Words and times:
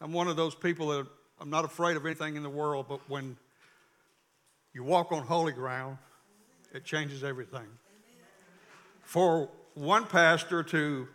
I'm 0.00 0.12
one 0.12 0.28
of 0.28 0.36
those 0.36 0.54
people 0.54 0.88
that 0.88 1.06
I'm 1.40 1.50
not 1.50 1.64
afraid 1.64 1.96
of 1.96 2.06
anything 2.06 2.36
in 2.36 2.42
the 2.42 2.50
world, 2.50 2.86
but 2.88 3.00
when 3.08 3.36
you 4.72 4.84
walk 4.84 5.12
on 5.12 5.22
holy 5.22 5.52
ground, 5.52 5.98
it 6.72 6.84
changes 6.84 7.24
everything. 7.24 7.66
For 9.02 9.48
one 9.74 10.04
pastor 10.04 10.62
to 10.64 11.08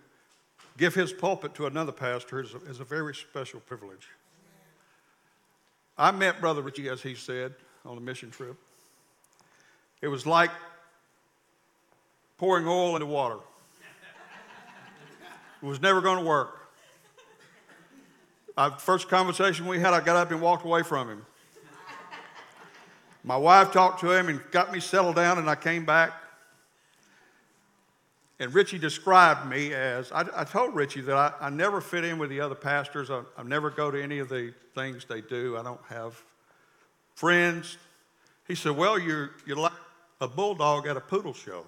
give 0.77 0.95
his 0.95 1.13
pulpit 1.13 1.53
to 1.55 1.67
another 1.67 1.91
pastor 1.91 2.41
is 2.41 2.53
a, 2.53 2.57
is 2.69 2.79
a 2.79 2.83
very 2.83 3.13
special 3.13 3.59
privilege. 3.61 4.07
I 5.97 6.11
met 6.11 6.41
Brother 6.41 6.61
Richie, 6.61 6.89
as 6.89 7.01
he 7.01 7.13
said, 7.13 7.53
on 7.85 7.97
a 7.97 8.01
mission 8.01 8.31
trip. 8.31 8.57
It 10.01 10.07
was 10.07 10.25
like 10.25 10.49
pouring 12.37 12.67
oil 12.67 12.95
into 12.95 13.05
water. 13.05 13.37
It 15.61 15.65
was 15.65 15.79
never 15.79 16.01
going 16.01 16.17
to 16.17 16.25
work. 16.25 16.62
Our 18.57 18.71
first 18.77 19.09
conversation 19.09 19.65
we 19.65 19.79
had, 19.79 19.93
I 19.93 20.01
got 20.01 20.15
up 20.15 20.31
and 20.31 20.41
walked 20.41 20.65
away 20.65 20.83
from 20.83 21.09
him. 21.09 21.25
My 23.23 23.37
wife 23.37 23.71
talked 23.71 24.01
to 24.01 24.11
him 24.11 24.27
and 24.27 24.41
got 24.51 24.71
me 24.71 24.79
settled 24.79 25.15
down, 25.15 25.39
and 25.39 25.49
I 25.49 25.55
came 25.55 25.85
back. 25.85 26.11
And 28.39 28.53
Richie 28.53 28.77
described 28.77 29.47
me 29.49 29.73
as 29.73 30.11
I, 30.11 30.25
I 30.35 30.43
told 30.43 30.75
Richie 30.75 31.01
that 31.01 31.15
I, 31.15 31.33
I, 31.39 31.49
never 31.49 31.79
fit 31.79 32.03
in 32.03 32.17
with 32.17 32.29
the 32.29 32.41
other 32.41 32.55
pastors. 32.55 33.09
I, 33.09 33.21
I 33.37 33.43
never 33.43 33.69
go 33.69 33.89
to 33.89 34.01
any 34.01 34.19
of 34.19 34.27
the 34.27 34.53
things 34.75 35.05
they 35.05 35.21
do. 35.21 35.55
I 35.57 35.63
don't 35.63 35.79
have 35.87 36.21
friends. 37.15 37.77
He 38.47 38.55
said, 38.55 38.75
Well, 38.75 38.99
you're, 38.99 39.31
you're 39.45 39.55
like 39.55 39.71
a 40.19 40.27
bulldog 40.27 40.87
at 40.87 40.97
a 40.97 41.01
poodle 41.01 41.33
show. 41.33 41.65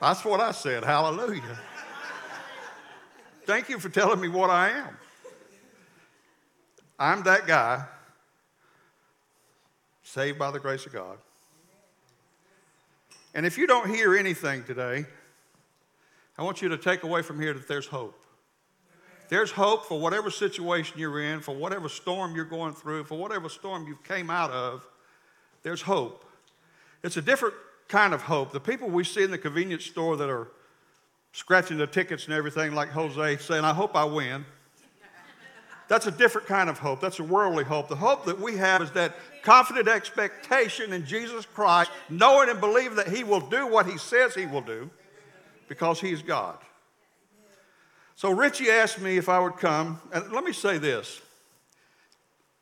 That's 0.00 0.24
what 0.24 0.40
I 0.40 0.52
said. 0.52 0.84
Hallelujah. 0.84 1.58
Thank 3.46 3.68
you 3.68 3.78
for 3.78 3.88
telling 3.88 4.20
me 4.20 4.26
what 4.26 4.50
I 4.50 4.70
am. 4.70 4.96
I'm 6.98 7.22
that 7.22 7.46
guy, 7.46 7.84
saved 10.02 10.36
by 10.36 10.50
the 10.50 10.58
grace 10.58 10.84
of 10.84 10.92
God. 10.92 11.16
And 13.36 13.46
if 13.46 13.56
you 13.56 13.68
don't 13.68 13.88
hear 13.88 14.16
anything 14.16 14.64
today, 14.64 15.04
I 16.36 16.42
want 16.42 16.60
you 16.60 16.68
to 16.70 16.76
take 16.76 17.04
away 17.04 17.22
from 17.22 17.40
here 17.40 17.54
that 17.54 17.68
there's 17.68 17.86
hope. 17.86 18.20
There's 19.28 19.52
hope 19.52 19.86
for 19.86 20.00
whatever 20.00 20.28
situation 20.28 20.98
you're 20.98 21.20
in, 21.20 21.38
for 21.38 21.54
whatever 21.54 21.88
storm 21.88 22.34
you're 22.34 22.44
going 22.44 22.72
through, 22.72 23.04
for 23.04 23.16
whatever 23.16 23.48
storm 23.48 23.86
you 23.86 23.96
came 24.02 24.28
out 24.28 24.50
of. 24.50 24.84
There's 25.62 25.82
hope. 25.82 26.24
It's 27.04 27.16
a 27.16 27.22
different 27.22 27.54
kind 27.86 28.12
of 28.12 28.22
hope. 28.22 28.50
The 28.50 28.58
people 28.58 28.88
we 28.88 29.04
see 29.04 29.22
in 29.22 29.30
the 29.30 29.38
convenience 29.38 29.84
store 29.84 30.16
that 30.16 30.28
are 30.28 30.48
scratching 31.36 31.76
the 31.76 31.86
tickets 31.86 32.24
and 32.24 32.32
everything, 32.32 32.74
like 32.74 32.88
Jose, 32.88 33.36
saying, 33.36 33.62
I 33.62 33.74
hope 33.74 33.94
I 33.94 34.04
win. 34.04 34.46
That's 35.86 36.06
a 36.06 36.10
different 36.10 36.48
kind 36.48 36.70
of 36.70 36.78
hope. 36.78 36.98
That's 36.98 37.18
a 37.18 37.24
worldly 37.24 37.62
hope. 37.62 37.88
The 37.88 37.94
hope 37.94 38.24
that 38.24 38.40
we 38.40 38.56
have 38.56 38.80
is 38.80 38.90
that 38.92 39.14
confident 39.42 39.86
expectation 39.86 40.94
in 40.94 41.04
Jesus 41.04 41.44
Christ, 41.44 41.90
knowing 42.08 42.48
and 42.48 42.58
believing 42.58 42.96
that 42.96 43.08
He 43.08 43.22
will 43.22 43.42
do 43.42 43.66
what 43.66 43.84
He 43.84 43.98
says 43.98 44.34
He 44.34 44.46
will 44.46 44.62
do 44.62 44.88
because 45.68 46.00
He's 46.00 46.22
God. 46.22 46.56
So 48.14 48.30
Richie 48.30 48.70
asked 48.70 48.98
me 48.98 49.18
if 49.18 49.28
I 49.28 49.38
would 49.38 49.58
come, 49.58 50.00
and 50.14 50.32
let 50.32 50.42
me 50.42 50.54
say 50.54 50.78
this. 50.78 51.20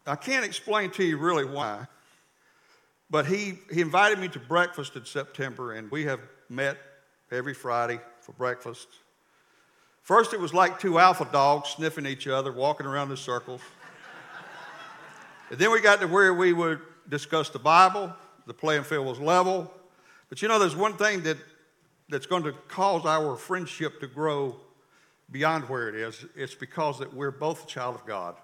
I 0.04 0.16
can't 0.16 0.44
explain 0.44 0.90
to 0.90 1.04
you 1.04 1.16
really 1.16 1.44
why, 1.44 1.86
but 3.08 3.24
he, 3.24 3.54
he 3.72 3.80
invited 3.80 4.18
me 4.18 4.26
to 4.30 4.40
breakfast 4.40 4.96
in 4.96 5.04
September, 5.04 5.74
and 5.74 5.88
we 5.92 6.04
have 6.06 6.20
met 6.50 6.76
every 7.30 7.54
Friday 7.54 8.00
for 8.24 8.32
breakfast. 8.32 8.88
First, 10.00 10.32
it 10.32 10.40
was 10.40 10.54
like 10.54 10.80
two 10.80 10.98
alpha 10.98 11.28
dogs 11.30 11.70
sniffing 11.70 12.06
each 12.06 12.26
other, 12.26 12.52
walking 12.52 12.86
around 12.86 13.10
in 13.10 13.18
circles. 13.18 13.60
and 15.50 15.58
then 15.58 15.70
we 15.70 15.80
got 15.80 16.00
to 16.00 16.06
where 16.06 16.32
we 16.32 16.54
would 16.54 16.80
discuss 17.08 17.50
the 17.50 17.58
Bible. 17.58 18.12
The 18.46 18.54
playing 18.54 18.84
field 18.84 19.06
was 19.06 19.20
level. 19.20 19.70
But 20.30 20.40
you 20.40 20.48
know, 20.48 20.58
there's 20.58 20.76
one 20.76 20.94
thing 20.94 21.22
that, 21.22 21.36
that's 22.08 22.26
going 22.26 22.44
to 22.44 22.52
cause 22.68 23.04
our 23.04 23.36
friendship 23.36 24.00
to 24.00 24.06
grow 24.06 24.56
beyond 25.30 25.68
where 25.68 25.88
it 25.88 25.94
is. 25.94 26.24
It's 26.34 26.54
because 26.54 26.98
that 27.00 27.12
we're 27.12 27.30
both 27.30 27.64
a 27.64 27.66
child 27.66 27.94
of 27.94 28.06
God. 28.06 28.36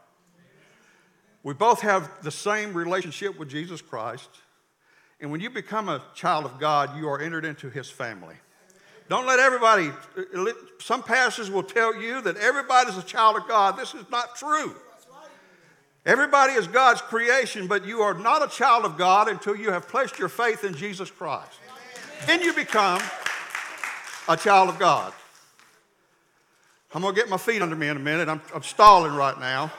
We 1.42 1.54
both 1.54 1.80
have 1.80 2.22
the 2.22 2.30
same 2.30 2.74
relationship 2.74 3.38
with 3.38 3.48
Jesus 3.48 3.80
Christ. 3.80 4.28
And 5.20 5.30
when 5.30 5.40
you 5.40 5.48
become 5.48 5.88
a 5.88 6.02
child 6.14 6.44
of 6.44 6.58
God, 6.58 6.98
you 6.98 7.08
are 7.08 7.20
entered 7.20 7.46
into 7.46 7.70
his 7.70 7.90
family. 7.90 8.36
Don't 9.10 9.26
let 9.26 9.40
everybody, 9.40 9.90
uh, 10.36 10.44
some 10.78 11.02
pastors 11.02 11.50
will 11.50 11.64
tell 11.64 12.00
you 12.00 12.20
that 12.20 12.36
everybody's 12.36 12.96
a 12.96 13.02
child 13.02 13.36
of 13.36 13.48
God. 13.48 13.76
This 13.76 13.92
is 13.92 14.08
not 14.08 14.36
true. 14.36 14.72
Everybody 16.06 16.52
is 16.52 16.68
God's 16.68 17.00
creation, 17.02 17.66
but 17.66 17.84
you 17.84 18.02
are 18.02 18.14
not 18.14 18.40
a 18.44 18.48
child 18.48 18.84
of 18.84 18.96
God 18.96 19.28
until 19.28 19.56
you 19.56 19.72
have 19.72 19.88
placed 19.88 20.20
your 20.20 20.28
faith 20.28 20.62
in 20.62 20.74
Jesus 20.74 21.10
Christ. 21.10 21.58
Then 22.26 22.40
you 22.40 22.52
become 22.52 23.02
a 24.28 24.36
child 24.36 24.68
of 24.68 24.78
God. 24.78 25.12
I'm 26.94 27.02
going 27.02 27.12
to 27.12 27.20
get 27.20 27.28
my 27.28 27.36
feet 27.36 27.62
under 27.62 27.74
me 27.74 27.88
in 27.88 27.96
a 27.96 28.00
minute. 28.00 28.28
I'm, 28.28 28.40
I'm 28.54 28.62
stalling 28.62 29.12
right 29.12 29.38
now. 29.40 29.72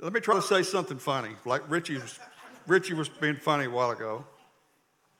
Let 0.00 0.12
me 0.12 0.18
try 0.18 0.34
to 0.34 0.42
say 0.42 0.64
something 0.64 0.98
funny, 0.98 1.36
like 1.44 1.62
Richie 1.70 1.94
was, 1.94 2.18
Richie 2.66 2.94
was 2.94 3.08
being 3.08 3.36
funny 3.36 3.66
a 3.66 3.70
while 3.70 3.92
ago. 3.92 4.24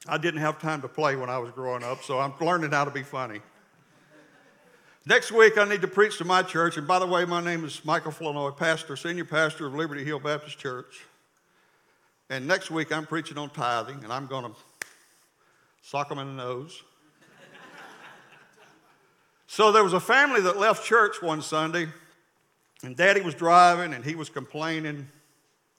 I 0.07 0.19
didn't 0.19 0.41
have 0.41 0.61
time 0.61 0.81
to 0.83 0.89
play 0.89 1.17
when 1.17 1.29
I 1.29 1.39
was 1.39 1.51
growing 1.51 1.83
up, 1.83 2.03
so 2.03 2.19
I'm 2.21 2.33
learning 2.41 2.71
how 2.71 2.85
to 2.85 2.91
be 2.91 3.03
funny. 3.03 3.41
Next 5.07 5.33
week, 5.33 5.57
I 5.57 5.65
need 5.65 5.81
to 5.81 5.89
preach 5.89 6.19
to 6.19 6.25
my 6.25 6.43
church. 6.43 6.77
And 6.77 6.87
by 6.87 6.99
the 6.99 7.07
way, 7.07 7.25
my 7.25 7.43
name 7.43 7.65
is 7.65 7.83
Michael 7.85 8.13
Flournoy, 8.13 8.51
pastor, 8.51 8.95
senior 8.95 9.25
pastor 9.25 9.67
of 9.67 9.75
Liberty 9.75 10.05
Hill 10.05 10.21
Baptist 10.21 10.59
Church. 10.59 11.01
And 12.29 12.47
next 12.47 12.71
week, 12.71 12.93
I'm 12.93 13.07
preaching 13.07 13.39
on 13.39 13.49
tithing, 13.49 14.05
and 14.05 14.13
I'm 14.13 14.27
going 14.27 14.45
to 14.45 14.53
sock 15.81 16.11
them 16.11 16.19
in 16.19 16.37
the 16.37 16.43
nose. 16.43 16.83
so 19.47 19.73
there 19.73 19.83
was 19.83 19.95
a 19.95 20.01
family 20.01 20.43
that 20.43 20.59
left 20.59 20.85
church 20.85 21.23
one 21.23 21.41
Sunday, 21.41 21.89
and 22.83 22.95
daddy 22.95 23.23
was 23.23 23.35
driving, 23.35 23.95
and 23.95 24.05
he 24.05 24.15
was 24.15 24.29
complaining 24.29 25.09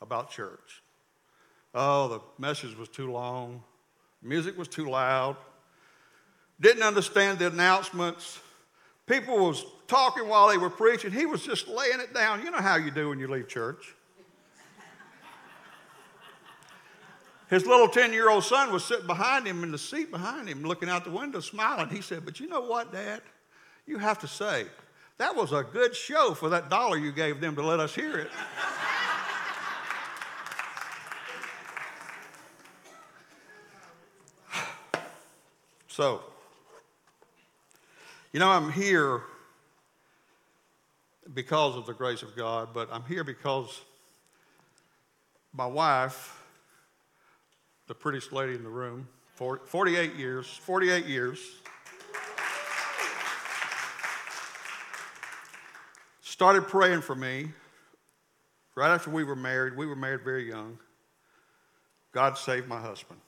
about 0.01 0.31
church. 0.31 0.81
Oh, 1.75 2.07
the 2.07 2.19
message 2.39 2.75
was 2.75 2.89
too 2.89 3.11
long. 3.11 3.63
Music 4.21 4.57
was 4.57 4.67
too 4.67 4.89
loud. 4.89 5.37
Didn't 6.59 6.83
understand 6.83 7.39
the 7.39 7.47
announcements. 7.47 8.39
People 9.05 9.47
was 9.47 9.65
talking 9.87 10.27
while 10.27 10.49
they 10.49 10.57
were 10.57 10.69
preaching. 10.69 11.11
He 11.11 11.25
was 11.25 11.43
just 11.43 11.67
laying 11.67 11.99
it 11.99 12.13
down. 12.13 12.43
You 12.43 12.51
know 12.51 12.57
how 12.57 12.75
you 12.75 12.91
do 12.91 13.09
when 13.09 13.19
you 13.19 13.27
leave 13.27 13.47
church. 13.47 13.95
His 17.49 17.65
little 17.65 17.87
10 17.87 18.13
year 18.13 18.29
old 18.29 18.43
son 18.43 18.71
was 18.71 18.85
sitting 18.85 19.07
behind 19.07 19.47
him 19.47 19.63
in 19.63 19.71
the 19.71 19.77
seat 19.77 20.11
behind 20.11 20.47
him, 20.47 20.63
looking 20.63 20.87
out 20.87 21.03
the 21.03 21.11
window, 21.11 21.39
smiling. 21.39 21.89
He 21.89 22.01
said, 22.01 22.23
But 22.23 22.39
you 22.39 22.47
know 22.47 22.61
what, 22.61 22.91
Dad? 22.91 23.21
You 23.87 23.97
have 23.97 24.19
to 24.19 24.27
say, 24.27 24.67
that 25.17 25.35
was 25.35 25.51
a 25.51 25.63
good 25.63 25.95
show 25.95 26.35
for 26.35 26.49
that 26.49 26.69
dollar 26.69 26.97
you 26.97 27.11
gave 27.11 27.41
them 27.41 27.55
to 27.55 27.65
let 27.65 27.79
us 27.79 27.95
hear 27.95 28.17
it. 28.17 28.29
So, 35.99 36.21
you 38.31 38.39
know, 38.39 38.47
I'm 38.47 38.71
here 38.71 39.21
because 41.33 41.75
of 41.75 41.85
the 41.85 41.93
grace 41.93 42.21
of 42.21 42.37
God, 42.37 42.69
but 42.73 42.87
I'm 42.89 43.03
here 43.03 43.25
because 43.25 43.81
my 45.51 45.65
wife, 45.65 46.41
the 47.87 47.93
prettiest 47.93 48.31
lady 48.31 48.55
in 48.55 48.63
the 48.63 48.69
room, 48.69 49.09
48 49.35 50.15
years, 50.15 50.47
48 50.47 51.05
years, 51.05 51.41
started 56.21 56.61
praying 56.61 57.01
for 57.01 57.15
me 57.15 57.49
right 58.73 58.93
after 58.93 59.09
we 59.09 59.25
were 59.25 59.35
married. 59.35 59.75
We 59.75 59.85
were 59.85 59.97
married 59.97 60.21
very 60.21 60.47
young. 60.47 60.79
God 62.13 62.37
saved 62.37 62.69
my 62.69 62.79
husband. 62.79 63.19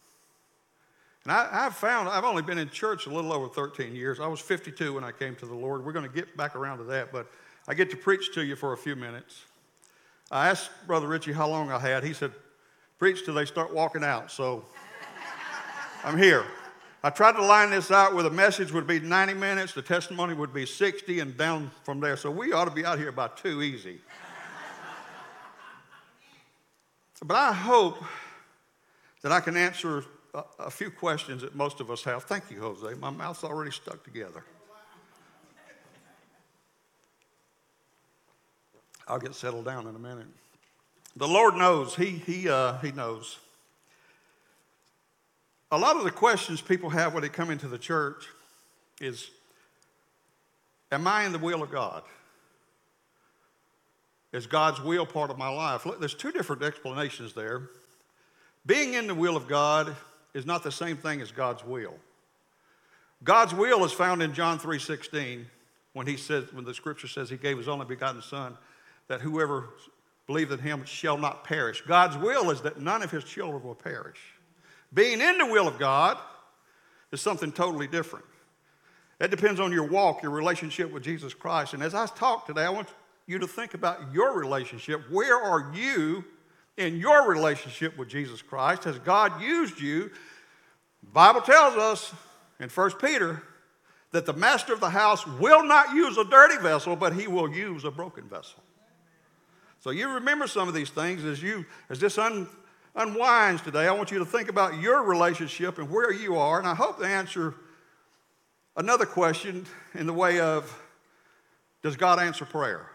And 1.24 1.32
I, 1.32 1.64
have 1.64 1.76
found, 1.76 2.10
I've 2.10 2.24
only 2.24 2.42
been 2.42 2.58
in 2.58 2.70
church 2.70 3.06
a 3.06 3.10
little 3.10 3.32
over 3.32 3.48
13 3.48 3.96
years. 3.96 4.20
I 4.20 4.28
was 4.28 4.40
52 4.40 4.94
when 4.94 5.04
I 5.04 5.12
came 5.12 5.36
to 5.36 5.46
the 5.46 5.54
Lord. 5.54 5.86
We're 5.86 5.92
going 5.92 6.08
to 6.08 6.14
get 6.14 6.36
back 6.36 6.56
around 6.56 6.80
to 6.80 6.84
that, 6.86 7.12
but 7.12 7.28
I 7.68 7.76
get 7.76 7.92
to 7.92 7.98
preach 7.98 8.34
to 8.34 8.44
you 8.44 8.56
for 8.56 8.74
a 8.74 8.78
few 8.78 8.96
minutes. 8.96 9.46
I 10.32 10.50
asked 10.50 10.72
Brother 10.88 11.08
Richie 11.08 11.34
how 11.34 11.48
long 11.48 11.72
I 11.72 11.78
had. 11.78 12.04
He 12.04 12.14
said, 12.14 12.32
preach 12.98 13.24
till 13.24 13.36
they 13.36 13.46
start 13.46 13.72
walking 13.72 14.04
out. 14.04 14.32
So 14.32 14.66
I'm 16.04 16.18
here. 16.18 16.44
I 17.04 17.12
tried 17.12 17.34
to 17.34 17.44
line 17.44 17.70
this 17.70 17.92
out 17.92 18.14
where 18.14 18.24
the 18.24 18.32
message 18.32 18.72
would 18.72 18.88
be 18.88 19.00
90 19.00 19.34
minutes, 19.36 19.74
the 19.74 19.82
testimony 19.82 20.34
would 20.34 20.54
be 20.54 20.66
60, 20.66 21.20
and 21.20 21.38
down 21.38 21.72
from 21.84 22.00
there. 22.00 22.16
So 22.16 22.32
we 22.32 22.52
ought 22.52 22.66
to 22.66 22.72
be 22.72 22.86
out 22.86 22.98
here 22.98 23.10
about 23.10 23.38
two 23.38 23.62
easy. 23.62 24.00
but 27.26 27.36
I 27.36 27.54
hope 27.54 28.04
that 29.22 29.32
I 29.32 29.40
can 29.40 29.58
answer 29.58 30.06
a, 30.34 30.72
few 30.72 30.90
questions 30.90 31.42
that 31.42 31.56
most 31.56 31.80
of 31.80 31.92
us 31.92 32.04
have. 32.04 32.24
Thank 32.24 32.50
you, 32.50 32.60
Jose. 32.60 32.96
My 33.00 33.10
mouth's 33.10 33.44
already 33.44 33.72
stuck 33.72 34.04
together. 34.04 34.44
I'll 39.08 39.20
get 39.20 39.36
settled 39.36 39.66
down 39.66 39.88
in 39.88 39.96
a 39.96 40.00
minute. 40.00 40.28
The 41.18 41.28
Lord 41.28 41.56
knows. 41.56 41.96
He, 41.96 42.06
he, 42.06 42.48
uh, 42.48 42.78
he 42.78 42.92
knows. 42.92 43.40
A 45.72 45.78
lot 45.78 45.98
of 45.98 46.04
the 46.04 46.12
questions 46.12 46.62
people 46.62 46.90
have 46.90 47.14
when 47.14 47.24
they 47.24 47.30
come 47.30 47.50
into 47.50 47.68
the 47.68 47.78
church 47.78 48.26
is 49.00 49.30
Am 50.92 51.08
I 51.08 51.24
in 51.24 51.32
the 51.32 51.40
will 51.40 51.64
of 51.64 51.72
God? 51.72 52.04
Is 54.34 54.46
God's 54.46 54.82
will 54.82 55.06
part 55.06 55.30
of 55.30 55.38
my 55.38 55.50
life? 55.50 55.86
Look, 55.86 56.00
there's 56.00 56.14
two 56.14 56.32
different 56.32 56.64
explanations 56.64 57.34
there. 57.34 57.70
Being 58.66 58.94
in 58.94 59.08
the 59.08 59.16
will 59.16 59.36
of 59.36 59.48
God 59.48 59.96
is 60.34 60.46
not 60.46 60.64
the 60.64 60.72
same 60.72 60.98
thing 60.98 61.22
as 61.22 61.32
God's 61.32 61.64
will. 61.64 61.96
God's 63.24 63.54
will 63.54 63.84
is 63.86 63.92
found 63.92 64.24
in 64.24 64.34
John 64.34 64.60
3:16 64.60 65.46
when 65.94 66.08
he 66.08 66.18
says 66.18 66.52
when 66.54 66.66
the 66.66 66.74
scripture 66.74 67.08
says 67.08 67.30
he 67.30 67.38
gave 67.38 67.58
his 67.58 67.68
only 67.68 67.86
begotten 67.86 68.22
son 68.22 68.58
that 69.08 69.22
whoever 69.22 69.70
believes 70.26 70.52
in 70.52 70.60
him 70.60 70.86
shall 70.86 71.18
not 71.18 71.44
perish. 71.44 71.82
God's 71.86 72.18
will 72.18 72.50
is 72.50 72.62
that 72.62 72.80
none 72.80 73.04
of 73.04 73.12
his 73.12 73.24
children 73.24 73.62
will 73.64 73.76
perish. 73.76 74.20
Being 74.94 75.22
in 75.22 75.38
the 75.38 75.46
will 75.46 75.68
of 75.68 75.78
God 75.78 76.18
is 77.12 77.22
something 77.22 77.52
totally 77.52 77.88
different. 77.88 78.26
That 79.20 79.30
depends 79.30 79.60
on 79.60 79.72
your 79.72 79.88
walk, 79.88 80.24
your 80.24 80.32
relationship 80.32 80.92
with 80.92 81.04
Jesus 81.04 81.34
Christ. 81.34 81.74
And 81.74 81.84
as 81.84 81.94
I 81.94 82.08
talk 82.08 82.48
today, 82.48 82.64
I 82.64 82.70
want 82.70 82.90
you 83.28 83.38
to 83.40 83.48
think 83.48 83.74
about 83.74 84.00
your 84.12 84.38
relationship. 84.38 85.02
Where 85.12 85.38
are 85.38 85.72
you 85.76 86.26
in 86.82 86.98
your 86.98 87.28
relationship 87.28 87.98
with 87.98 88.10
Jesus 88.10 88.42
Christ? 88.42 88.84
Has 88.84 89.00
God 89.00 89.42
used 89.42 89.80
you? 89.80 90.12
The 91.04 91.12
Bible 91.12 91.42
tells 91.42 91.76
us 91.76 92.14
in 92.60 92.70
1 92.70 92.92
Peter 92.94 93.42
that 94.12 94.26
the 94.26 94.34
master 94.34 94.74
of 94.74 94.80
the 94.80 94.90
house 94.90 95.26
will 95.26 95.64
not 95.64 95.96
use 95.96 96.18
a 96.18 96.26
dirty 96.26 96.58
vessel, 96.58 96.96
but 96.96 97.14
he 97.14 97.28
will 97.28 97.50
use 97.50 97.86
a 97.86 97.92
broken 97.92 98.28
vessel. 98.28 98.62
So 99.80 99.90
you 99.90 100.10
remember 100.10 100.48
some 100.48 100.68
of 100.68 100.74
these 100.74 100.90
things 100.90 101.24
as 101.24 101.42
you 101.42 101.66
as 101.90 102.00
this 102.00 102.18
un, 102.18 102.48
unwinds 102.96 103.62
today. 103.62 103.88
I 103.88 103.92
want 103.94 104.12
you 104.12 104.20
to 104.20 104.26
think 104.26 104.50
about 104.50 104.80
your 104.80 105.04
relationship 105.04 105.80
and 105.80 105.90
where 105.90 106.12
you 106.12 106.38
are, 106.38 106.60
and 106.60 106.68
I 106.68 106.76
hope 106.76 107.00
to 107.00 107.06
answer 107.06 107.56
another 108.76 109.06
question 109.06 109.66
in 109.96 110.06
the 110.06 110.14
way 110.14 110.40
of 110.40 110.78
does 111.82 111.96
God 111.96 112.20
answer 112.20 112.46
prayer? 112.46 112.86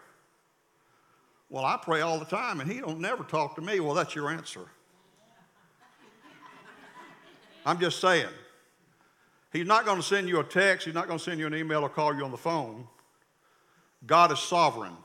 Well, 1.49 1.63
I 1.63 1.77
pray 1.77 2.01
all 2.01 2.19
the 2.19 2.25
time 2.25 2.59
and 2.59 2.69
he 2.69 2.79
don't 2.79 2.99
never 2.99 3.23
talk 3.23 3.55
to 3.55 3.61
me. 3.61 3.79
Well, 3.79 3.93
that's 3.93 4.15
your 4.15 4.29
answer. 4.29 4.65
I'm 7.65 7.79
just 7.79 7.99
saying. 7.99 8.29
He's 9.51 9.65
not 9.65 9.85
going 9.85 9.97
to 9.97 10.03
send 10.03 10.27
you 10.27 10.39
a 10.39 10.43
text, 10.43 10.85
he's 10.85 10.93
not 10.93 11.07
going 11.07 11.19
to 11.19 11.23
send 11.23 11.39
you 11.39 11.47
an 11.47 11.55
email 11.55 11.81
or 11.81 11.89
call 11.89 12.15
you 12.15 12.23
on 12.23 12.31
the 12.31 12.37
phone. 12.37 12.87
God 14.05 14.31
is 14.31 14.39
sovereign. 14.39 14.95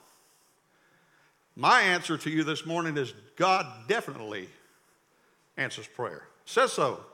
My 1.56 1.82
answer 1.82 2.16
to 2.16 2.30
you 2.30 2.44
this 2.44 2.66
morning 2.66 2.96
is 2.96 3.14
God 3.36 3.66
definitely 3.88 4.48
answers 5.56 5.86
prayer. 5.86 6.28
Says 6.44 6.72
so. 6.72 7.04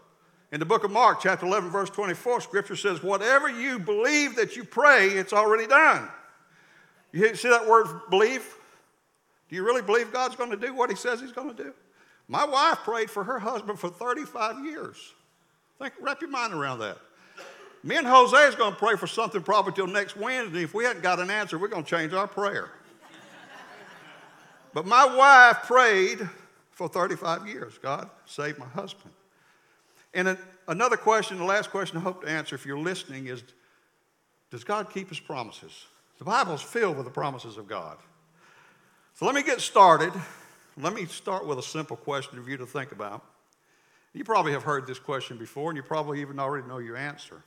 In 0.51 0.61
the 0.61 0.67
book 0.67 0.85
of 0.85 0.91
Mark, 0.91 1.21
chapter 1.21 1.45
11, 1.45 1.71
verse 1.71 1.91
24, 1.91 2.41
scripture 2.41 2.77
says, 2.77 3.03
Whatever 3.03 3.51
you 3.51 3.79
believe 3.79 4.37
that 4.37 4.57
you 4.57 4.65
pray, 4.65 5.09
it's 5.09 5.33
already 5.33 5.67
done. 5.67 6.09
You 7.13 7.35
see 7.35 7.49
that 7.49 7.67
word 7.69 7.87
believe? 8.11 8.55
Do 9.49 9.57
you 9.57 9.65
really 9.65 9.83
believe 9.83 10.13
God's 10.13 10.37
going 10.37 10.51
to 10.51 10.57
do 10.57 10.75
what 10.75 10.91
He 10.91 10.97
says 10.97 11.21
He's 11.21 11.33
going 11.33 11.55
to 11.55 11.63
do? 11.63 11.73
My 12.29 12.45
wife 12.45 12.79
prayed 12.85 13.11
for 13.11 13.25
her 13.25 13.39
husband 13.39 13.79
for 13.79 13.89
35 13.89 14.65
years. 14.65 15.15
Think, 15.79 15.95
wrap 16.01 16.21
your 16.21 16.31
mind 16.31 16.53
around 16.53 16.81
that. 16.81 16.99
Me 17.83 17.97
and 17.97 18.07
Jose 18.07 18.37
is 18.37 18.55
going 18.55 18.73
to 18.73 18.79
pray 18.79 18.97
for 18.97 19.07
something 19.07 19.43
probably 19.43 19.73
till 19.73 19.87
next 19.87 20.17
Wednesday. 20.17 20.65
If 20.65 20.75
we 20.75 20.85
hadn't 20.85 21.03
got 21.03 21.21
an 21.21 21.31
answer, 21.31 21.59
we're 21.59 21.69
going 21.69 21.85
to 21.85 21.91
change 21.91 22.13
our 22.13 22.27
prayer. 22.27 22.71
but 24.75 24.85
my 24.85 25.05
wife 25.05 25.63
prayed 25.65 26.29
for 26.73 26.89
35 26.89 27.47
years. 27.47 27.79
God 27.79 28.11
saved 28.27 28.59
my 28.59 28.67
husband. 28.67 29.13
And 30.13 30.37
another 30.67 30.97
question, 30.97 31.39
the 31.39 31.45
last 31.45 31.71
question 31.71 31.99
I 31.99 32.01
hope 32.01 32.23
to 32.23 32.29
answer 32.29 32.55
if 32.57 32.67
you're 32.67 32.79
listening 32.79 33.29
is 33.29 33.43
Does 34.51 34.65
God 34.65 34.91
keep 34.91 35.09
his 35.09 35.21
promises? 35.21 35.87
The 36.19 36.25
Bible 36.25 36.55
is 36.55 36.63
filled 36.63 36.97
with 36.97 37.07
the 37.07 37.13
promises 37.13 37.57
of 37.57 37.69
God. 37.69 37.99
So 39.19 39.27
let 39.27 39.35
me 39.35 39.43
get 39.43 39.61
started. 39.61 40.13
Let 40.77 40.95
me 40.95 41.05
start 41.07 41.45
with 41.45 41.59
a 41.59 41.63
simple 41.63 41.97
question 41.97 42.41
for 42.41 42.49
you 42.49 42.57
to 42.57 42.67
think 42.67 42.93
about. 42.93 43.25
You 44.13 44.23
probably 44.23 44.53
have 44.53 44.63
heard 44.63 44.87
this 44.87 45.01
question 45.01 45.39
before, 45.39 45.71
and 45.71 45.77
you 45.77 45.83
probably 45.83 46.21
even 46.21 46.39
already 46.39 46.69
know 46.69 46.79
your 46.79 46.97
answer. 46.97 47.43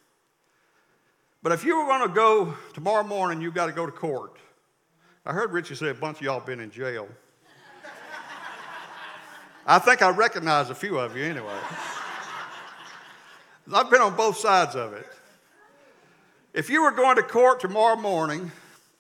But 1.42 1.54
if 1.54 1.64
you 1.64 1.78
were 1.78 1.86
going 1.86 2.06
to 2.06 2.14
go 2.14 2.54
tomorrow 2.74 3.06
morning, 3.06 3.40
you've 3.40 3.54
got 3.54 3.68
to 3.68 3.72
go 3.72 3.86
to 3.86 3.92
court. 3.94 4.36
I 5.26 5.32
heard 5.32 5.54
Richie 5.54 5.76
say 5.76 5.88
a 5.88 5.94
bunch 5.94 6.18
of 6.18 6.24
y'all 6.24 6.42
been 6.42 6.60
in 6.60 6.72
jail. 6.72 7.08
I 9.66 9.80
think 9.80 10.02
I 10.02 10.10
recognize 10.10 10.70
a 10.70 10.76
few 10.76 11.00
of 11.00 11.16
you 11.16 11.24
anyway. 11.24 11.58
I've 13.74 13.90
been 13.90 14.02
on 14.02 14.18
both 14.18 14.36
sides 14.36 14.76
of 14.76 14.92
it. 14.92 15.08
If 16.54 16.70
you 16.70 16.82
were 16.82 16.92
going 16.92 17.16
to 17.16 17.24
court 17.24 17.62
tomorrow 17.62 17.96
morning 17.96 18.52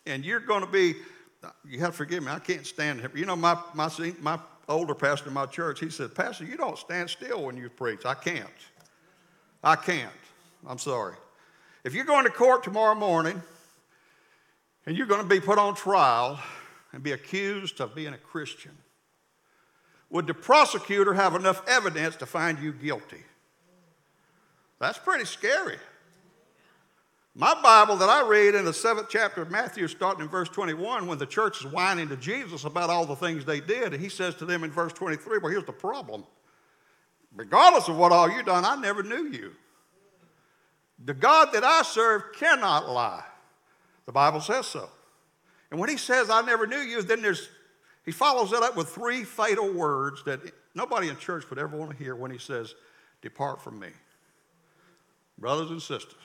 and 0.05 0.23
you're 0.23 0.39
going 0.39 0.61
to 0.61 0.71
be, 0.71 0.95
you 1.67 1.79
have 1.79 1.91
to 1.91 1.97
forgive 1.97 2.23
me, 2.23 2.31
I 2.31 2.39
can't 2.39 2.65
stand 2.65 3.01
it. 3.01 3.15
You 3.15 3.25
know, 3.25 3.35
my, 3.35 3.57
my, 3.73 3.89
my 4.21 4.39
older 4.67 4.95
pastor 4.95 5.27
in 5.27 5.33
my 5.33 5.45
church, 5.45 5.79
he 5.79 5.89
said, 5.89 6.13
Pastor, 6.13 6.45
you 6.45 6.57
don't 6.57 6.77
stand 6.77 7.09
still 7.09 7.43
when 7.43 7.57
you 7.57 7.69
preach. 7.69 8.05
I 8.05 8.13
can't. 8.13 8.47
I 9.63 9.75
can't. 9.75 10.11
I'm 10.67 10.77
sorry. 10.77 11.15
If 11.83 11.93
you're 11.93 12.05
going 12.05 12.25
to 12.25 12.31
court 12.31 12.63
tomorrow 12.63 12.95
morning 12.95 13.41
and 14.85 14.95
you're 14.95 15.07
going 15.07 15.21
to 15.21 15.27
be 15.27 15.39
put 15.39 15.57
on 15.57 15.75
trial 15.75 16.39
and 16.93 17.01
be 17.01 17.11
accused 17.11 17.79
of 17.81 17.95
being 17.95 18.13
a 18.13 18.17
Christian, 18.17 18.71
would 20.09 20.27
the 20.27 20.33
prosecutor 20.33 21.13
have 21.13 21.35
enough 21.35 21.67
evidence 21.67 22.15
to 22.17 22.25
find 22.25 22.59
you 22.59 22.73
guilty? 22.73 23.23
That's 24.79 24.97
pretty 24.97 25.25
scary. 25.25 25.77
My 27.33 27.59
Bible 27.61 27.95
that 27.97 28.09
I 28.09 28.27
read 28.27 28.55
in 28.55 28.65
the 28.65 28.73
seventh 28.73 29.07
chapter 29.09 29.41
of 29.41 29.49
Matthew, 29.49 29.87
starting 29.87 30.21
in 30.21 30.27
verse 30.27 30.49
21, 30.49 31.07
when 31.07 31.17
the 31.17 31.25
church 31.25 31.63
is 31.63 31.71
whining 31.71 32.09
to 32.09 32.17
Jesus 32.17 32.65
about 32.65 32.89
all 32.89 33.05
the 33.05 33.15
things 33.15 33.45
they 33.45 33.61
did, 33.61 33.93
and 33.93 34.03
he 34.03 34.09
says 34.09 34.35
to 34.35 34.45
them 34.45 34.65
in 34.65 34.71
verse 34.71 34.91
23, 34.91 35.37
Well, 35.37 35.51
here's 35.51 35.63
the 35.63 35.71
problem. 35.71 36.25
Regardless 37.33 37.87
of 37.87 37.95
what 37.95 38.11
all 38.11 38.29
you've 38.29 38.45
done, 38.45 38.65
I 38.65 38.75
never 38.75 39.01
knew 39.01 39.27
you. 39.27 39.53
The 41.05 41.13
God 41.13 41.53
that 41.53 41.63
I 41.63 41.83
serve 41.83 42.33
cannot 42.35 42.89
lie. 42.89 43.23
The 44.05 44.11
Bible 44.11 44.41
says 44.41 44.67
so. 44.67 44.89
And 45.71 45.79
when 45.79 45.89
he 45.89 45.95
says, 45.95 46.29
I 46.29 46.41
never 46.41 46.67
knew 46.67 46.79
you, 46.79 47.01
then 47.01 47.21
there's, 47.21 47.47
he 48.03 48.11
follows 48.11 48.51
that 48.51 48.61
up 48.61 48.75
with 48.75 48.89
three 48.89 49.23
fatal 49.23 49.71
words 49.71 50.21
that 50.25 50.41
nobody 50.75 51.07
in 51.07 51.15
church 51.15 51.49
would 51.49 51.59
ever 51.59 51.77
want 51.77 51.91
to 51.91 51.97
hear 51.97 52.13
when 52.15 52.29
he 52.29 52.37
says, 52.37 52.75
Depart 53.21 53.61
from 53.61 53.79
me. 53.79 53.87
Brothers 55.37 55.71
and 55.71 55.81
sisters, 55.81 56.20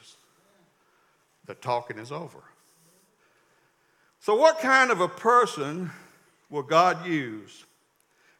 the 1.46 1.54
talking 1.54 1.98
is 1.98 2.12
over. 2.12 2.42
So, 4.20 4.34
what 4.34 4.58
kind 4.58 4.90
of 4.90 5.00
a 5.00 5.08
person 5.08 5.90
will 6.50 6.62
God 6.62 7.06
use? 7.06 7.64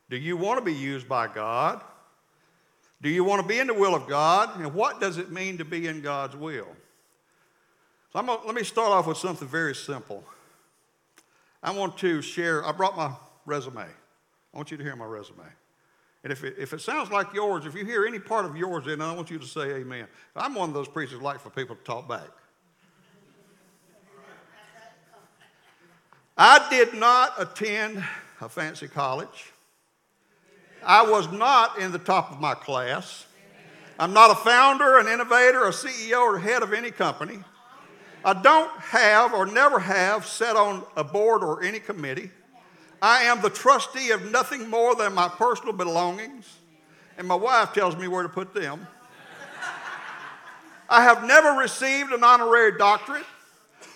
Do 0.08 0.16
you 0.16 0.36
want 0.36 0.58
to 0.58 0.64
be 0.64 0.74
used 0.74 1.08
by 1.08 1.28
God? 1.28 1.82
Do 3.02 3.08
you 3.08 3.24
want 3.24 3.42
to 3.42 3.48
be 3.48 3.58
in 3.58 3.66
the 3.66 3.74
will 3.74 3.94
of 3.94 4.08
God? 4.08 4.58
And 4.58 4.72
what 4.74 5.00
does 5.00 5.18
it 5.18 5.30
mean 5.30 5.58
to 5.58 5.64
be 5.64 5.86
in 5.86 6.00
God's 6.00 6.34
will? 6.34 6.68
So 8.12 8.22
gonna, 8.22 8.44
let 8.46 8.54
me 8.54 8.64
start 8.64 8.90
off 8.90 9.06
with 9.06 9.18
something 9.18 9.46
very 9.46 9.74
simple. 9.74 10.24
I 11.62 11.72
want 11.72 11.98
to 11.98 12.22
share, 12.22 12.64
I 12.64 12.72
brought 12.72 12.96
my 12.96 13.12
resume. 13.44 13.82
I 13.82 14.56
want 14.56 14.70
you 14.70 14.76
to 14.76 14.82
hear 14.82 14.96
my 14.96 15.04
resume. 15.04 15.44
And 16.24 16.32
if 16.32 16.42
it, 16.42 16.54
if 16.58 16.72
it 16.72 16.80
sounds 16.80 17.10
like 17.10 17.34
yours, 17.34 17.66
if 17.66 17.74
you 17.74 17.84
hear 17.84 18.06
any 18.06 18.18
part 18.18 18.46
of 18.46 18.56
yours 18.56 18.86
in 18.86 19.00
it, 19.00 19.04
I 19.04 19.12
want 19.12 19.30
you 19.30 19.38
to 19.38 19.46
say 19.46 19.72
amen. 19.74 20.06
I'm 20.34 20.54
one 20.54 20.70
of 20.70 20.74
those 20.74 20.88
preachers 20.88 21.20
like 21.20 21.40
for 21.40 21.50
people 21.50 21.76
to 21.76 21.82
talk 21.82 22.08
back. 22.08 22.28
I 26.38 26.68
did 26.68 26.92
not 26.92 27.32
attend 27.38 28.04
a 28.42 28.48
fancy 28.48 28.88
college. 28.88 29.52
I 30.84 31.02
was 31.02 31.32
not 31.32 31.78
in 31.78 31.92
the 31.92 31.98
top 31.98 32.30
of 32.30 32.40
my 32.40 32.52
class. 32.54 33.26
I'm 33.98 34.12
not 34.12 34.30
a 34.30 34.34
founder, 34.34 34.98
an 34.98 35.08
innovator, 35.08 35.64
a 35.64 35.70
CEO, 35.70 36.20
or 36.20 36.38
head 36.38 36.62
of 36.62 36.74
any 36.74 36.90
company. 36.90 37.38
I 38.22 38.34
don't 38.34 38.70
have 38.80 39.32
or 39.32 39.46
never 39.46 39.78
have 39.78 40.26
sat 40.26 40.56
on 40.56 40.84
a 40.94 41.02
board 41.02 41.42
or 41.42 41.62
any 41.62 41.80
committee. 41.80 42.30
I 43.00 43.22
am 43.22 43.40
the 43.40 43.50
trustee 43.50 44.10
of 44.10 44.30
nothing 44.30 44.68
more 44.68 44.94
than 44.94 45.14
my 45.14 45.28
personal 45.28 45.72
belongings, 45.72 46.58
and 47.16 47.26
my 47.26 47.34
wife 47.34 47.72
tells 47.72 47.96
me 47.96 48.08
where 48.08 48.22
to 48.22 48.28
put 48.28 48.52
them. 48.52 48.86
I 50.90 51.02
have 51.02 51.24
never 51.24 51.52
received 51.52 52.12
an 52.12 52.22
honorary 52.22 52.76
doctorate. 52.76 53.24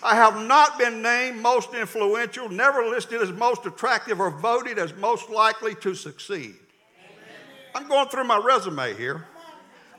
I 0.03 0.15
have 0.15 0.47
not 0.47 0.79
been 0.79 1.01
named 1.01 1.41
most 1.41 1.73
influential, 1.73 2.49
never 2.49 2.87
listed 2.87 3.21
as 3.21 3.31
most 3.31 3.65
attractive, 3.65 4.19
or 4.19 4.31
voted 4.31 4.79
as 4.79 4.95
most 4.95 5.29
likely 5.29 5.75
to 5.75 5.93
succeed. 5.93 6.55
I'm 7.75 7.87
going 7.87 8.07
through 8.09 8.23
my 8.23 8.37
resume 8.37 8.95
here. 8.95 9.25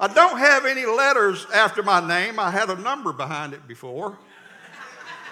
I 0.00 0.09
don't 0.09 0.38
have 0.38 0.66
any 0.66 0.85
letters 0.85 1.47
after 1.54 1.82
my 1.82 2.06
name. 2.06 2.38
I 2.38 2.50
had 2.50 2.68
a 2.71 2.75
number 2.75 3.12
behind 3.12 3.52
it 3.54 3.68
before. 3.68 4.18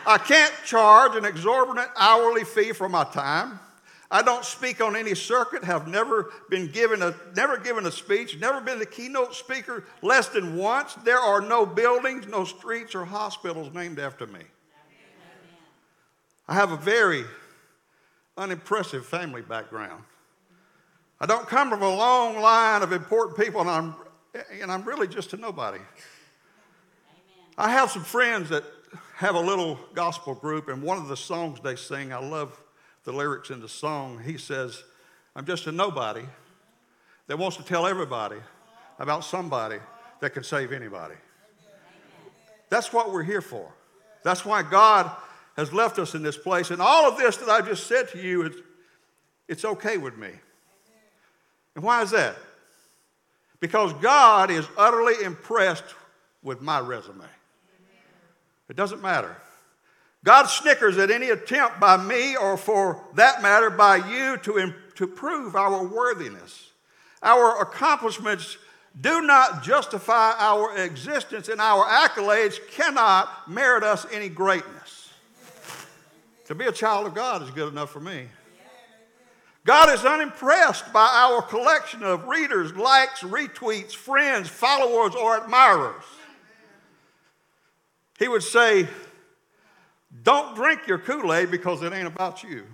I 0.06 0.18
can't 0.18 0.54
charge 0.64 1.16
an 1.16 1.24
exorbitant 1.24 1.88
hourly 1.96 2.44
fee 2.44 2.72
for 2.72 2.88
my 2.88 3.04
time. 3.04 3.58
I 4.12 4.22
don't 4.22 4.44
speak 4.44 4.80
on 4.80 4.96
any 4.96 5.14
circuit, 5.14 5.62
have 5.62 5.86
never 5.86 6.32
been 6.48 6.68
given 6.68 7.00
a 7.00 7.14
never 7.36 7.58
given 7.58 7.86
a 7.86 7.92
speech, 7.92 8.38
never 8.40 8.60
been 8.60 8.80
the 8.80 8.86
keynote 8.86 9.34
speaker 9.34 9.84
less 10.02 10.28
than 10.28 10.56
once. 10.56 10.94
There 11.04 11.18
are 11.18 11.40
no 11.40 11.64
buildings, 11.64 12.26
no 12.26 12.44
streets 12.44 12.94
or 12.94 13.04
hospitals 13.04 13.72
named 13.72 14.00
after 14.00 14.26
me. 14.26 14.40
I 16.50 16.54
have 16.54 16.72
a 16.72 16.76
very 16.76 17.24
unimpressive 18.36 19.06
family 19.06 19.40
background. 19.40 20.02
I 21.20 21.26
don't 21.26 21.46
come 21.46 21.70
from 21.70 21.80
a 21.80 21.94
long 21.94 22.40
line 22.40 22.82
of 22.82 22.92
important 22.92 23.38
people, 23.38 23.60
and 23.60 23.70
I'm, 23.70 23.94
and 24.60 24.72
I'm 24.72 24.82
really 24.82 25.06
just 25.06 25.32
a 25.32 25.36
nobody. 25.36 25.78
I 27.56 27.70
have 27.70 27.92
some 27.92 28.02
friends 28.02 28.48
that 28.48 28.64
have 29.14 29.36
a 29.36 29.40
little 29.40 29.78
gospel 29.94 30.34
group, 30.34 30.66
and 30.66 30.82
one 30.82 30.98
of 30.98 31.06
the 31.06 31.16
songs 31.16 31.60
they 31.60 31.76
sing, 31.76 32.12
I 32.12 32.18
love 32.18 32.60
the 33.04 33.12
lyrics 33.12 33.50
in 33.50 33.60
the 33.60 33.68
song. 33.68 34.20
He 34.20 34.36
says, 34.36 34.82
I'm 35.36 35.46
just 35.46 35.68
a 35.68 35.72
nobody 35.72 36.24
that 37.28 37.38
wants 37.38 37.58
to 37.58 37.62
tell 37.62 37.86
everybody 37.86 38.38
about 38.98 39.22
somebody 39.22 39.78
that 40.18 40.30
can 40.30 40.42
save 40.42 40.72
anybody. 40.72 41.14
That's 42.70 42.92
what 42.92 43.12
we're 43.12 43.22
here 43.22 43.40
for. 43.40 43.72
That's 44.24 44.44
why 44.44 44.64
God 44.64 45.12
has 45.60 45.74
left 45.74 45.98
us 45.98 46.14
in 46.14 46.22
this 46.22 46.38
place. 46.38 46.70
And 46.70 46.80
all 46.80 47.06
of 47.06 47.18
this 47.18 47.36
that 47.36 47.50
I've 47.50 47.68
just 47.68 47.86
said 47.86 48.08
to 48.10 48.18
you, 48.18 48.42
it's, 48.42 48.56
it's 49.46 49.64
okay 49.64 49.98
with 49.98 50.16
me. 50.16 50.30
And 51.74 51.84
why 51.84 52.00
is 52.00 52.10
that? 52.12 52.34
Because 53.60 53.92
God 53.94 54.50
is 54.50 54.66
utterly 54.78 55.22
impressed 55.22 55.84
with 56.42 56.62
my 56.62 56.80
resume. 56.80 57.26
It 58.70 58.76
doesn't 58.76 59.02
matter. 59.02 59.36
God 60.24 60.46
snickers 60.46 60.96
at 60.96 61.10
any 61.10 61.28
attempt 61.28 61.78
by 61.78 61.98
me, 61.98 62.36
or 62.36 62.56
for 62.56 63.02
that 63.16 63.42
matter, 63.42 63.68
by 63.68 63.96
you, 63.96 64.38
to, 64.38 64.74
to 64.94 65.06
prove 65.06 65.56
our 65.56 65.84
worthiness. 65.84 66.70
Our 67.22 67.60
accomplishments 67.60 68.56
do 68.98 69.20
not 69.20 69.62
justify 69.62 70.32
our 70.38 70.76
existence, 70.78 71.48
and 71.48 71.60
our 71.60 71.84
accolades 71.84 72.58
cannot 72.70 73.50
merit 73.50 73.82
us 73.82 74.06
any 74.10 74.30
greatness. 74.30 74.99
To 76.50 76.56
be 76.56 76.64
a 76.64 76.72
child 76.72 77.06
of 77.06 77.14
God 77.14 77.44
is 77.44 77.50
good 77.50 77.72
enough 77.72 77.92
for 77.92 78.00
me. 78.00 78.26
God 79.64 79.88
is 79.94 80.04
unimpressed 80.04 80.92
by 80.92 81.06
our 81.06 81.42
collection 81.42 82.02
of 82.02 82.26
readers, 82.26 82.74
likes, 82.74 83.20
retweets, 83.20 83.94
friends, 83.94 84.48
followers, 84.48 85.14
or 85.14 85.36
admirers. 85.36 86.02
He 88.18 88.26
would 88.26 88.42
say, 88.42 88.88
Don't 90.24 90.56
drink 90.56 90.88
your 90.88 90.98
Kool 90.98 91.32
Aid 91.32 91.52
because 91.52 91.84
it 91.84 91.92
ain't 91.92 92.08
about 92.08 92.42
you. 92.42 92.64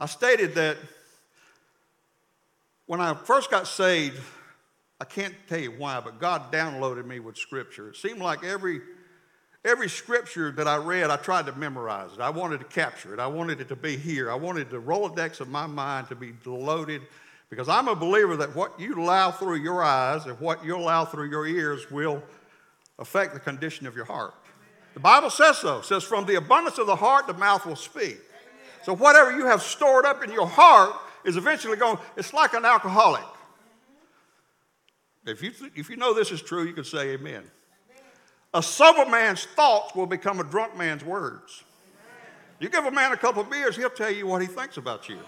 I 0.00 0.06
stated 0.06 0.56
that 0.56 0.78
when 2.86 3.00
I 3.00 3.14
first 3.14 3.52
got 3.52 3.68
saved, 3.68 4.20
I 5.00 5.04
can't 5.04 5.34
tell 5.48 5.60
you 5.60 5.70
why, 5.70 6.00
but 6.00 6.18
God 6.18 6.50
downloaded 6.50 7.06
me 7.06 7.20
with 7.20 7.36
Scripture. 7.36 7.90
It 7.90 7.96
seemed 7.96 8.18
like 8.18 8.42
every, 8.42 8.80
every 9.64 9.88
Scripture 9.88 10.50
that 10.52 10.66
I 10.66 10.76
read, 10.76 11.10
I 11.10 11.16
tried 11.16 11.46
to 11.46 11.52
memorize 11.52 12.12
it. 12.12 12.20
I 12.20 12.30
wanted 12.30 12.58
to 12.60 12.66
capture 12.66 13.14
it. 13.14 13.20
I 13.20 13.26
wanted 13.26 13.60
it 13.60 13.68
to 13.68 13.76
be 13.76 13.96
here. 13.96 14.30
I 14.30 14.34
wanted 14.34 14.70
the 14.70 14.80
Rolodex 14.80 15.40
of 15.40 15.48
my 15.48 15.66
mind 15.66 16.08
to 16.08 16.14
be 16.14 16.32
loaded 16.44 17.02
because 17.50 17.68
I'm 17.68 17.88
a 17.88 17.94
believer 17.94 18.36
that 18.36 18.54
what 18.54 18.78
you 18.78 18.94
allow 19.00 19.30
through 19.30 19.56
your 19.56 19.82
eyes 19.82 20.26
and 20.26 20.38
what 20.40 20.64
you 20.64 20.76
allow 20.76 21.04
through 21.04 21.30
your 21.30 21.46
ears 21.46 21.90
will 21.90 22.22
affect 22.98 23.34
the 23.34 23.40
condition 23.40 23.86
of 23.86 23.96
your 23.96 24.04
heart. 24.04 24.34
The 24.94 25.00
Bible 25.00 25.30
says 25.30 25.58
so. 25.58 25.78
It 25.78 25.84
says, 25.84 26.02
from 26.02 26.26
the 26.26 26.34
abundance 26.34 26.78
of 26.78 26.86
the 26.86 26.96
heart, 26.96 27.26
the 27.26 27.34
mouth 27.34 27.64
will 27.64 27.76
speak. 27.76 28.18
So 28.82 28.94
whatever 28.94 29.36
you 29.36 29.46
have 29.46 29.62
stored 29.62 30.04
up 30.04 30.24
in 30.24 30.32
your 30.32 30.46
heart 30.46 30.94
is 31.24 31.36
eventually 31.36 31.76
going, 31.76 31.98
it's 32.16 32.32
like 32.32 32.54
an 32.54 32.64
alcoholic. 32.64 33.24
If 35.26 35.42
you, 35.42 35.52
if 35.74 35.90
you 35.90 35.96
know 35.96 36.14
this 36.14 36.30
is 36.30 36.40
true, 36.40 36.64
you 36.64 36.72
can 36.72 36.84
say 36.84 37.10
amen. 37.10 37.44
A 38.54 38.62
sober 38.62 39.08
man's 39.10 39.44
thoughts 39.44 39.94
will 39.94 40.06
become 40.06 40.40
a 40.40 40.44
drunk 40.44 40.76
man's 40.76 41.04
words. 41.04 41.64
You 42.60 42.68
give 42.68 42.84
a 42.84 42.90
man 42.90 43.12
a 43.12 43.16
couple 43.16 43.42
of 43.42 43.50
beers, 43.50 43.76
he'll 43.76 43.90
tell 43.90 44.10
you 44.10 44.26
what 44.26 44.42
he 44.42 44.48
thinks 44.48 44.76
about 44.78 45.08
you. 45.08 45.18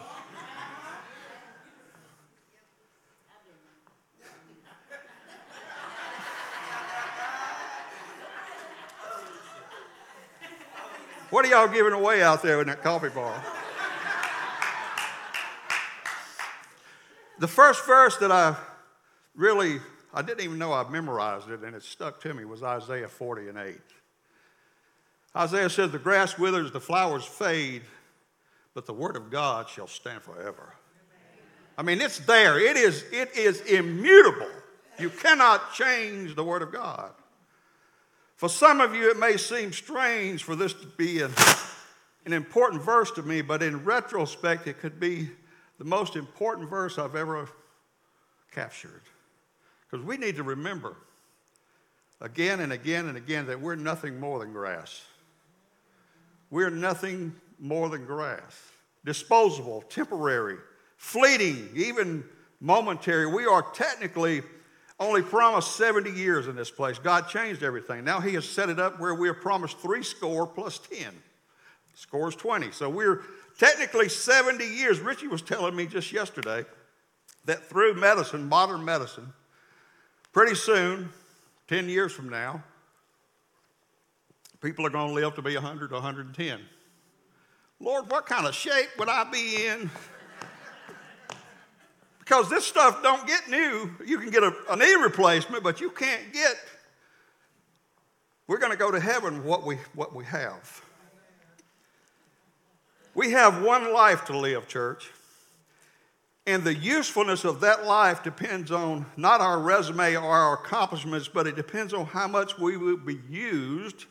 What 11.30 11.44
are 11.44 11.48
y'all 11.48 11.68
giving 11.68 11.92
away 11.92 12.22
out 12.22 12.42
there 12.42 12.60
in 12.60 12.66
that 12.66 12.82
coffee 12.82 13.08
bar? 13.08 13.40
the 17.38 17.48
first 17.48 17.86
verse 17.86 18.16
that 18.18 18.32
I 18.32 18.56
really, 19.34 19.80
I 20.12 20.22
didn't 20.22 20.42
even 20.42 20.58
know 20.58 20.72
I 20.72 20.88
memorized 20.88 21.48
it 21.50 21.60
and 21.60 21.74
it 21.74 21.82
stuck 21.82 22.20
to 22.22 22.34
me 22.34 22.44
was 22.44 22.62
Isaiah 22.62 23.08
40 23.08 23.48
and 23.48 23.58
8. 23.58 23.76
Isaiah 25.36 25.70
says, 25.70 25.92
The 25.92 25.98
grass 25.98 26.38
withers, 26.38 26.72
the 26.72 26.80
flowers 26.80 27.24
fade, 27.24 27.82
but 28.74 28.86
the 28.86 28.92
word 28.92 29.16
of 29.16 29.30
God 29.30 29.68
shall 29.68 29.86
stand 29.86 30.22
forever. 30.22 30.74
I 31.78 31.82
mean, 31.82 32.00
it's 32.00 32.18
there. 32.18 32.58
It 32.58 32.76
is, 32.76 33.04
it 33.12 33.36
is 33.36 33.60
immutable. 33.62 34.50
You 34.98 35.08
cannot 35.08 35.72
change 35.72 36.34
the 36.34 36.44
word 36.44 36.62
of 36.62 36.72
God. 36.72 37.12
For 38.36 38.48
some 38.48 38.80
of 38.80 38.94
you, 38.94 39.10
it 39.10 39.18
may 39.18 39.36
seem 39.36 39.72
strange 39.72 40.42
for 40.42 40.56
this 40.56 40.72
to 40.74 40.86
be 40.86 41.22
an, 41.22 41.32
an 42.26 42.32
important 42.32 42.82
verse 42.82 43.10
to 43.12 43.22
me, 43.22 43.42
but 43.42 43.62
in 43.62 43.84
retrospect, 43.84 44.66
it 44.66 44.78
could 44.78 44.98
be 44.98 45.30
the 45.78 45.84
most 45.84 46.16
important 46.16 46.68
verse 46.68 46.98
I've 46.98 47.16
ever 47.16 47.48
captured. 48.52 49.02
Because 49.90 50.04
we 50.04 50.16
need 50.16 50.36
to 50.36 50.42
remember 50.42 50.96
again 52.20 52.60
and 52.60 52.72
again 52.72 53.08
and 53.08 53.16
again 53.16 53.46
that 53.46 53.60
we're 53.60 53.74
nothing 53.74 54.20
more 54.20 54.38
than 54.38 54.52
grass. 54.52 55.02
We're 56.50 56.70
nothing 56.70 57.34
more 57.58 57.88
than 57.88 58.04
grass. 58.04 58.58
Disposable, 59.04 59.82
temporary, 59.82 60.58
fleeting, 60.96 61.70
even 61.74 62.24
momentary. 62.60 63.26
We 63.26 63.46
are 63.46 63.62
technically 63.72 64.42
only 64.98 65.22
promised 65.22 65.76
70 65.76 66.10
years 66.10 66.46
in 66.46 66.54
this 66.54 66.70
place. 66.70 66.98
God 66.98 67.28
changed 67.28 67.62
everything. 67.62 68.04
Now 68.04 68.20
He 68.20 68.34
has 68.34 68.46
set 68.46 68.68
it 68.68 68.78
up 68.78 69.00
where 69.00 69.14
we 69.14 69.28
are 69.28 69.34
promised 69.34 69.78
three 69.78 70.02
score 70.02 70.46
plus 70.46 70.78
10. 70.78 71.06
Scores 71.94 72.36
20. 72.36 72.70
So 72.70 72.88
we're 72.88 73.22
technically 73.58 74.08
70 74.08 74.64
years. 74.64 75.00
Richie 75.00 75.26
was 75.26 75.42
telling 75.42 75.74
me 75.74 75.86
just 75.86 76.12
yesterday 76.12 76.64
that 77.46 77.68
through 77.68 77.94
medicine, 77.94 78.48
modern 78.48 78.84
medicine, 78.84 79.32
pretty 80.32 80.54
soon, 80.54 81.10
10 81.68 81.88
years 81.88 82.12
from 82.12 82.28
now, 82.28 82.62
people 84.60 84.86
are 84.86 84.90
going 84.90 85.08
to 85.08 85.14
live 85.14 85.34
to 85.36 85.42
be 85.42 85.54
100 85.54 85.90
110. 85.90 86.60
Lord, 87.80 88.10
what 88.10 88.26
kind 88.26 88.46
of 88.46 88.54
shape 88.54 88.90
would 88.98 89.08
I 89.08 89.24
be 89.30 89.66
in 89.66 89.90
because 92.30 92.48
this 92.48 92.64
stuff 92.64 93.02
don't 93.02 93.26
get 93.26 93.50
new. 93.50 93.90
You 94.06 94.16
can 94.16 94.30
get 94.30 94.44
a, 94.44 94.54
a 94.70 94.76
knee 94.76 94.94
replacement, 94.94 95.64
but 95.64 95.80
you 95.80 95.90
can't 95.90 96.32
get. 96.32 96.54
We're 98.46 98.58
going 98.58 98.70
to 98.70 98.78
go 98.78 98.92
to 98.92 99.00
heaven 99.00 99.42
what 99.42 99.66
we, 99.66 99.78
what 99.96 100.14
we 100.14 100.24
have. 100.26 100.80
We 103.16 103.32
have 103.32 103.64
one 103.64 103.92
life 103.92 104.26
to 104.26 104.38
live, 104.38 104.68
church. 104.68 105.10
And 106.50 106.64
the 106.64 106.74
usefulness 106.74 107.44
of 107.44 107.60
that 107.60 107.86
life 107.86 108.24
depends 108.24 108.72
on 108.72 109.06
not 109.16 109.40
our 109.40 109.60
resume 109.60 110.16
or 110.16 110.24
our 110.24 110.54
accomplishments, 110.54 111.28
but 111.28 111.46
it 111.46 111.54
depends 111.54 111.94
on 111.94 112.06
how 112.06 112.26
much 112.26 112.58
we 112.58 112.76
will 112.76 112.96
be 112.96 113.20
used 113.30 114.06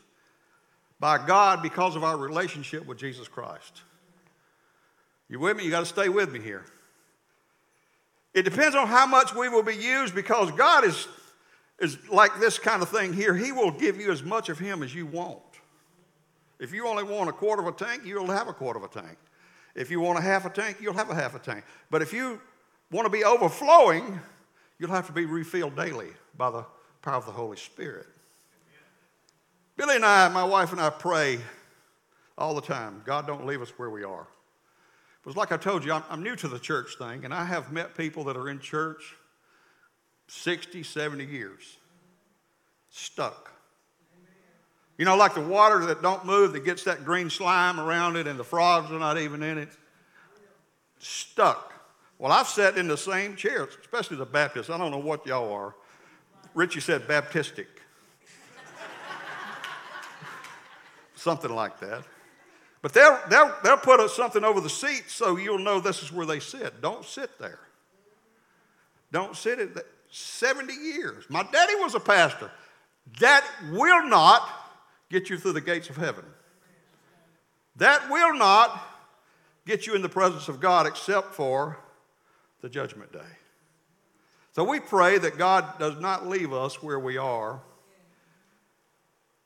by 0.98 1.18
God 1.18 1.62
because 1.62 1.96
of 1.96 2.02
our 2.02 2.16
relationship 2.16 2.86
with 2.86 2.96
Jesus 2.96 3.28
Christ. 3.28 3.82
You 5.28 5.38
with 5.38 5.58
me? 5.58 5.64
You 5.64 5.70
got 5.70 5.80
to 5.80 5.86
stay 5.86 6.08
with 6.08 6.32
me 6.32 6.40
here. 6.40 6.64
It 8.32 8.44
depends 8.44 8.74
on 8.74 8.86
how 8.86 9.06
much 9.06 9.34
we 9.34 9.50
will 9.50 9.62
be 9.62 9.76
used 9.76 10.14
because 10.14 10.50
God 10.52 10.86
is, 10.86 11.08
is 11.78 11.98
like 12.08 12.40
this 12.40 12.58
kind 12.58 12.80
of 12.80 12.88
thing 12.88 13.12
here. 13.12 13.34
He 13.34 13.52
will 13.52 13.70
give 13.70 14.00
you 14.00 14.10
as 14.10 14.22
much 14.22 14.48
of 14.48 14.58
Him 14.58 14.82
as 14.82 14.94
you 14.94 15.04
want. 15.04 15.42
If 16.58 16.72
you 16.72 16.86
only 16.86 17.04
want 17.04 17.28
a 17.28 17.34
quarter 17.34 17.60
of 17.60 17.68
a 17.68 17.72
tank, 17.72 18.06
you'll 18.06 18.28
have 18.28 18.48
a 18.48 18.54
quarter 18.54 18.82
of 18.82 18.84
a 18.84 18.88
tank. 18.88 19.18
If 19.74 19.90
you 19.90 20.00
want 20.00 20.18
a 20.18 20.22
half 20.22 20.44
a 20.44 20.50
tank, 20.50 20.78
you'll 20.80 20.94
have 20.94 21.10
a 21.10 21.14
half 21.14 21.34
a 21.34 21.38
tank. 21.38 21.64
But 21.90 22.02
if 22.02 22.12
you 22.12 22.40
want 22.90 23.06
to 23.06 23.10
be 23.10 23.24
overflowing, 23.24 24.20
you'll 24.78 24.90
have 24.90 25.06
to 25.06 25.12
be 25.12 25.26
refilled 25.26 25.76
daily 25.76 26.08
by 26.36 26.50
the 26.50 26.64
power 27.02 27.16
of 27.16 27.26
the 27.26 27.32
Holy 27.32 27.56
Spirit. 27.56 28.06
Billy 29.76 29.96
and 29.96 30.04
I, 30.04 30.28
my 30.28 30.44
wife 30.44 30.72
and 30.72 30.80
I, 30.80 30.90
pray 30.90 31.38
all 32.36 32.54
the 32.54 32.60
time 32.60 33.02
God, 33.04 33.26
don't 33.26 33.46
leave 33.46 33.62
us 33.62 33.70
where 33.78 33.90
we 33.90 34.04
are. 34.04 34.26
Was 35.24 35.36
like 35.36 35.52
I 35.52 35.58
told 35.58 35.84
you, 35.84 35.92
I'm, 35.92 36.02
I'm 36.08 36.22
new 36.22 36.34
to 36.36 36.48
the 36.48 36.58
church 36.58 36.96
thing, 36.98 37.24
and 37.24 37.34
I 37.34 37.44
have 37.44 37.70
met 37.70 37.94
people 37.94 38.24
that 38.24 38.36
are 38.36 38.48
in 38.48 38.58
church 38.58 39.14
60, 40.28 40.82
70 40.82 41.24
years, 41.26 41.76
stuck. 42.88 43.52
You 45.00 45.06
know, 45.06 45.16
like 45.16 45.32
the 45.32 45.40
water 45.40 45.86
that 45.86 46.02
don't 46.02 46.26
move 46.26 46.52
that 46.52 46.62
gets 46.62 46.84
that 46.84 47.06
green 47.06 47.30
slime 47.30 47.80
around 47.80 48.16
it 48.16 48.26
and 48.26 48.38
the 48.38 48.44
frogs 48.44 48.92
are 48.92 48.98
not 48.98 49.16
even 49.16 49.42
in 49.42 49.56
it. 49.56 49.70
Stuck. 50.98 51.72
Well, 52.18 52.30
I've 52.30 52.48
sat 52.48 52.76
in 52.76 52.86
the 52.86 52.98
same 52.98 53.34
chair, 53.34 53.64
especially 53.64 54.18
the 54.18 54.26
Baptists. 54.26 54.68
I 54.68 54.76
don't 54.76 54.90
know 54.90 54.98
what 54.98 55.26
y'all 55.26 55.50
are. 55.54 55.74
Richie 56.52 56.80
said 56.80 57.08
Baptistic. 57.08 57.64
Something 61.14 61.54
like 61.54 61.80
that. 61.80 62.04
But 62.82 62.92
they'll, 62.92 63.18
they'll, 63.30 63.54
they'll 63.64 63.78
put 63.78 64.06
something 64.10 64.44
over 64.44 64.60
the 64.60 64.68
seat 64.68 65.04
so 65.06 65.38
you'll 65.38 65.56
know 65.56 65.80
this 65.80 66.02
is 66.02 66.12
where 66.12 66.26
they 66.26 66.40
sit. 66.40 66.82
Don't 66.82 67.06
sit 67.06 67.38
there. 67.38 67.60
Don't 69.12 69.34
sit 69.34 69.60
at 69.60 69.74
that. 69.76 69.86
70 70.10 70.74
years. 70.74 71.24
My 71.30 71.42
daddy 71.50 71.74
was 71.76 71.94
a 71.94 72.00
pastor. 72.00 72.50
That 73.18 73.46
will 73.70 74.06
not 74.06 74.59
get 75.10 75.28
you 75.28 75.36
through 75.36 75.52
the 75.52 75.60
gates 75.60 75.90
of 75.90 75.96
heaven. 75.96 76.24
That 77.76 78.10
will 78.10 78.34
not 78.34 78.80
get 79.66 79.86
you 79.86 79.94
in 79.94 80.02
the 80.02 80.08
presence 80.08 80.48
of 80.48 80.60
God 80.60 80.86
except 80.86 81.34
for 81.34 81.78
the 82.60 82.68
judgment 82.68 83.12
day. 83.12 83.20
So 84.52 84.64
we 84.64 84.80
pray 84.80 85.18
that 85.18 85.38
God 85.38 85.78
does 85.78 86.00
not 86.00 86.26
leave 86.26 86.52
us 86.52 86.82
where 86.82 86.98
we 86.98 87.16
are. 87.16 87.60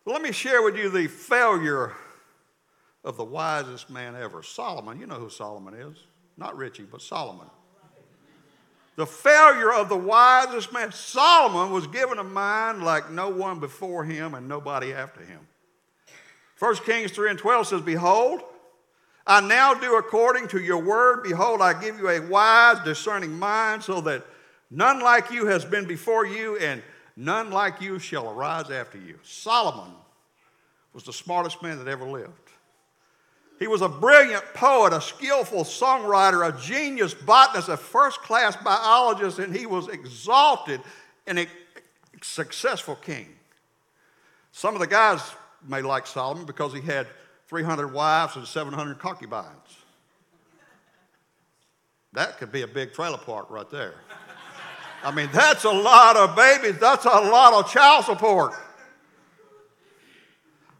let 0.07 0.23
me 0.23 0.33
share 0.33 0.63
with 0.63 0.77
you 0.77 0.89
the 0.89 1.07
failure 1.07 1.93
of 3.05 3.17
the 3.17 3.25
wisest 3.25 3.91
man 3.91 4.17
ever 4.17 4.43
Solomon. 4.43 4.99
You 4.99 5.07
know 5.07 5.17
who 5.17 5.29
Solomon 5.29 5.75
is. 5.75 5.97
Not 6.37 6.57
Richie, 6.57 6.87
but 6.91 7.03
Solomon. 7.03 7.49
The 8.97 9.07
failure 9.07 9.73
of 9.73 9.89
the 9.89 9.97
wisest 9.97 10.73
man. 10.73 10.93
Solomon 10.93 11.73
was 11.73 11.87
given 11.87 12.19
a 12.19 12.25
mind 12.25 12.83
like 12.83 13.11
no 13.11 13.29
one 13.29 13.61
before 13.61 14.05
him 14.05 14.35
and 14.35 14.49
nobody 14.49 14.93
after 14.93 15.25
him. 15.25 15.41
1 16.59 16.77
Kings 16.77 17.11
3 17.11 17.31
and 17.31 17.39
12 17.39 17.67
says, 17.67 17.81
Behold, 17.83 18.43
I 19.27 19.41
now 19.41 19.75
do 19.75 19.97
according 19.97 20.49
to 20.49 20.61
your 20.61 20.79
word. 20.79 21.23
Behold, 21.23 21.61
I 21.61 21.79
give 21.81 21.99
you 21.99 22.09
a 22.09 22.21
wise, 22.21 22.79
discerning 22.85 23.39
mind, 23.39 23.83
so 23.83 24.01
that 24.03 24.25
none 24.71 25.01
like 25.01 25.31
you 25.31 25.47
has 25.47 25.65
been 25.65 25.87
before 25.87 26.27
you, 26.27 26.57
and 26.59 26.83
none 27.17 27.51
like 27.51 27.81
you 27.81 27.99
shall 27.99 28.31
arise 28.31 28.71
after 28.71 28.99
you. 28.99 29.19
Solomon 29.23 29.93
was 30.93 31.05
the 31.05 31.13
smartest 31.13 31.63
man 31.63 31.79
that 31.79 31.89
ever 31.89 32.05
lived. 32.05 32.33
He 33.59 33.67
was 33.67 33.83
a 33.83 33.89
brilliant 33.89 34.45
poet, 34.55 34.93
a 34.93 35.01
skillful 35.01 35.65
songwriter, 35.65 36.47
a 36.47 36.61
genius 36.61 37.15
botanist, 37.15 37.69
a 37.69 37.77
first 37.77 38.21
class 38.21 38.57
biologist, 38.57 39.39
and 39.39 39.55
he 39.55 39.67
was 39.67 39.89
exalted 39.89 40.81
and 41.27 41.39
a 41.39 41.47
successful 42.21 42.97
king. 42.97 43.29
Some 44.53 44.75
of 44.75 44.81
the 44.81 44.87
guys 44.87 45.21
may 45.69 45.83
like 45.83 46.07
Solomon 46.07 46.45
because 46.45 46.73
he 46.73 46.81
had 46.81 47.07
300 47.49 47.93
wives 47.93 48.37
and 48.37 48.47
700 48.47 48.99
concubines. 48.99 49.79
That 52.13 52.39
could 52.39 52.53
be 52.53 52.63
a 52.63 52.67
big 52.67 52.93
trailer 52.93 53.19
park 53.19 53.51
right 53.51 53.69
there. 53.71 53.95
I 55.03 55.11
mean, 55.11 55.29
that's 55.33 55.65
a 55.65 55.71
lot 55.71 56.17
of 56.17 56.35
babies, 56.35 56.79
that's 56.79 57.05
a 57.05 57.09
lot 57.09 57.53
of 57.53 57.71
child 57.71 58.05
support. 58.05 58.55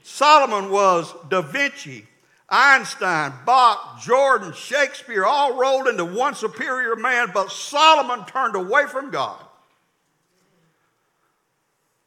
Solomon 0.03 0.71
was 0.71 1.13
Da 1.29 1.43
Vinci, 1.43 2.07
Einstein, 2.49 3.33
Bach, 3.45 4.01
Jordan, 4.01 4.53
Shakespeare, 4.53 5.25
all 5.25 5.57
rolled 5.59 5.89
into 5.89 6.05
one 6.05 6.35
superior 6.35 6.95
man, 6.95 7.31
but 7.35 7.51
Solomon 7.51 8.25
turned 8.27 8.55
away 8.55 8.87
from 8.87 9.11
God. 9.11 9.41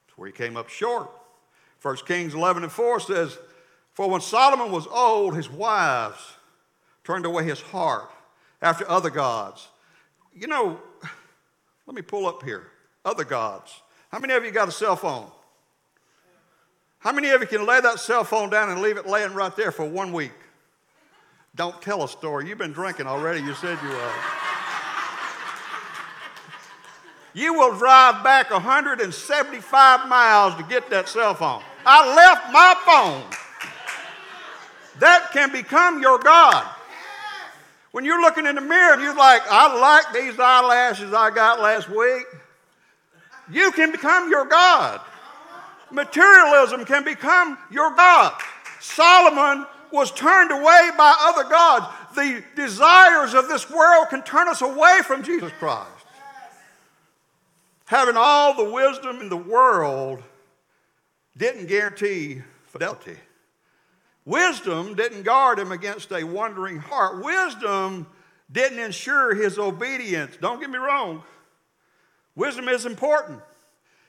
That's 0.07 0.17
where 0.17 0.27
he 0.27 0.33
came 0.33 0.55
up 0.55 0.69
short. 0.69 1.11
1 1.87 1.95
Kings 2.05 2.33
11 2.33 2.63
and 2.63 2.71
4 2.71 2.99
says, 2.99 3.37
For 3.93 4.09
when 4.09 4.19
Solomon 4.19 4.73
was 4.73 4.85
old, 4.87 5.37
his 5.37 5.49
wives 5.49 6.19
turned 7.05 7.25
away 7.25 7.45
his 7.45 7.61
heart 7.61 8.11
after 8.61 8.89
other 8.89 9.09
gods. 9.09 9.69
You 10.35 10.47
know, 10.47 10.81
let 11.85 11.95
me 11.95 12.01
pull 12.01 12.27
up 12.27 12.43
here. 12.43 12.67
Other 13.05 13.23
gods. 13.23 13.71
How 14.11 14.19
many 14.19 14.33
of 14.33 14.43
you 14.43 14.51
got 14.51 14.67
a 14.67 14.71
cell 14.71 14.97
phone? 14.97 15.31
How 16.99 17.13
many 17.13 17.29
of 17.29 17.39
you 17.39 17.47
can 17.47 17.65
lay 17.65 17.79
that 17.79 18.01
cell 18.01 18.25
phone 18.25 18.49
down 18.49 18.69
and 18.69 18.81
leave 18.81 18.97
it 18.97 19.07
laying 19.07 19.33
right 19.33 19.55
there 19.55 19.71
for 19.71 19.85
one 19.85 20.11
week? 20.11 20.33
Don't 21.55 21.81
tell 21.81 22.03
a 22.03 22.09
story. 22.09 22.49
You've 22.49 22.57
been 22.57 22.73
drinking 22.73 23.07
already. 23.07 23.39
You 23.39 23.53
said 23.53 23.77
you 23.81 23.87
were. 23.87 24.13
You 27.33 27.53
will 27.53 27.77
drive 27.77 28.25
back 28.25 28.51
175 28.51 30.09
miles 30.09 30.55
to 30.55 30.63
get 30.63 30.89
that 30.89 31.07
cell 31.07 31.33
phone. 31.33 31.63
I 31.89 32.15
left 32.15 32.51
my 32.51 32.75
phone. 32.85 33.23
That 34.99 35.29
can 35.31 35.53
become 35.53 36.01
your 36.01 36.19
God. 36.19 36.67
When 37.91 38.03
you're 38.03 38.19
looking 38.19 38.45
in 38.45 38.55
the 38.55 38.61
mirror 38.61 38.93
and 38.93 39.01
you're 39.01 39.15
like, 39.15 39.41
I 39.49 39.73
like 39.79 40.13
these 40.13 40.37
eyelashes 40.37 41.13
I 41.13 41.31
got 41.31 41.61
last 41.61 41.89
week, 41.89 42.25
you 43.49 43.71
can 43.71 43.93
become 43.93 44.29
your 44.29 44.45
God. 44.45 44.99
Materialism 45.89 46.83
can 46.83 47.05
become 47.05 47.57
your 47.71 47.95
God. 47.95 48.33
Solomon 48.81 49.65
was 49.89 50.11
turned 50.11 50.51
away 50.51 50.89
by 50.97 51.15
other 51.21 51.47
gods. 51.47 51.85
The 52.15 52.43
desires 52.57 53.33
of 53.33 53.47
this 53.47 53.69
world 53.69 54.09
can 54.09 54.23
turn 54.23 54.49
us 54.49 54.61
away 54.61 54.99
from 55.05 55.23
Jesus 55.23 55.53
Christ. 55.57 55.89
Having 57.85 58.17
all 58.17 58.53
the 58.53 58.69
wisdom 58.69 59.21
in 59.21 59.29
the 59.29 59.37
world 59.37 60.21
didn't 61.37 61.67
guarantee 61.67 62.41
fidelity. 62.65 63.17
Wisdom 64.25 64.95
didn't 64.95 65.23
guard 65.23 65.59
him 65.59 65.71
against 65.71 66.11
a 66.11 66.23
wandering 66.23 66.77
heart. 66.77 67.23
Wisdom 67.23 68.07
didn't 68.51 68.79
ensure 68.79 69.33
his 69.33 69.57
obedience. 69.57 70.35
Don't 70.41 70.59
get 70.59 70.69
me 70.69 70.77
wrong. 70.77 71.23
Wisdom 72.35 72.67
is 72.67 72.85
important. 72.85 73.39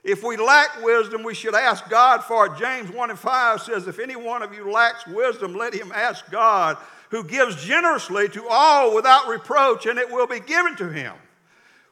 If 0.05 0.23
we 0.23 0.37
lack 0.37 0.83
wisdom, 0.83 1.23
we 1.23 1.35
should 1.35 1.55
ask 1.55 1.88
God 1.88 2.25
for 2.25 2.47
it. 2.47 2.59
James 2.59 2.91
1 2.91 3.11
and 3.11 3.19
5 3.19 3.62
says, 3.62 3.87
If 3.87 3.99
any 3.99 4.17
one 4.17 4.43
of 4.43 4.55
you 4.55 4.71
lacks 4.71 5.07
wisdom, 5.07 5.55
let 5.55 5.75
him 5.75 5.93
ask 5.95 6.29
God, 6.31 6.77
who 7.11 7.25
gives 7.25 7.64
generously 7.64 8.29
to 8.31 8.47
all 8.49 8.95
without 8.95 9.29
reproach, 9.29 9.87
and 9.87 9.99
it 9.99 10.11
will 10.11 10.27
be 10.27 10.41
given 10.41 10.77
to 10.77 10.88
him. 10.88 11.14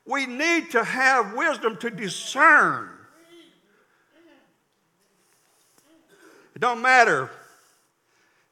We 0.05 0.27
need 0.27 0.71
to 0.71 0.85
have 0.85 1.35
wisdom 1.35 1.77
to 1.79 1.91
discern. 1.91 2.96
It 6.57 6.63
don't 6.63 6.81
matter 6.81 7.29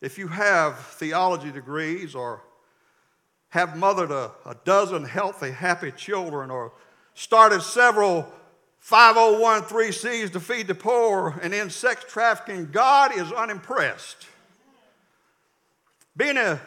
if 0.03 0.19
you 0.19 0.29
have 0.29 0.79
theology 0.79 1.51
degrees 1.51 2.14
or 2.14 2.43
have 3.49 3.79
mothered 3.79 4.11
a, 4.11 4.31
a 4.45 4.55
dozen 4.67 5.07
healthy, 5.07 5.51
happy 5.51 5.90
children 5.90 6.51
or 6.51 6.73
started 7.14 7.62
several 7.62 8.31
501c's 8.87 10.31
to 10.33 10.40
feed 10.40 10.67
the 10.67 10.75
poor 10.75 11.40
and 11.40 11.55
in 11.55 11.71
sex 11.71 12.05
trafficking, 12.07 12.69
God 12.71 13.17
is 13.17 13.33
unimpressed. 13.33 14.27
Being 16.14 16.37
a, 16.37 16.61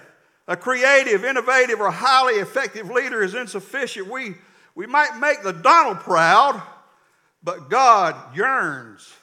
a 0.47 0.57
creative, 0.57 1.23
innovative, 1.23 1.79
or 1.79 1.91
highly 1.91 2.39
effective 2.39 2.89
leader 2.89 3.21
is 3.21 3.35
insufficient. 3.35 4.09
We, 4.09 4.33
we 4.73 4.87
might 4.87 5.19
make 5.19 5.43
the 5.43 5.53
Donald 5.53 5.99
proud, 5.99 6.59
but 7.43 7.69
God 7.69 8.35
yearns, 8.35 9.13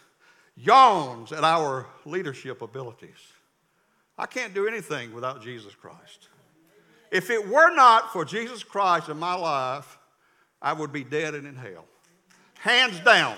yawns 0.56 1.32
at 1.32 1.44
our 1.44 1.86
leadership 2.04 2.62
abilities. 2.62 3.10
I 4.16 4.26
can't 4.26 4.54
do 4.54 4.66
anything 4.66 5.12
without 5.12 5.42
Jesus 5.42 5.74
Christ. 5.74 6.28
If 7.10 7.30
it 7.30 7.48
were 7.48 7.74
not 7.74 8.12
for 8.12 8.24
Jesus 8.24 8.62
Christ 8.62 9.08
in 9.08 9.18
my 9.18 9.34
life, 9.34 9.98
I 10.60 10.72
would 10.72 10.92
be 10.92 11.04
dead 11.04 11.34
and 11.34 11.46
in 11.46 11.56
hell. 11.56 11.84
Hands 12.58 12.98
down. 13.00 13.36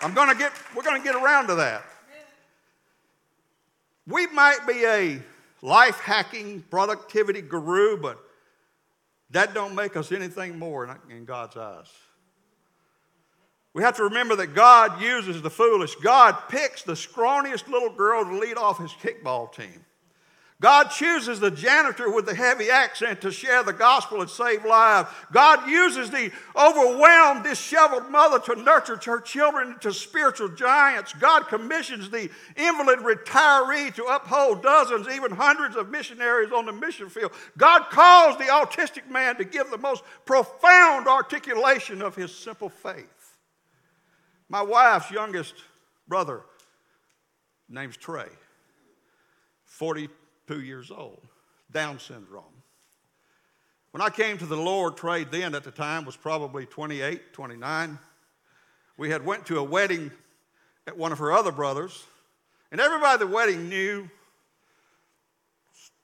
I'm 0.00 0.14
to 0.14 0.34
get, 0.34 0.52
we're 0.74 0.82
going 0.82 1.00
to 1.00 1.04
get 1.04 1.14
around 1.14 1.46
to 1.46 1.54
that. 1.56 1.84
We 4.06 4.26
might 4.28 4.66
be 4.66 4.84
a 4.84 5.22
life 5.62 5.98
hacking 6.00 6.62
productivity 6.70 7.40
guru, 7.40 7.96
but 7.96 8.18
that 9.30 9.54
don't 9.54 9.74
make 9.74 9.96
us 9.96 10.12
anything 10.12 10.58
more 10.58 10.98
in 11.08 11.24
God's 11.24 11.56
eyes. 11.56 11.88
We 13.74 13.82
have 13.82 13.96
to 13.96 14.04
remember 14.04 14.36
that 14.36 14.54
God 14.54 15.02
uses 15.02 15.42
the 15.42 15.50
foolish. 15.50 15.96
God 15.96 16.36
picks 16.48 16.82
the 16.82 16.92
scrawniest 16.92 17.68
little 17.68 17.90
girl 17.90 18.24
to 18.24 18.38
lead 18.38 18.56
off 18.56 18.78
his 18.78 18.92
kickball 18.92 19.52
team. 19.52 19.84
God 20.60 20.84
chooses 20.84 21.40
the 21.40 21.50
janitor 21.50 22.08
with 22.08 22.24
the 22.24 22.34
heavy 22.34 22.70
accent 22.70 23.20
to 23.20 23.32
share 23.32 23.64
the 23.64 23.72
gospel 23.72 24.20
and 24.20 24.30
save 24.30 24.64
lives. 24.64 25.10
God 25.32 25.68
uses 25.68 26.08
the 26.10 26.30
overwhelmed, 26.56 27.42
disheveled 27.42 28.08
mother 28.08 28.38
to 28.38 28.62
nurture 28.62 28.98
her 29.04 29.20
children 29.20 29.72
into 29.72 29.92
spiritual 29.92 30.48
giants. 30.48 31.12
God 31.12 31.48
commissions 31.48 32.08
the 32.08 32.30
invalid 32.56 33.00
retiree 33.00 33.92
to 33.96 34.04
uphold 34.04 34.62
dozens, 34.62 35.08
even 35.08 35.32
hundreds 35.32 35.74
of 35.74 35.90
missionaries 35.90 36.52
on 36.52 36.64
the 36.64 36.72
mission 36.72 37.08
field. 37.08 37.32
God 37.58 37.90
calls 37.90 38.38
the 38.38 38.44
autistic 38.44 39.10
man 39.10 39.36
to 39.36 39.44
give 39.44 39.68
the 39.70 39.78
most 39.78 40.04
profound 40.24 41.08
articulation 41.08 42.00
of 42.00 42.14
his 42.14 42.32
simple 42.32 42.68
faith. 42.68 43.23
My 44.48 44.62
wife's 44.62 45.10
youngest 45.10 45.54
brother 46.06 46.42
Name's 47.68 47.96
Trey. 47.96 48.28
42 49.64 50.60
years 50.60 50.90
old. 50.90 51.26
Down 51.72 51.98
syndrome. 51.98 52.44
When 53.90 54.00
I 54.00 54.10
came 54.10 54.38
to 54.38 54.46
the 54.46 54.56
Lord, 54.56 54.96
Trey 54.96 55.24
then 55.24 55.54
at 55.54 55.64
the 55.64 55.70
time 55.70 56.04
was 56.04 56.16
probably 56.16 56.66
28, 56.66 57.32
29. 57.32 57.98
We 58.96 59.10
had 59.10 59.24
went 59.24 59.46
to 59.46 59.58
a 59.58 59.62
wedding 59.62 60.10
at 60.86 60.96
one 60.96 61.12
of 61.12 61.18
her 61.18 61.32
other 61.32 61.52
brothers, 61.52 62.04
and 62.70 62.80
everybody 62.80 63.14
at 63.14 63.20
the 63.20 63.26
wedding 63.26 63.68
knew 63.68 64.08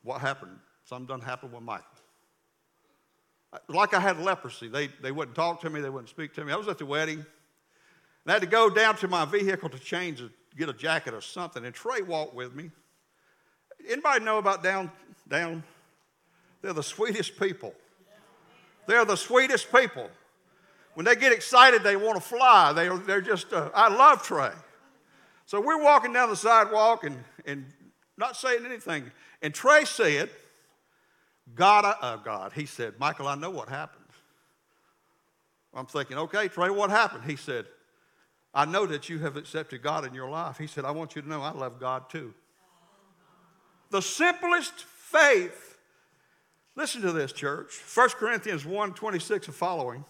what 0.03 0.21
happened. 0.21 0.57
Something 0.85 1.07
done 1.07 1.21
happened 1.21 1.53
with 1.53 1.63
Michael. 1.63 1.87
Like 3.69 3.95
I 3.95 4.01
had 4.01 4.19
leprosy. 4.21 4.69
They, 4.69 4.89
they 5.03 5.13
wouldn't 5.13 5.37
talk 5.37 5.61
to 5.63 5.71
me, 5.71 5.81
they 5.81 5.91
wouldn't 5.91 6.09
speak 6.09 6.35
to 6.35 6.45
me. 6.45 6.53
I 6.53 6.57
was 6.57 6.69
at 6.69 6.79
the 6.79 6.87
wedding, 6.87 7.25
and 8.25 8.31
I 8.31 8.35
had 8.35 8.43
to 8.43 8.49
go 8.49 8.69
down 8.71 8.97
to 8.97 9.09
my 9.09 9.25
vehicle 9.25 9.69
to 9.69 9.79
change, 9.79 10.23
get 10.57 10.69
a 10.69 10.73
jacket 10.73 11.15
or 11.15 11.21
something, 11.21 11.65
and 11.65 11.75
Trey 11.75 12.03
walked 12.03 12.35
with 12.35 12.55
me. 12.55 12.71
Anybody 13.89 14.25
know 14.25 14.39
about 14.39 14.63
down, 14.63 14.91
down? 15.29 15.63
They're 16.63 16.75
the 16.75 16.83
sweetest 16.83 17.41
people. 17.41 17.75
They're 18.87 19.05
the 19.05 19.17
sweetest 19.17 19.73
people. 19.73 20.11
When 20.95 21.07
they 21.07 21.17
get 21.17 21.33
excited, 21.33 21.83
they 21.83 21.97
want 21.97 22.17
to 22.17 22.21
fly. 22.21 22.73
They, 22.73 22.89
they're 23.07 23.21
just, 23.21 23.53
uh, 23.53 23.71
I 23.75 23.89
love 23.89 24.23
Trey. 24.23 24.53
So 25.47 25.61
we're 25.61 25.83
walking 25.83 26.13
down 26.13 26.29
the 26.29 26.37
sidewalk 26.37 27.05
and, 27.05 27.17
and 27.47 27.65
not 28.19 28.37
saying 28.37 28.67
anything. 28.67 29.11
And 29.41 29.55
Trey 29.55 29.85
said, 29.85 30.29
God, 31.55 31.97
uh, 32.01 32.17
God, 32.17 32.53
he 32.53 32.67
said, 32.67 32.95
Michael, 32.99 33.29
I 33.29 33.35
know 33.35 33.51
what 33.51 33.69
happened. 33.69 34.05
I'm 35.73 35.87
thinking, 35.87 36.19
okay, 36.19 36.49
Trey, 36.49 36.71
what 36.71 36.91
happened? 36.91 37.25
He 37.25 37.37
said, 37.37 37.67
I 38.53 38.65
know 38.65 38.87
that 38.87 39.09
you 39.09 39.19
have 39.21 39.37
accepted 39.37 39.83
God 39.83 40.05
in 40.05 40.15
your 40.15 40.29
life. 40.29 40.59
He 40.59 40.67
said, 40.67 40.85
I 40.85 40.91
want 40.91 41.15
you 41.15 41.23
to 41.23 41.29
know 41.29 41.41
I 41.41 41.53
love 41.53 41.79
God 41.79 42.11
too. 42.11 42.35
The 43.91 44.03
simplest 44.03 44.85
faith. 44.85 45.77
Listen 46.77 47.03
to 47.03 47.13
this, 47.13 47.33
church. 47.33 47.73
1 47.95 48.11
Corinthians 48.11 48.65
1 48.65 48.95
26 48.95 49.47
and 49.47 49.55
following. 49.55 50.05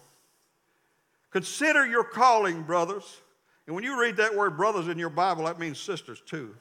Consider 1.31 1.85
your 1.85 2.03
calling, 2.03 2.63
brothers. 2.63 3.21
And 3.65 3.75
when 3.75 3.83
you 3.83 3.99
read 3.99 4.17
that 4.17 4.35
word 4.35 4.57
brothers 4.57 4.87
in 4.87 4.97
your 4.97 5.09
Bible, 5.09 5.45
that 5.45 5.59
means 5.59 5.79
sisters 5.79 6.21
too. 6.25 6.55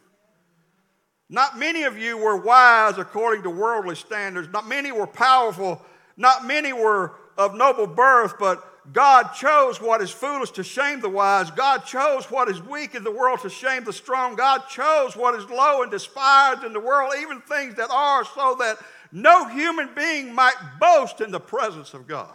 Not 1.29 1.59
many 1.59 1.85
of 1.85 1.97
you 1.97 2.19
were 2.19 2.37
wise 2.37 2.99
according 2.99 3.45
to 3.45 3.51
worldly 3.51 3.95
standards. 3.95 4.49
Not 4.53 4.69
many 4.69 4.93
were 4.93 5.07
powerful. 5.07 5.85
Not 6.17 6.47
many 6.47 6.73
were 6.73 7.15
of 7.39 7.55
noble 7.55 7.87
birth, 7.87 8.35
but 8.39 8.65
God 8.93 9.35
chose 9.35 9.81
what 9.81 10.01
is 10.01 10.11
foolish 10.11 10.51
to 10.53 10.65
shame 10.65 11.01
the 11.01 11.09
wise. 11.09 11.51
God 11.51 11.85
chose 11.85 12.31
what 12.31 12.49
is 12.49 12.63
weak 12.63 12.95
in 12.95 13.05
the 13.05 13.11
world 13.11 13.41
to 13.41 13.51
shame 13.51 13.85
the 13.85 13.93
strong. 13.93 14.37
God 14.37 14.63
chose 14.69 15.15
what 15.15 15.35
is 15.35 15.49
low 15.51 15.83
and 15.83 15.91
despised 15.91 16.65
in 16.65 16.73
the 16.73 16.81
world, 16.81 17.13
even 17.21 17.41
things 17.43 17.75
that 17.75 17.91
are, 17.91 18.25
so 18.25 18.57
that 18.59 18.79
no 19.13 19.49
human 19.49 19.91
being 19.95 20.35
might 20.35 20.57
boast 20.81 21.21
in 21.21 21.31
the 21.31 21.41
presence 21.41 21.95
of 21.95 22.07
God. 22.07 22.33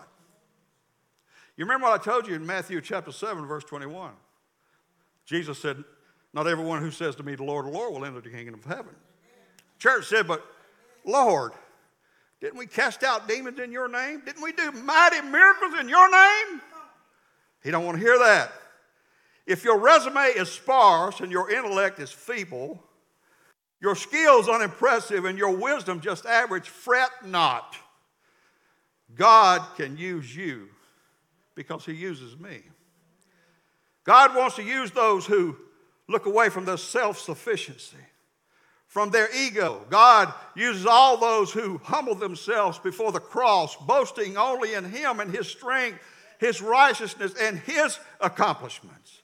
You 1.58 1.66
remember 1.66 1.88
what 1.88 2.00
I 2.00 2.04
told 2.04 2.28
you 2.28 2.36
in 2.36 2.46
Matthew 2.46 2.80
chapter 2.82 3.12
7, 3.12 3.46
verse 3.46 3.64
21? 3.64 4.12
Jesus 5.26 5.58
said, 5.58 5.84
Not 6.34 6.48
everyone 6.48 6.82
who 6.82 6.92
says 6.92 7.16
to 7.16 7.24
me, 7.24 7.36
The 7.36 7.44
Lord, 7.44 7.66
the 7.66 7.72
Lord, 7.72 7.94
will 7.94 8.06
enter 8.06 8.22
the 8.22 8.30
kingdom 8.30 8.56
of 8.56 8.66
heaven. 8.66 8.96
Church 9.80 10.06
said, 10.06 10.28
But 10.28 10.46
Lord, 11.06 11.54
didn't 12.46 12.60
we 12.60 12.68
cast 12.68 13.02
out 13.02 13.28
demons 13.28 13.60
in 13.60 13.72
your 13.72 13.88
name? 13.88 14.22
Didn't 14.24 14.44
we 14.44 14.52
do 14.52 14.72
mighty 14.72 15.20
miracles 15.20 15.74
in 15.80 15.90
your 15.90 16.12
name? 16.12 16.62
He 17.64 17.72
don't 17.72 17.84
want 17.84 17.98
to 17.98 18.04
hear 18.04 18.20
that. 18.20 18.52
If 19.48 19.64
your 19.64 19.80
resume 19.80 20.26
is 20.26 20.52
sparse 20.52 21.22
and 21.22 21.32
your 21.32 21.50
intellect 21.50 21.98
is 21.98 22.12
feeble, 22.12 22.84
your 23.82 23.96
skills 23.96 24.48
unimpressive 24.48 25.26
and 25.26 25.40
your 25.40 25.58
wisdom 25.58 26.02
just 26.02 26.28
average, 26.28 26.70
fret 26.70 27.10
not. 27.26 27.76
God 29.16 29.64
can 29.76 29.98
use 29.98 30.36
you 30.36 30.68
because 31.56 31.84
he 31.84 31.94
uses 31.94 32.38
me. 32.38 32.62
God 34.04 34.36
wants 34.36 34.56
to 34.58 34.64
use 34.64 34.92
those 34.92 35.26
who 35.26 35.58
look 36.08 36.28
away 36.28 36.50
from 36.50 36.66
their 36.66 36.78
self 36.78 37.18
sufficiency 37.18 37.98
from 38.96 39.10
their 39.10 39.28
ego. 39.36 39.82
God 39.90 40.34
uses 40.56 40.86
all 40.86 41.18
those 41.18 41.52
who 41.52 41.82
humble 41.84 42.16
themselves 42.16 42.80
before 42.80 43.12
the 43.12 43.20
cross, 43.20 43.76
boasting 43.76 44.38
only 44.38 44.74
in 44.74 44.86
Him 44.86 45.20
and 45.20 45.30
His 45.30 45.50
strength, 45.50 46.00
His 46.40 46.62
righteousness, 46.62 47.34
and 47.38 47.60
His 47.60 48.00
accomplishments. 48.22 49.22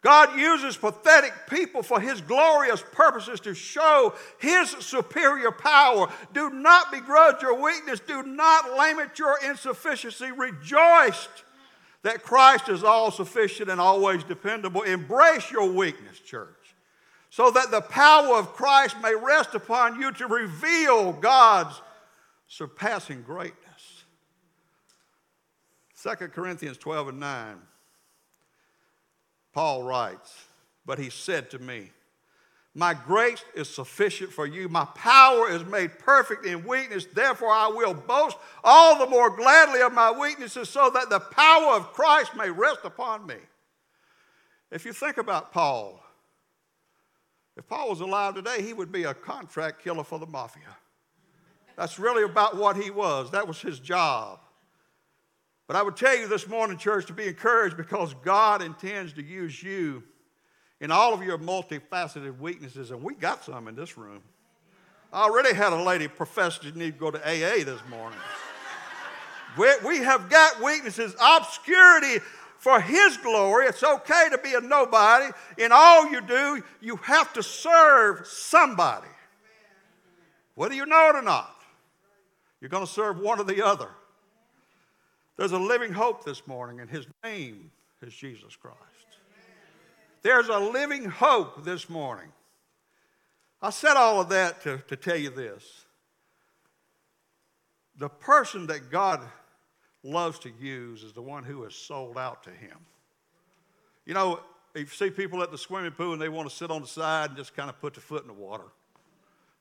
God 0.00 0.38
uses 0.38 0.78
pathetic 0.78 1.34
people 1.50 1.82
for 1.82 2.00
His 2.00 2.22
glorious 2.22 2.82
purposes 2.92 3.40
to 3.40 3.52
show 3.52 4.14
His 4.38 4.70
superior 4.70 5.50
power. 5.50 6.10
Do 6.32 6.48
not 6.48 6.90
begrudge 6.90 7.42
your 7.42 7.62
weakness. 7.62 8.00
Do 8.00 8.22
not 8.22 8.74
lament 8.74 9.18
your 9.18 9.38
insufficiency. 9.46 10.32
Rejoice 10.32 11.28
that 12.04 12.22
Christ 12.22 12.70
is 12.70 12.82
all 12.82 13.10
sufficient 13.10 13.68
and 13.68 13.82
always 13.82 14.24
dependable. 14.24 14.80
Embrace 14.80 15.50
your 15.50 15.70
weakness, 15.70 16.18
church 16.20 16.59
so 17.30 17.52
that 17.52 17.70
the 17.70 17.80
power 17.80 18.36
of 18.36 18.54
Christ 18.54 18.96
may 19.00 19.14
rest 19.14 19.54
upon 19.54 20.00
you 20.00 20.12
to 20.12 20.26
reveal 20.26 21.12
God's 21.12 21.80
surpassing 22.48 23.22
greatness. 23.22 24.02
2 26.02 26.28
Corinthians 26.28 26.76
12 26.76 27.08
and 27.08 27.20
9, 27.20 27.56
Paul 29.52 29.84
writes, 29.84 30.46
But 30.84 30.98
he 30.98 31.08
said 31.08 31.50
to 31.50 31.60
me, 31.60 31.92
My 32.74 32.94
grace 32.94 33.44
is 33.54 33.68
sufficient 33.68 34.32
for 34.32 34.46
you. 34.46 34.68
My 34.68 34.86
power 34.96 35.50
is 35.50 35.64
made 35.64 36.00
perfect 36.00 36.44
in 36.46 36.66
weakness. 36.66 37.06
Therefore, 37.06 37.50
I 37.52 37.68
will 37.68 37.94
boast 37.94 38.38
all 38.64 38.98
the 38.98 39.06
more 39.06 39.30
gladly 39.30 39.82
of 39.82 39.92
my 39.92 40.10
weaknesses 40.10 40.68
so 40.68 40.90
that 40.90 41.10
the 41.10 41.20
power 41.20 41.74
of 41.74 41.92
Christ 41.92 42.34
may 42.34 42.50
rest 42.50 42.80
upon 42.82 43.24
me. 43.26 43.36
If 44.72 44.84
you 44.84 44.92
think 44.92 45.18
about 45.18 45.52
Paul, 45.52 46.02
if 47.60 47.68
Paul 47.68 47.90
was 47.90 48.00
alive 48.00 48.34
today, 48.34 48.62
he 48.62 48.72
would 48.72 48.90
be 48.90 49.04
a 49.04 49.12
contract 49.12 49.84
killer 49.84 50.02
for 50.02 50.18
the 50.18 50.24
mafia. 50.24 50.78
That's 51.76 51.98
really 51.98 52.22
about 52.22 52.56
what 52.56 52.74
he 52.74 52.90
was. 52.90 53.30
That 53.32 53.46
was 53.46 53.60
his 53.60 53.78
job. 53.78 54.40
But 55.66 55.76
I 55.76 55.82
would 55.82 55.94
tell 55.94 56.16
you 56.16 56.26
this 56.26 56.48
morning, 56.48 56.78
church, 56.78 57.04
to 57.08 57.12
be 57.12 57.26
encouraged 57.26 57.76
because 57.76 58.14
God 58.24 58.62
intends 58.62 59.12
to 59.12 59.22
use 59.22 59.62
you 59.62 60.02
in 60.80 60.90
all 60.90 61.12
of 61.12 61.22
your 61.22 61.36
multifaceted 61.36 62.38
weaknesses, 62.38 62.92
and 62.92 63.02
we 63.02 63.14
got 63.14 63.44
some 63.44 63.68
in 63.68 63.76
this 63.76 63.98
room. 63.98 64.22
I 65.12 65.24
already 65.24 65.54
had 65.54 65.74
a 65.74 65.82
lady 65.82 66.08
profess 66.08 66.56
to 66.60 66.72
need 66.72 66.94
to 66.94 66.98
go 66.98 67.10
to 67.10 67.18
AA 67.18 67.62
this 67.62 67.82
morning. 67.90 68.18
we, 69.58 69.68
we 69.86 69.98
have 69.98 70.30
got 70.30 70.62
weaknesses, 70.62 71.14
obscurity 71.20 72.24
for 72.60 72.78
His 72.78 73.16
glory. 73.16 73.66
It's 73.66 73.82
okay 73.82 74.28
to 74.30 74.38
be 74.38 74.52
a 74.52 74.60
nobody. 74.60 75.32
In 75.56 75.72
all 75.72 76.10
you 76.10 76.20
do, 76.20 76.62
you 76.80 76.96
have 76.96 77.32
to 77.32 77.42
serve 77.42 78.26
somebody. 78.26 79.08
Whether 80.54 80.74
you 80.74 80.84
know 80.84 81.08
it 81.08 81.16
or 81.16 81.22
not, 81.22 81.56
you're 82.60 82.68
going 82.68 82.84
to 82.84 82.92
serve 82.92 83.18
one 83.18 83.40
or 83.40 83.44
the 83.44 83.64
other. 83.66 83.88
There's 85.38 85.52
a 85.52 85.58
living 85.58 85.90
hope 85.90 86.22
this 86.22 86.46
morning, 86.46 86.80
and 86.80 86.90
His 86.90 87.06
name 87.24 87.70
is 88.02 88.12
Jesus 88.12 88.54
Christ. 88.56 88.76
There's 90.20 90.48
a 90.48 90.58
living 90.58 91.06
hope 91.06 91.64
this 91.64 91.88
morning. 91.88 92.28
I 93.62 93.70
said 93.70 93.94
all 93.94 94.20
of 94.20 94.28
that 94.28 94.62
to, 94.64 94.82
to 94.88 94.96
tell 94.96 95.16
you 95.16 95.30
this. 95.30 95.86
The 97.96 98.10
person 98.10 98.66
that 98.66 98.90
God 98.90 99.22
loves 100.02 100.38
to 100.40 100.50
use 100.60 101.02
is 101.02 101.12
the 101.12 101.22
one 101.22 101.44
who 101.44 101.64
is 101.64 101.74
sold 101.74 102.16
out 102.16 102.42
to 102.44 102.50
him. 102.50 102.76
You 104.06 104.14
know, 104.14 104.40
if 104.74 104.80
you 104.80 105.06
see 105.06 105.10
people 105.10 105.42
at 105.42 105.50
the 105.50 105.58
swimming 105.58 105.90
pool 105.92 106.12
and 106.12 106.22
they 106.22 106.28
want 106.28 106.48
to 106.48 106.54
sit 106.54 106.70
on 106.70 106.80
the 106.82 106.88
side 106.88 107.30
and 107.30 107.36
just 107.36 107.54
kind 107.54 107.68
of 107.68 107.80
put 107.80 107.94
their 107.94 108.02
foot 108.02 108.22
in 108.22 108.28
the 108.28 108.34
water. 108.34 108.64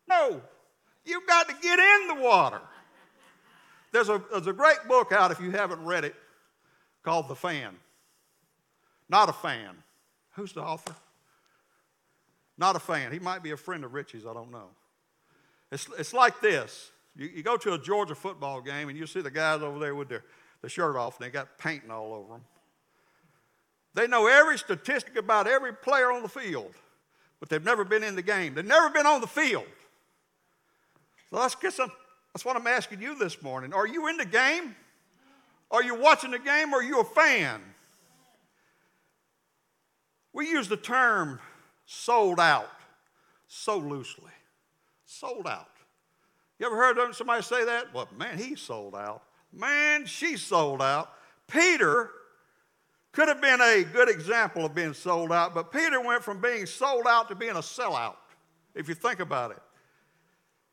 No, 0.08 0.42
you've 1.06 1.28
got 1.28 1.48
to 1.50 1.56
get 1.62 1.80
in 1.80 2.08
the 2.08 2.16
water. 2.16 2.62
There's 3.92 4.10
a, 4.10 4.22
there's 4.32 4.48
a 4.48 4.54
great 4.54 4.78
book 4.88 5.12
out, 5.12 5.32
if 5.32 5.40
you 5.40 5.52
haven't 5.52 5.84
read 5.84 6.06
it, 6.06 6.16
called 7.04 7.28
The 7.28 7.36
Fan. 7.36 7.76
Not 9.10 9.30
a 9.30 9.34
fan. 9.34 9.76
Who's 10.36 10.54
the 10.54 10.62
author? 10.62 10.96
Not 12.58 12.76
a 12.76 12.80
fan. 12.80 13.12
He 13.12 13.20
might 13.20 13.42
be 13.42 13.52
a 13.52 13.58
friend 13.58 13.84
of 13.84 13.94
Richie's, 13.94 14.26
I 14.26 14.34
don't 14.34 14.52
know. 14.52 14.68
It's, 15.72 15.88
it's 15.98 16.14
like 16.14 16.40
this 16.42 16.92
you, 17.20 17.30
you 17.36 17.44
go 17.44 17.58
to 17.58 17.74
a 17.74 17.78
Georgia 17.78 18.16
football 18.16 18.62
game 18.62 18.88
and 18.88 18.98
you 18.98 19.06
see 19.06 19.20
the 19.20 19.30
guys 19.30 19.62
over 19.62 19.78
there 19.78 19.94
with 19.94 20.08
their, 20.08 20.24
the 20.62 20.70
shirt 20.70 20.96
off 20.96 21.20
and 21.20 21.28
they 21.28 21.32
got 21.32 21.58
painting 21.58 21.92
all 21.92 22.14
over 22.14 22.34
them. 22.34 22.44
They 23.94 24.08
know 24.08 24.28
every 24.28 24.58
statistic 24.58 25.18
about 25.18 25.46
every 25.46 25.74
player 25.74 26.12
on 26.12 26.24
the 26.24 26.30
field, 26.30 26.72
but 27.40 27.50
they've 27.50 27.64
never 27.64 27.84
been 27.84 28.04
in 28.04 28.16
the 28.16 28.22
game. 28.22 28.54
They've 28.54 28.66
never 28.66 28.90
been 28.90 29.06
on 29.06 29.20
the 29.20 29.28
field. 29.28 29.66
So 31.30 31.40
let's 31.40 31.56
get 31.56 31.74
some, 31.74 31.92
that's 32.34 32.46
what 32.46 32.56
I'm 32.56 32.68
asking 32.68 33.02
you 33.02 33.20
this 33.20 33.42
morning. 33.42 33.74
Are 33.74 33.86
you 33.86 34.08
in 34.08 34.16
the 34.16 34.26
game? 34.26 34.76
Are 35.72 35.84
you 35.84 35.96
watching 35.96 36.32
the 36.32 36.40
game 36.40 36.74
or 36.74 36.80
are 36.80 36.84
you 36.84 37.02
a 37.02 37.04
fan? 37.04 37.62
We 40.32 40.48
use 40.48 40.70
the 40.70 40.78
term 40.78 41.40
sold 41.86 42.40
out. 42.40 42.70
so 43.48 43.78
loosely. 43.78 44.32
Sold 45.06 45.48
out. 45.48 45.79
You 46.60 46.66
ever 46.66 46.76
heard 46.76 47.16
somebody 47.16 47.42
say 47.42 47.64
that? 47.66 47.94
Well, 47.94 48.10
man, 48.18 48.38
he 48.38 48.56
sold 48.56 48.94
out. 48.94 49.24
Man, 49.54 50.06
she 50.06 50.36
sold 50.36 50.82
out. 50.82 51.12
Peter 51.48 52.12
could 53.14 53.30
have 53.30 53.42
been 53.42 53.62
a 53.62 53.84
good 53.84 54.10
example 54.10 54.66
of 54.66 54.76
being 54.76 54.94
sold 54.94 55.32
out, 55.32 55.56
but 55.56 55.72
Peter 55.72 56.00
went 56.02 56.24
from 56.24 56.42
being 56.42 56.66
sold 56.66 57.08
out 57.08 57.30
to 57.30 57.36
being 57.36 57.52
a 57.52 57.56
sellout, 57.56 58.16
if 58.76 58.88
you 58.88 58.94
think 58.94 59.20
about 59.20 59.52
it. 59.52 59.62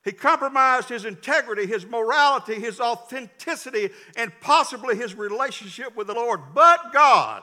He 0.05 0.12
compromised 0.12 0.88
his 0.88 1.05
integrity, 1.05 1.66
his 1.66 1.87
morality, 1.87 2.55
his 2.55 2.79
authenticity, 2.79 3.90
and 4.16 4.33
possibly 4.40 4.96
his 4.96 5.14
relationship 5.14 5.96
with 5.96 6.09
the 6.09 6.14
Lord. 6.14 6.40
But 6.55 6.92
God, 6.92 7.42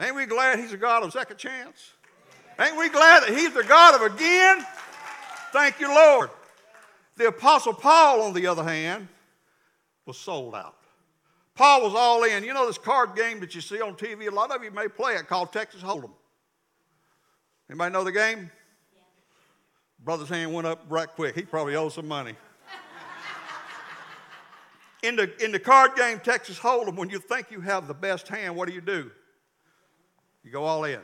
ain't 0.00 0.14
we 0.14 0.26
glad 0.26 0.58
he's 0.58 0.72
a 0.72 0.76
God 0.76 1.04
of 1.04 1.12
second 1.12 1.38
chance? 1.38 1.92
Ain't 2.58 2.76
we 2.76 2.88
glad 2.88 3.22
that 3.22 3.30
he's 3.30 3.52
the 3.52 3.64
God 3.64 3.94
of 3.94 4.14
again? 4.14 4.66
Thank 5.52 5.78
you, 5.80 5.88
Lord. 5.88 6.30
The 7.16 7.28
Apostle 7.28 7.72
Paul, 7.72 8.22
on 8.22 8.34
the 8.34 8.46
other 8.46 8.62
hand, 8.62 9.08
was 10.04 10.18
sold 10.18 10.54
out. 10.54 10.76
Paul 11.54 11.82
was 11.82 11.94
all 11.94 12.22
in. 12.24 12.44
You 12.44 12.52
know 12.52 12.66
this 12.66 12.78
card 12.78 13.16
game 13.16 13.40
that 13.40 13.54
you 13.54 13.62
see 13.62 13.80
on 13.80 13.94
TV? 13.94 14.28
A 14.28 14.30
lot 14.30 14.54
of 14.54 14.62
you 14.62 14.70
may 14.70 14.88
play 14.88 15.14
it 15.14 15.26
called 15.26 15.52
Texas 15.52 15.82
Hold'em. 15.82 16.12
Anybody 17.70 17.92
know 17.92 18.04
the 18.04 18.12
game? 18.12 18.50
Yeah. 18.94 19.00
Brother's 20.04 20.28
hand 20.28 20.52
went 20.52 20.66
up 20.66 20.84
right 20.88 21.08
quick. 21.08 21.34
He 21.34 21.42
probably 21.42 21.74
owes 21.74 21.94
some 21.94 22.06
money. 22.06 22.34
in, 25.02 25.16
the, 25.16 25.32
in 25.42 25.50
the 25.50 25.58
card 25.58 25.96
game 25.96 26.20
Texas 26.20 26.58
Hold'em, 26.58 26.96
when 26.96 27.08
you 27.08 27.18
think 27.18 27.50
you 27.50 27.62
have 27.62 27.88
the 27.88 27.94
best 27.94 28.28
hand, 28.28 28.54
what 28.54 28.68
do 28.68 28.74
you 28.74 28.82
do? 28.82 29.10
You 30.44 30.52
go 30.52 30.64
all 30.64 30.84
in. 30.84 31.00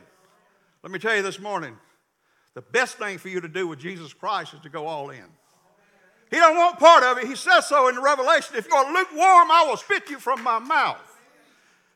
Let 0.83 0.91
me 0.91 0.99
tell 0.99 1.15
you 1.15 1.23
this 1.23 1.39
morning 1.39 1.75
the 2.53 2.61
best 2.61 2.99
thing 2.99 3.17
for 3.17 3.29
you 3.29 3.41
to 3.41 3.47
do 3.47 3.67
with 3.67 3.79
Jesus 3.79 4.13
Christ 4.13 4.53
is 4.53 4.59
to 4.59 4.69
go 4.69 4.85
all 4.85 5.09
in. 5.09 5.25
He 6.33 6.39
don't 6.39 6.57
want 6.57 6.79
part 6.79 7.03
of 7.03 7.19
it. 7.19 7.27
He 7.27 7.35
says 7.35 7.67
so 7.67 7.89
in 7.89 8.01
Revelation. 8.01 8.55
If 8.57 8.67
you're 8.67 8.91
lukewarm, 8.91 9.51
I 9.51 9.65
will 9.69 9.77
spit 9.77 10.09
you 10.09 10.17
from 10.17 10.41
my 10.41 10.57
mouth. 10.57 10.97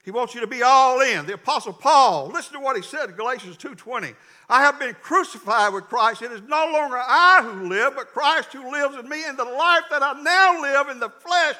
He 0.05 0.11
wants 0.11 0.35
you 0.35 0.41
to 0.41 0.47
be 0.47 0.61
all 0.61 1.01
in. 1.01 1.25
The 1.25 1.33
Apostle 1.33 1.73
Paul, 1.73 2.27
listen 2.27 2.53
to 2.53 2.59
what 2.59 2.75
he 2.75 2.83
said 2.83 3.09
in 3.09 3.15
Galatians 3.15 3.57
2.20. 3.57 4.13
I 4.47 4.61
have 4.61 4.77
been 4.77 4.93
crucified 5.01 5.73
with 5.73 5.85
Christ. 5.85 6.21
It 6.21 6.31
is 6.31 6.43
no 6.43 6.69
longer 6.71 6.97
I 6.97 7.41
who 7.41 7.67
live, 7.67 7.95
but 7.95 8.09
Christ 8.09 8.53
who 8.53 8.71
lives 8.71 8.95
in 8.95 9.09
me. 9.09 9.25
In 9.25 9.37
the 9.37 9.43
life 9.43 9.85
that 9.89 10.03
I 10.03 10.13
now 10.21 10.61
live 10.61 10.89
in 10.89 10.99
the 10.99 11.09
flesh, 11.09 11.55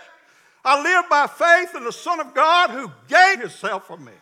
I 0.63 0.80
live 0.80 1.10
by 1.10 1.26
faith 1.26 1.76
in 1.76 1.84
the 1.84 1.92
Son 1.92 2.20
of 2.20 2.36
God 2.36 2.70
who 2.70 2.92
gave 3.08 3.40
himself 3.40 3.88
for 3.88 3.98
me. 3.98 4.13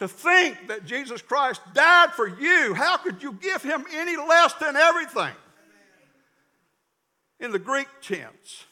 To 0.00 0.08
think 0.08 0.68
that 0.68 0.84
Jesus 0.84 1.22
Christ 1.22 1.62
died 1.72 2.10
for 2.10 2.28
you, 2.28 2.74
how 2.74 2.98
could 2.98 3.22
you 3.22 3.32
give 3.32 3.62
him 3.62 3.86
any 3.94 4.18
less 4.18 4.52
than 4.60 4.76
everything? 4.76 5.32
In 7.44 7.52
the 7.52 7.58
Greek 7.58 7.88
tense. 8.00 8.64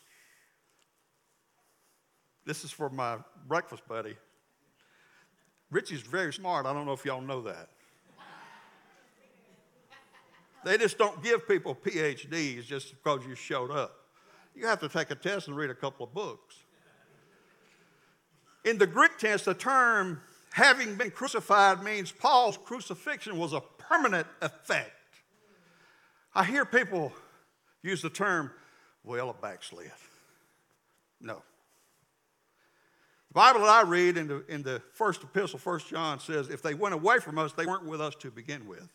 This 2.47 2.65
is 2.65 2.73
for 2.73 2.89
my 2.89 3.19
breakfast 3.47 3.87
buddy. 3.87 4.17
Richie's 5.71 6.01
very 6.01 6.33
smart. 6.33 6.67
I 6.67 6.73
don't 6.73 6.87
know 6.87 6.93
if 6.93 7.05
y'all 7.05 7.21
know 7.21 7.43
that. 7.43 7.69
They 10.65 10.79
just 10.79 10.97
don't 10.97 11.23
give 11.23 11.47
people 11.47 11.75
PhDs 11.75 12.65
just 12.65 12.91
because 12.91 13.27
you 13.27 13.35
showed 13.35 13.71
up. 13.71 13.95
You 14.55 14.67
have 14.67 14.81
to 14.81 14.89
take 14.89 15.11
a 15.11 15.17
test 15.17 15.49
and 15.49 15.57
read 15.57 15.71
a 15.71 15.75
couple 15.75 16.07
of 16.07 16.15
books. 16.15 16.57
In 18.65 18.79
the 18.79 18.87
Greek 18.87 19.19
tense, 19.19 19.45
the 19.45 19.55
term 19.55 20.21
having 20.53 20.95
been 20.95 21.11
crucified 21.11 21.83
means 21.83 22.13
Paul's 22.13 22.57
crucifixion 22.57 23.39
was 23.39 23.53
a 23.53 23.61
permanent 23.79 24.27
effect. 24.41 24.93
I 26.35 26.45
hear 26.45 26.65
people 26.65 27.13
use 27.83 28.03
the 28.03 28.11
term 28.11 28.53
well, 29.05 29.31
a 29.31 29.35
backslid. 29.35 29.91
No. 31.21 31.43
The 33.29 33.35
Bible 33.35 33.61
that 33.61 33.69
I 33.69 33.83
read 33.83 34.17
in 34.17 34.29
the, 34.29 34.45
in 34.47 34.63
the 34.63 34.83
first 34.93 35.23
epistle, 35.23 35.59
First 35.59 35.89
John, 35.89 36.21
says 36.21 36.49
if 36.49 36.61
they 36.61 36.75
went 36.75 36.95
away 36.95 37.19
from 37.19 37.39
us, 37.39 37.53
they 37.53 37.65
weren't 37.67 37.87
with 37.87 38.01
us 38.01 38.15
to 38.17 38.31
begin 38.31 38.67
with. 38.67 38.89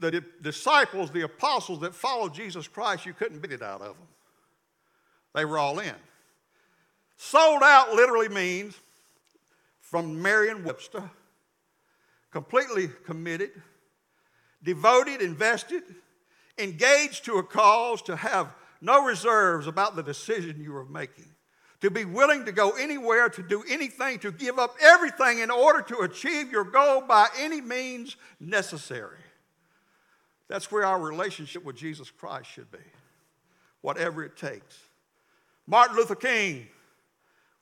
The 0.00 0.22
disciples, 0.42 1.10
the 1.10 1.22
apostles 1.22 1.80
that 1.80 1.94
followed 1.94 2.34
Jesus 2.34 2.68
Christ, 2.68 3.06
you 3.06 3.12
couldn't 3.12 3.40
beat 3.40 3.52
it 3.52 3.62
out 3.62 3.80
of 3.80 3.96
them. 3.96 4.06
They 5.34 5.44
were 5.44 5.58
all 5.58 5.78
in. 5.78 5.94
Sold 7.16 7.62
out 7.62 7.94
literally 7.94 8.28
means, 8.28 8.78
from 9.80 10.20
Merriam 10.20 10.64
Webster, 10.64 11.10
completely 12.30 12.88
committed, 13.04 13.50
devoted, 14.62 15.22
invested, 15.22 15.82
engaged 16.58 17.24
to 17.24 17.38
a 17.38 17.42
cause, 17.42 18.02
to 18.02 18.16
have 18.16 18.54
no 18.80 19.04
reserves 19.04 19.66
about 19.66 19.96
the 19.96 20.02
decision 20.02 20.62
you 20.62 20.76
are 20.76 20.84
making, 20.84 21.28
to 21.80 21.90
be 21.90 22.04
willing 22.04 22.44
to 22.44 22.52
go 22.52 22.70
anywhere, 22.72 23.28
to 23.28 23.42
do 23.42 23.64
anything, 23.68 24.18
to 24.20 24.30
give 24.30 24.58
up 24.58 24.76
everything 24.80 25.40
in 25.40 25.50
order 25.50 25.82
to 25.82 25.98
achieve 26.00 26.52
your 26.52 26.64
goal 26.64 27.00
by 27.02 27.26
any 27.38 27.60
means 27.60 28.16
necessary. 28.40 29.18
That's 30.48 30.70
where 30.70 30.84
our 30.84 31.00
relationship 31.00 31.64
with 31.64 31.76
Jesus 31.76 32.10
Christ 32.10 32.50
should 32.50 32.70
be, 32.70 32.78
whatever 33.80 34.22
it 34.24 34.36
takes. 34.36 34.78
Martin 35.66 35.96
Luther 35.96 36.14
King 36.14 36.66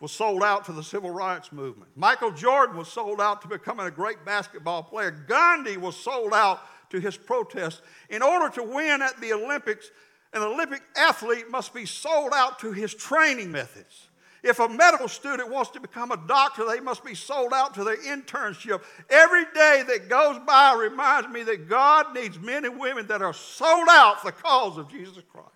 was 0.00 0.10
sold 0.10 0.42
out 0.42 0.64
to 0.64 0.72
the 0.72 0.82
civil 0.82 1.10
rights 1.10 1.52
movement. 1.52 1.88
Michael 1.94 2.32
Jordan 2.32 2.76
was 2.76 2.88
sold 2.88 3.20
out 3.20 3.40
to 3.42 3.48
becoming 3.48 3.86
a 3.86 3.90
great 3.90 4.24
basketball 4.24 4.82
player. 4.82 5.12
Gandhi 5.12 5.76
was 5.76 5.96
sold 5.96 6.32
out 6.34 6.60
to 6.92 7.00
his 7.00 7.16
protest. 7.16 7.82
In 8.10 8.22
order 8.22 8.54
to 8.54 8.62
win 8.62 9.02
at 9.02 9.20
the 9.20 9.32
Olympics, 9.32 9.90
an 10.32 10.42
Olympic 10.42 10.82
athlete 10.94 11.50
must 11.50 11.74
be 11.74 11.86
sold 11.86 12.32
out 12.34 12.58
to 12.60 12.70
his 12.72 12.94
training 12.94 13.50
methods. 13.50 14.08
If 14.42 14.58
a 14.58 14.68
medical 14.68 15.08
student 15.08 15.50
wants 15.50 15.70
to 15.70 15.80
become 15.80 16.12
a 16.12 16.16
doctor, 16.28 16.66
they 16.66 16.80
must 16.80 17.04
be 17.04 17.14
sold 17.14 17.52
out 17.54 17.74
to 17.74 17.84
their 17.84 17.96
internship. 17.96 18.82
Every 19.08 19.44
day 19.54 19.84
that 19.86 20.08
goes 20.08 20.38
by 20.46 20.74
reminds 20.74 21.28
me 21.28 21.42
that 21.44 21.68
God 21.68 22.14
needs 22.14 22.38
men 22.38 22.64
and 22.64 22.78
women 22.78 23.06
that 23.06 23.22
are 23.22 23.32
sold 23.32 23.88
out 23.90 24.20
for 24.20 24.26
the 24.26 24.32
cause 24.32 24.76
of 24.76 24.90
Jesus 24.90 25.22
Christ. 25.32 25.48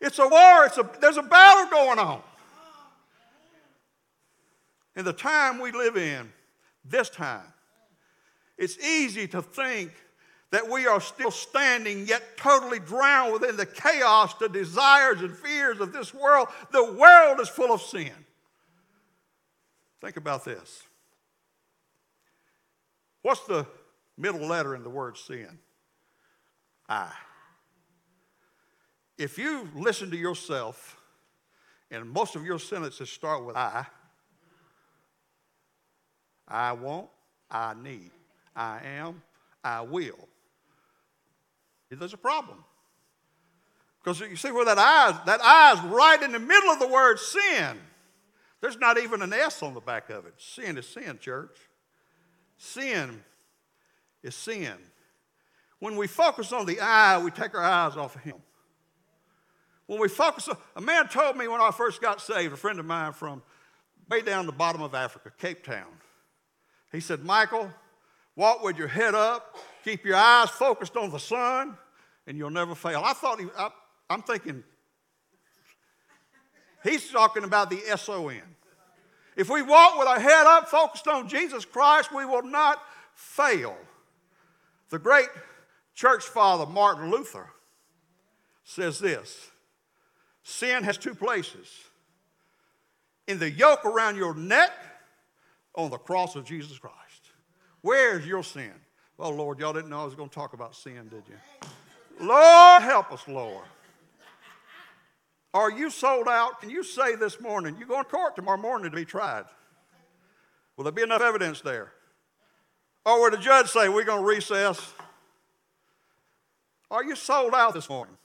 It's 0.00 0.18
a 0.18 0.26
war, 0.26 0.64
it's 0.64 0.78
a, 0.78 0.90
there's 1.00 1.18
a 1.18 1.22
battle 1.22 1.70
going 1.70 1.98
on. 1.98 2.22
In 4.96 5.04
the 5.04 5.12
time 5.12 5.60
we 5.60 5.72
live 5.72 5.98
in, 5.98 6.32
this 6.84 7.10
time, 7.10 7.52
it's 8.60 8.78
easy 8.78 9.26
to 9.28 9.40
think 9.40 9.90
that 10.50 10.68
we 10.68 10.86
are 10.86 11.00
still 11.00 11.30
standing, 11.30 12.06
yet 12.06 12.36
totally 12.36 12.78
drowned 12.78 13.32
within 13.32 13.56
the 13.56 13.64
chaos, 13.64 14.34
the 14.34 14.50
desires 14.50 15.22
and 15.22 15.34
fears 15.34 15.80
of 15.80 15.94
this 15.94 16.12
world. 16.12 16.48
The 16.70 16.92
world 16.92 17.40
is 17.40 17.48
full 17.48 17.72
of 17.72 17.80
sin. 17.80 18.12
Think 20.02 20.18
about 20.18 20.44
this. 20.44 20.82
What's 23.22 23.46
the 23.46 23.66
middle 24.18 24.46
letter 24.46 24.74
in 24.74 24.82
the 24.82 24.90
word 24.90 25.16
sin? 25.16 25.58
I. 26.86 27.10
If 29.16 29.38
you 29.38 29.70
listen 29.74 30.10
to 30.10 30.16
yourself, 30.16 30.98
and 31.90 32.10
most 32.10 32.36
of 32.36 32.44
your 32.44 32.58
sentences 32.58 33.10
start 33.10 33.44
with 33.44 33.56
I, 33.56 33.86
I 36.46 36.72
want, 36.72 37.08
I 37.50 37.74
need. 37.80 38.10
I 38.54 38.80
am, 38.84 39.22
I 39.62 39.82
will. 39.82 40.28
There's 41.90 42.14
a 42.14 42.18
problem. 42.18 42.64
Because 44.02 44.20
you 44.20 44.36
see 44.36 44.52
where 44.52 44.64
that 44.64 44.78
is, 44.78 45.26
that 45.26 45.40
eye 45.42 45.72
is 45.74 45.92
right 45.92 46.22
in 46.22 46.32
the 46.32 46.38
middle 46.38 46.70
of 46.70 46.78
the 46.78 46.88
word 46.88 47.18
sin. 47.18 47.76
There's 48.60 48.78
not 48.78 48.98
even 48.98 49.22
an 49.22 49.32
S 49.32 49.62
on 49.62 49.74
the 49.74 49.80
back 49.80 50.10
of 50.10 50.26
it. 50.26 50.34
Sin 50.38 50.78
is 50.78 50.86
sin, 50.86 51.18
church. 51.20 51.56
Sin 52.56 53.22
is 54.22 54.34
sin. 54.34 54.74
When 55.78 55.96
we 55.96 56.06
focus 56.06 56.52
on 56.52 56.66
the 56.66 56.80
eye, 56.80 57.22
we 57.22 57.30
take 57.30 57.54
our 57.54 57.64
eyes 57.64 57.96
off 57.96 58.14
of 58.16 58.22
him. 58.22 58.36
When 59.86 59.98
we 59.98 60.08
focus 60.08 60.48
on, 60.48 60.56
a 60.76 60.80
man 60.80 61.08
told 61.08 61.36
me 61.36 61.48
when 61.48 61.60
I 61.60 61.70
first 61.70 62.00
got 62.00 62.20
saved, 62.20 62.52
a 62.52 62.56
friend 62.56 62.78
of 62.78 62.86
mine 62.86 63.12
from 63.12 63.42
way 64.08 64.20
down 64.20 64.46
the 64.46 64.52
bottom 64.52 64.82
of 64.82 64.94
Africa, 64.94 65.32
Cape 65.38 65.64
Town. 65.64 65.88
He 66.92 67.00
said, 67.00 67.24
Michael, 67.24 67.70
Walk 68.40 68.64
with 68.64 68.78
your 68.78 68.88
head 68.88 69.14
up, 69.14 69.58
keep 69.84 70.02
your 70.02 70.16
eyes 70.16 70.48
focused 70.48 70.96
on 70.96 71.10
the 71.10 71.18
sun, 71.18 71.76
and 72.26 72.38
you'll 72.38 72.48
never 72.48 72.74
fail. 72.74 73.02
I 73.04 73.12
thought 73.12 73.38
he, 73.38 73.46
I, 73.54 73.68
I'm 74.08 74.22
thinking, 74.22 74.64
he's 76.82 77.10
talking 77.10 77.44
about 77.44 77.68
the 77.68 77.82
S 77.86 78.08
O 78.08 78.30
N. 78.30 78.40
If 79.36 79.50
we 79.50 79.60
walk 79.60 79.98
with 79.98 80.08
our 80.08 80.18
head 80.18 80.46
up, 80.46 80.70
focused 80.70 81.06
on 81.06 81.28
Jesus 81.28 81.66
Christ, 81.66 82.14
we 82.14 82.24
will 82.24 82.40
not 82.42 82.80
fail. 83.12 83.76
The 84.88 84.98
great 84.98 85.28
church 85.94 86.24
father, 86.24 86.64
Martin 86.64 87.10
Luther, 87.10 87.50
says 88.64 88.98
this 88.98 89.50
sin 90.44 90.82
has 90.84 90.96
two 90.96 91.14
places 91.14 91.68
in 93.28 93.38
the 93.38 93.50
yoke 93.50 93.84
around 93.84 94.16
your 94.16 94.34
neck, 94.34 94.72
on 95.74 95.90
the 95.90 95.98
cross 95.98 96.36
of 96.36 96.46
Jesus 96.46 96.78
Christ. 96.78 96.96
Where's 97.82 98.26
your 98.26 98.42
sin? 98.42 98.72
Well, 99.16 99.34
Lord, 99.34 99.58
y'all 99.58 99.72
didn't 99.72 99.90
know 99.90 100.00
I 100.00 100.04
was 100.04 100.14
going 100.14 100.28
to 100.28 100.34
talk 100.34 100.52
about 100.52 100.74
sin, 100.74 101.08
did 101.08 101.22
you? 101.28 102.26
Lord, 102.26 102.82
help 102.82 103.12
us, 103.12 103.26
Lord. 103.26 103.64
Are 105.52 105.70
you 105.70 105.90
sold 105.90 106.28
out? 106.28 106.60
Can 106.60 106.70
you 106.70 106.82
say 106.82 107.16
this 107.16 107.40
morning, 107.40 107.76
you're 107.78 107.88
going 107.88 108.04
to 108.04 108.10
court 108.10 108.36
tomorrow 108.36 108.58
morning 108.58 108.90
to 108.90 108.96
be 108.96 109.04
tried? 109.04 109.44
Will 110.76 110.84
there 110.84 110.92
be 110.92 111.02
enough 111.02 111.22
evidence 111.22 111.60
there? 111.60 111.92
Or 113.04 113.20
will 113.22 113.30
the 113.30 113.38
judge 113.38 113.68
say, 113.68 113.88
we're 113.88 114.04
going 114.04 114.22
to 114.22 114.26
recess? 114.26 114.92
Are 116.90 117.04
you 117.04 117.16
sold 117.16 117.54
out 117.54 117.74
this 117.74 117.88
morning? 117.88 118.16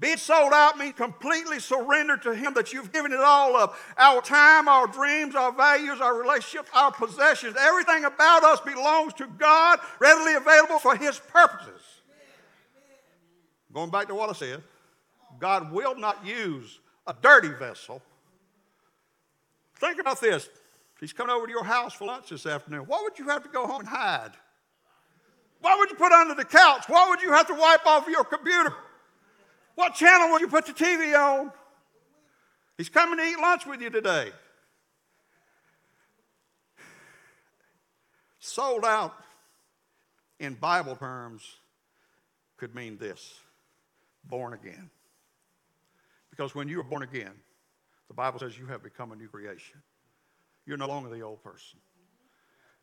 Being 0.00 0.16
sold 0.16 0.52
out 0.52 0.78
means 0.78 0.94
completely 0.94 1.58
surrender 1.58 2.16
to 2.18 2.34
Him 2.34 2.54
that 2.54 2.72
you've 2.72 2.92
given 2.92 3.12
it 3.12 3.18
all 3.18 3.56
up. 3.56 3.74
Our 3.96 4.20
time, 4.20 4.68
our 4.68 4.86
dreams, 4.86 5.34
our 5.34 5.50
values, 5.50 6.00
our 6.00 6.14
relationships, 6.14 6.70
our 6.72 6.92
possessions, 6.92 7.56
everything 7.58 8.04
about 8.04 8.44
us 8.44 8.60
belongs 8.60 9.12
to 9.14 9.26
God, 9.26 9.80
readily 9.98 10.34
available 10.34 10.78
for 10.78 10.94
His 10.94 11.18
purposes. 11.18 11.82
Going 13.72 13.90
back 13.90 14.06
to 14.08 14.14
what 14.14 14.30
I 14.30 14.34
said, 14.34 14.62
God 15.40 15.72
will 15.72 15.96
not 15.96 16.24
use 16.24 16.78
a 17.06 17.14
dirty 17.20 17.48
vessel. 17.48 18.00
Think 19.76 20.00
about 20.00 20.20
this. 20.20 20.48
He's 21.00 21.12
coming 21.12 21.34
over 21.34 21.46
to 21.46 21.52
your 21.52 21.64
house 21.64 21.92
for 21.94 22.06
lunch 22.06 22.28
this 22.30 22.46
afternoon. 22.46 22.82
What 22.82 23.02
would 23.02 23.18
you 23.18 23.28
have 23.28 23.42
to 23.42 23.48
go 23.48 23.66
home 23.66 23.80
and 23.80 23.88
hide? 23.88 24.32
What 25.60 25.78
would 25.78 25.90
you 25.90 25.96
put 25.96 26.12
under 26.12 26.34
the 26.34 26.44
couch? 26.44 26.84
What 26.88 27.08
would 27.10 27.20
you 27.20 27.32
have 27.32 27.48
to 27.48 27.54
wipe 27.54 27.84
off 27.84 28.06
your 28.08 28.24
computer? 28.24 28.72
What 29.78 29.94
channel 29.94 30.32
would 30.32 30.40
you 30.40 30.48
put 30.48 30.66
the 30.66 30.72
TV 30.72 31.16
on? 31.16 31.52
He's 32.76 32.88
coming 32.88 33.16
to 33.16 33.24
eat 33.24 33.38
lunch 33.38 33.64
with 33.64 33.80
you 33.80 33.90
today. 33.90 34.32
Sold 38.40 38.84
out 38.84 39.14
in 40.40 40.54
Bible 40.54 40.96
terms 40.96 41.58
could 42.56 42.74
mean 42.74 42.98
this 42.98 43.38
born 44.24 44.52
again. 44.52 44.90
Because 46.30 46.56
when 46.56 46.66
you 46.66 46.80
are 46.80 46.82
born 46.82 47.04
again, 47.04 47.34
the 48.08 48.14
Bible 48.14 48.40
says 48.40 48.58
you 48.58 48.66
have 48.66 48.82
become 48.82 49.12
a 49.12 49.16
new 49.16 49.28
creation. 49.28 49.80
You're 50.66 50.76
no 50.76 50.88
longer 50.88 51.08
the 51.08 51.20
old 51.20 51.44
person. 51.44 51.78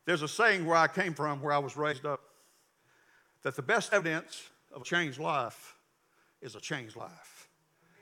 There's 0.06 0.22
a 0.22 0.28
saying 0.28 0.64
where 0.64 0.78
I 0.78 0.88
came 0.88 1.12
from, 1.12 1.42
where 1.42 1.52
I 1.52 1.58
was 1.58 1.76
raised 1.76 2.06
up, 2.06 2.20
that 3.42 3.54
the 3.54 3.60
best 3.60 3.92
evidence 3.92 4.48
of 4.72 4.80
a 4.80 4.84
changed 4.86 5.18
life 5.18 5.75
is 6.40 6.54
a 6.54 6.60
changed 6.60 6.96
life. 6.96 7.48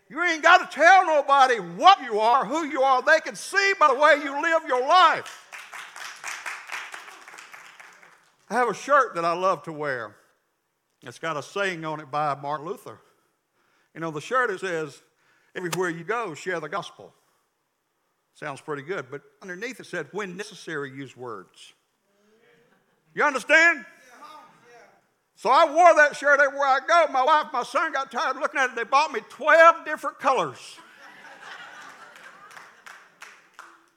You 0.08 0.22
ain't 0.22 0.42
got 0.42 0.70
to 0.70 0.76
tell 0.76 1.06
nobody 1.06 1.56
what 1.56 2.02
you 2.02 2.20
are, 2.20 2.44
who 2.44 2.64
you 2.64 2.82
are. 2.82 3.02
They 3.02 3.20
can 3.20 3.34
see 3.34 3.72
by 3.80 3.88
the 3.88 3.94
way 3.94 4.20
you 4.22 4.40
live 4.42 4.62
your 4.68 4.86
life. 4.86 5.40
I 8.50 8.54
have 8.54 8.68
a 8.68 8.74
shirt 8.74 9.14
that 9.14 9.24
I 9.24 9.32
love 9.32 9.62
to 9.64 9.72
wear. 9.72 10.16
It's 11.02 11.18
got 11.18 11.36
a 11.36 11.42
saying 11.42 11.84
on 11.84 12.00
it 12.00 12.10
by 12.10 12.34
Martin 12.34 12.66
Luther. 12.66 13.00
You 13.94 14.00
know, 14.00 14.10
the 14.10 14.20
shirt 14.20 14.50
it 14.50 14.60
says, 14.60 15.02
Everywhere 15.56 15.88
you 15.88 16.04
go, 16.04 16.34
share 16.34 16.60
the 16.60 16.68
gospel. 16.68 17.14
Sounds 18.34 18.60
pretty 18.60 18.82
good, 18.82 19.06
but 19.10 19.22
underneath 19.40 19.78
it 19.80 19.86
said, 19.86 20.08
When 20.12 20.36
necessary, 20.36 20.90
use 20.90 21.16
words. 21.16 21.72
You 23.14 23.22
understand? 23.22 23.84
So 25.36 25.50
I 25.50 25.66
wore 25.66 25.94
that 25.96 26.16
shirt 26.16 26.40
everywhere 26.40 26.66
I 26.66 26.80
go. 26.86 27.12
My 27.12 27.24
wife, 27.24 27.46
my 27.52 27.64
son 27.64 27.92
got 27.92 28.10
tired 28.10 28.36
of 28.36 28.42
looking 28.42 28.60
at 28.60 28.70
it. 28.70 28.76
They 28.76 28.84
bought 28.84 29.12
me 29.12 29.20
12 29.28 29.84
different 29.84 30.18
colors. 30.18 30.78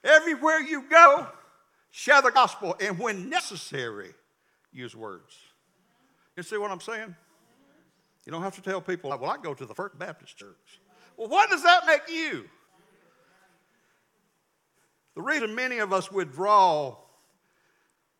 everywhere 0.04 0.60
you 0.60 0.84
go, 0.88 1.26
share 1.90 2.22
the 2.22 2.30
gospel. 2.30 2.76
And 2.80 2.98
when 2.98 3.28
necessary, 3.28 4.14
use 4.72 4.96
words. 4.96 5.36
You 6.36 6.42
see 6.42 6.56
what 6.56 6.70
I'm 6.70 6.80
saying? 6.80 7.14
You 8.26 8.32
don't 8.32 8.42
have 8.42 8.56
to 8.56 8.62
tell 8.62 8.80
people, 8.80 9.10
well, 9.10 9.30
I 9.30 9.38
go 9.42 9.54
to 9.54 9.64
the 9.64 9.74
First 9.74 9.98
Baptist 9.98 10.36
Church. 10.36 10.80
Well, 11.16 11.28
what 11.28 11.50
does 11.50 11.62
that 11.62 11.86
make 11.86 12.02
you? 12.08 12.44
The 15.14 15.22
reason 15.22 15.54
many 15.54 15.78
of 15.78 15.92
us 15.92 16.12
withdraw 16.12 16.96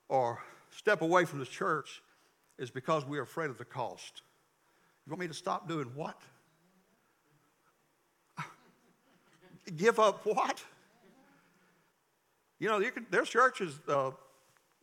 or 0.09 0.43
step 0.71 1.03
away 1.03 1.25
from 1.25 1.39
the 1.39 1.47
church 1.47 2.03
is 2.59 2.71
because 2.71 3.07
we 3.07 3.19
are 3.19 3.23
afraid 3.23 3.51
of 3.51 3.59
the 3.59 3.65
cost. 3.65 4.23
You 5.07 5.11
want 5.11 5.21
me 5.21 5.29
to 5.29 5.35
stop 5.35 5.69
doing 5.69 5.91
what? 5.95 6.21
Give 9.77 9.99
up 9.99 10.27
what? 10.27 10.63
You 12.59 12.69
know, 12.69 12.81
you 12.81 12.91
can, 12.91 13.07
there's 13.11 13.29
churches 13.29 13.79
uh, 13.89 14.11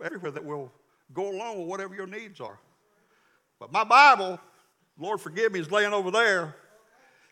everywhere 0.03 0.31
that 0.31 0.43
will 0.43 0.71
go 1.13 1.29
along 1.29 1.59
with 1.59 1.67
whatever 1.67 1.93
your 1.93 2.07
needs 2.07 2.39
are. 2.39 2.57
But 3.59 3.71
my 3.71 3.83
Bible, 3.83 4.39
Lord 4.97 5.19
forgive 5.19 5.51
me, 5.51 5.59
is 5.59 5.71
laying 5.71 5.93
over 5.93 6.11
there. 6.11 6.55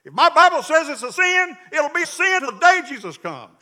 If 0.05 0.13
my 0.13 0.29
Bible 0.29 0.61
says 0.61 0.89
it's 0.89 1.03
a 1.03 1.13
sin, 1.13 1.57
it'll 1.71 1.89
be 1.89 2.05
sin 2.05 2.45
the 2.45 2.57
day 2.59 2.81
Jesus 2.87 3.17
comes. 3.17 3.59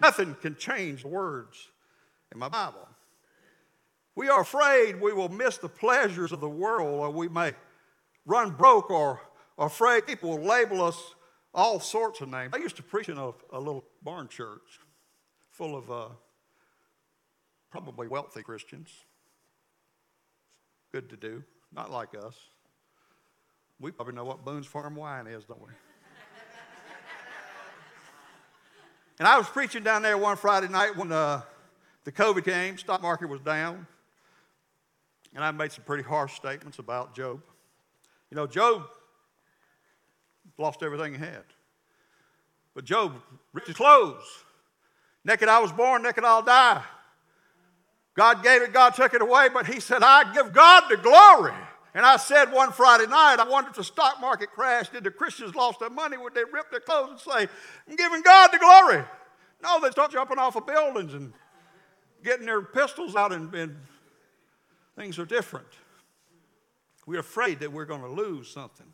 Nothing 0.00 0.34
can 0.40 0.56
change 0.56 1.02
the 1.02 1.08
words 1.08 1.68
in 2.32 2.38
my 2.38 2.48
Bible. 2.48 2.88
We 4.20 4.28
are 4.28 4.42
afraid 4.42 5.00
we 5.00 5.14
will 5.14 5.30
miss 5.30 5.56
the 5.56 5.70
pleasures 5.70 6.30
of 6.30 6.40
the 6.40 6.48
world 6.48 7.00
or 7.00 7.08
we 7.08 7.26
may 7.26 7.54
run 8.26 8.50
broke 8.50 8.90
or, 8.90 9.18
afraid 9.56 10.06
people 10.06 10.36
will 10.36 10.44
label 10.44 10.82
us 10.82 11.14
all 11.54 11.80
sorts 11.80 12.20
of 12.20 12.28
names. 12.28 12.52
I 12.52 12.58
used 12.58 12.76
to 12.76 12.82
preach 12.82 13.08
in 13.08 13.16
a, 13.16 13.30
a 13.50 13.58
little 13.58 13.82
barn 14.02 14.28
church 14.28 14.80
full 15.50 15.74
of 15.74 15.90
uh, 15.90 16.08
probably 17.70 18.08
wealthy 18.08 18.42
Christians. 18.42 18.90
Good 20.92 21.08
to 21.08 21.16
do, 21.16 21.42
not 21.72 21.90
like 21.90 22.10
us. 22.14 22.36
We 23.80 23.90
probably 23.90 24.12
know 24.12 24.26
what 24.26 24.44
Boone's 24.44 24.66
Farm 24.66 24.96
wine 24.96 25.28
is, 25.28 25.46
don't 25.46 25.62
we? 25.62 25.72
and 29.18 29.26
I 29.26 29.38
was 29.38 29.46
preaching 29.48 29.82
down 29.82 30.02
there 30.02 30.18
one 30.18 30.36
Friday 30.36 30.68
night 30.68 30.94
when 30.94 31.10
uh, 31.10 31.40
the 32.04 32.12
COVID 32.12 32.44
came, 32.44 32.76
stock 32.76 33.00
market 33.00 33.26
was 33.26 33.40
down. 33.40 33.86
And 35.34 35.44
I 35.44 35.50
made 35.50 35.72
some 35.72 35.84
pretty 35.84 36.02
harsh 36.02 36.34
statements 36.34 36.78
about 36.78 37.14
Job. 37.14 37.40
You 38.30 38.36
know, 38.36 38.46
Job 38.46 38.84
lost 40.58 40.82
everything 40.82 41.14
he 41.14 41.18
had. 41.18 41.44
But 42.74 42.84
Job 42.84 43.14
ripped 43.52 43.68
his 43.68 43.76
clothes. 43.76 44.24
Naked 45.24 45.48
I 45.48 45.58
was 45.60 45.72
born, 45.72 46.02
naked 46.02 46.24
I'll 46.24 46.42
die. 46.42 46.82
God 48.14 48.42
gave 48.42 48.62
it, 48.62 48.72
God 48.72 48.94
took 48.94 49.14
it 49.14 49.22
away, 49.22 49.48
but 49.52 49.66
he 49.66 49.80
said, 49.80 50.02
I 50.02 50.32
give 50.34 50.52
God 50.52 50.84
the 50.88 50.96
glory. 50.96 51.54
And 51.94 52.06
I 52.06 52.16
said 52.16 52.52
one 52.52 52.72
Friday 52.72 53.06
night, 53.06 53.36
I 53.38 53.48
wonder 53.48 53.70
if 53.70 53.76
the 53.76 53.84
stock 53.84 54.20
market 54.20 54.50
crashed, 54.50 54.92
did 54.92 55.04
the 55.04 55.10
Christians 55.10 55.54
lost 55.54 55.80
their 55.80 55.90
money? 55.90 56.16
Would 56.16 56.34
they 56.34 56.44
rip 56.44 56.70
their 56.70 56.80
clothes 56.80 57.10
and 57.10 57.20
say, 57.20 57.48
I'm 57.88 57.96
giving 57.96 58.22
God 58.22 58.50
the 58.52 58.58
glory? 58.58 59.04
No, 59.62 59.80
they 59.80 59.90
start 59.90 60.12
jumping 60.12 60.38
off 60.38 60.56
of 60.56 60.66
buildings 60.66 61.14
and 61.14 61.32
getting 62.22 62.46
their 62.46 62.62
pistols 62.62 63.16
out 63.16 63.32
and, 63.32 63.52
and 63.54 63.76
Things 65.00 65.18
are 65.18 65.24
different. 65.24 65.66
We're 67.06 67.20
afraid 67.20 67.60
that 67.60 67.72
we're 67.72 67.86
going 67.86 68.02
to 68.02 68.10
lose 68.10 68.50
something. 68.50 68.84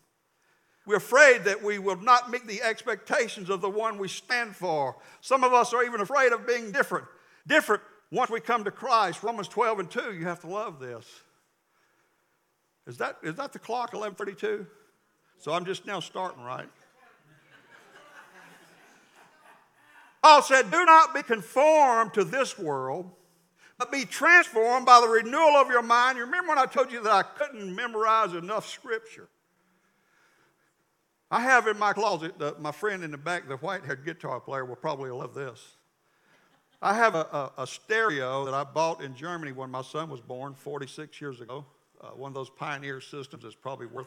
We're 0.86 0.98
afraid 0.98 1.42
that 1.46 1.64
we 1.64 1.80
will 1.80 1.96
not 1.96 2.30
meet 2.30 2.46
the 2.46 2.62
expectations 2.62 3.50
of 3.50 3.60
the 3.60 3.68
one 3.68 3.98
we 3.98 4.06
stand 4.06 4.54
for. 4.54 4.94
Some 5.20 5.42
of 5.42 5.52
us 5.52 5.74
are 5.74 5.82
even 5.82 6.00
afraid 6.00 6.32
of 6.32 6.46
being 6.46 6.70
different. 6.70 7.06
Different 7.48 7.82
once 8.12 8.30
we 8.30 8.38
come 8.38 8.62
to 8.62 8.70
Christ. 8.70 9.24
Romans 9.24 9.48
12 9.48 9.80
and 9.80 9.90
2, 9.90 10.14
you 10.14 10.26
have 10.26 10.38
to 10.42 10.46
love 10.46 10.78
this. 10.78 11.04
Is 12.86 12.98
that, 12.98 13.16
is 13.24 13.34
that 13.34 13.52
the 13.52 13.58
clock, 13.58 13.92
1132? 13.92 14.64
So 15.40 15.52
I'm 15.52 15.64
just 15.64 15.86
now 15.86 15.98
starting, 15.98 16.44
right? 16.44 16.68
Paul 20.22 20.42
said, 20.42 20.70
Do 20.70 20.84
not 20.84 21.12
be 21.12 21.24
conformed 21.24 22.14
to 22.14 22.22
this 22.22 22.56
world 22.56 23.10
but 23.78 23.92
be 23.92 24.04
transformed 24.04 24.86
by 24.86 25.00
the 25.00 25.08
renewal 25.08 25.56
of 25.56 25.68
your 25.68 25.82
mind. 25.82 26.16
You 26.16 26.24
remember 26.24 26.48
when 26.48 26.58
I 26.58 26.66
told 26.66 26.90
you 26.90 27.02
that 27.02 27.12
I 27.12 27.22
couldn't 27.22 27.74
memorize 27.74 28.32
enough 28.32 28.68
scripture? 28.68 29.28
I 31.30 31.40
have 31.40 31.66
in 31.66 31.78
my 31.78 31.92
closet, 31.92 32.40
uh, 32.40 32.52
my 32.58 32.72
friend 32.72 33.02
in 33.02 33.10
the 33.10 33.18
back, 33.18 33.48
the 33.48 33.56
white 33.56 33.84
haired 33.84 34.04
guitar 34.04 34.40
player, 34.40 34.64
will 34.64 34.76
probably 34.76 35.10
love 35.10 35.34
this. 35.34 35.76
I 36.80 36.94
have 36.94 37.14
a, 37.14 37.52
a, 37.58 37.62
a, 37.62 37.66
stereo 37.66 38.44
that 38.44 38.54
I 38.54 38.62
bought 38.62 39.02
in 39.02 39.14
Germany 39.14 39.52
when 39.52 39.70
my 39.70 39.82
son 39.82 40.08
was 40.08 40.20
born 40.20 40.54
46 40.54 41.20
years 41.20 41.40
ago. 41.40 41.64
Uh, 42.00 42.08
one 42.08 42.30
of 42.30 42.34
those 42.34 42.50
pioneer 42.50 43.00
systems 43.00 43.42
that's 43.42 43.54
probably 43.54 43.86
worth 43.86 44.06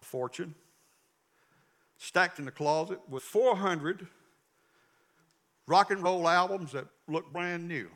a 0.00 0.04
fortune. 0.04 0.54
Stacked 1.98 2.38
in 2.38 2.44
the 2.44 2.50
closet 2.50 3.00
with 3.08 3.22
400 3.22 4.06
rock 5.66 5.90
and 5.90 6.02
roll 6.02 6.28
albums 6.28 6.72
that 6.72 6.86
look 7.08 7.32
brand 7.32 7.68
new. 7.68 7.90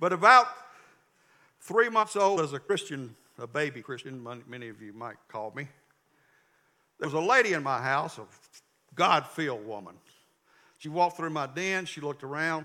But 0.00 0.14
about 0.14 0.46
three 1.60 1.90
months 1.90 2.16
old 2.16 2.40
as 2.40 2.54
a 2.54 2.58
Christian, 2.58 3.14
a 3.38 3.46
baby 3.46 3.82
Christian, 3.82 4.26
many 4.48 4.68
of 4.68 4.80
you 4.80 4.94
might 4.94 5.16
call 5.28 5.52
me, 5.54 5.68
there 6.98 7.08
was 7.08 7.14
a 7.14 7.20
lady 7.20 7.52
in 7.52 7.62
my 7.62 7.80
house, 7.80 8.18
a 8.18 8.22
God 8.94 9.26
filled 9.26 9.66
woman. 9.66 9.94
She 10.78 10.88
walked 10.88 11.18
through 11.18 11.30
my 11.30 11.46
den. 11.46 11.84
She 11.84 12.00
looked 12.00 12.24
around. 12.24 12.64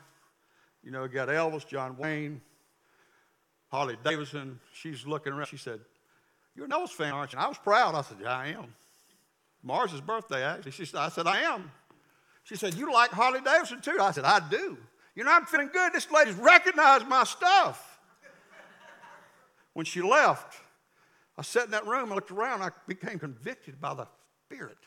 You 0.84 0.92
know, 0.92 1.08
got 1.08 1.28
Elvis, 1.28 1.68
John 1.68 1.98
Wayne, 1.98 2.42
Harley 3.70 3.98
Davidson. 4.04 4.60
She's 4.74 5.06
looking 5.06 5.34
around. 5.34 5.48
She 5.48 5.58
said, 5.58 5.80
You're 6.56 6.66
an 6.66 6.72
Elvis 6.72 6.90
fan, 6.90 7.12
aren't 7.12 7.34
you? 7.34 7.38
And 7.38 7.46
I 7.46 7.50
was 7.50 7.58
proud. 7.58 7.96
I 7.96 8.02
said, 8.02 8.18
Yeah, 8.22 8.38
I 8.38 8.48
am. 8.48 8.74
Mars' 9.64 10.00
birthday, 10.00 10.44
actually. 10.44 10.72
She 10.72 10.86
said, 10.86 11.00
I 11.00 11.10
said, 11.10 11.28
I 11.28 11.42
am. 11.42 11.72
She 12.44 12.56
said, 12.56 12.76
You 12.76 12.94
like 12.94 13.12
Harley 13.12 13.42
Davidson 13.42 13.82
too? 13.82 13.98
I 14.00 14.12
said, 14.12 14.24
I 14.24 14.40
do. 14.48 14.78
You 15.16 15.24
know, 15.24 15.32
I'm 15.32 15.46
feeling 15.46 15.70
good. 15.72 15.94
This 15.94 16.12
lady's 16.12 16.36
recognized 16.36 17.08
my 17.08 17.24
stuff. 17.24 18.00
when 19.74 19.86
she 19.86 20.02
left, 20.02 20.56
I 21.38 21.42
sat 21.42 21.66
in 21.66 21.72
that 21.72 21.88
room 21.88 22.04
and 22.04 22.16
looked 22.16 22.32
around. 22.32 22.62
I 22.62 22.70
became 22.88 23.18
convicted 23.20 23.80
by 23.80 23.94
the 23.94 24.08
Spirit. 24.48 24.78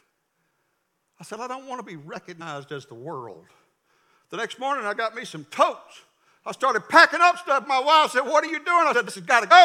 I 1.20 1.24
said, 1.24 1.40
I 1.40 1.48
don't 1.48 1.66
want 1.66 1.80
to 1.80 1.84
be 1.84 1.96
recognized 1.96 2.70
as 2.70 2.86
the 2.86 2.94
world. 2.94 3.46
The 4.30 4.36
next 4.36 4.58
morning, 4.60 4.84
I 4.86 4.94
got 4.94 5.14
me 5.14 5.24
some 5.24 5.44
totes. 5.46 6.02
I 6.46 6.52
started 6.52 6.88
packing 6.88 7.20
up 7.20 7.38
stuff. 7.38 7.66
My 7.66 7.80
wife 7.80 8.12
said, 8.12 8.20
What 8.20 8.44
are 8.44 8.46
you 8.48 8.58
doing? 8.64 8.86
I 8.86 8.92
said, 8.94 9.06
This 9.06 9.16
has 9.16 9.24
got 9.24 9.40
to 9.40 9.46
go. 9.46 9.64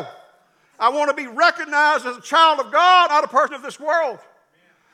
I 0.80 0.90
want 0.90 1.10
to 1.10 1.16
be 1.16 1.28
recognized 1.28 2.06
as 2.06 2.18
a 2.18 2.22
child 2.22 2.60
of 2.60 2.72
God, 2.72 3.10
not 3.10 3.24
a 3.24 3.28
person 3.28 3.54
of 3.54 3.62
this 3.62 3.80
world. 3.80 4.20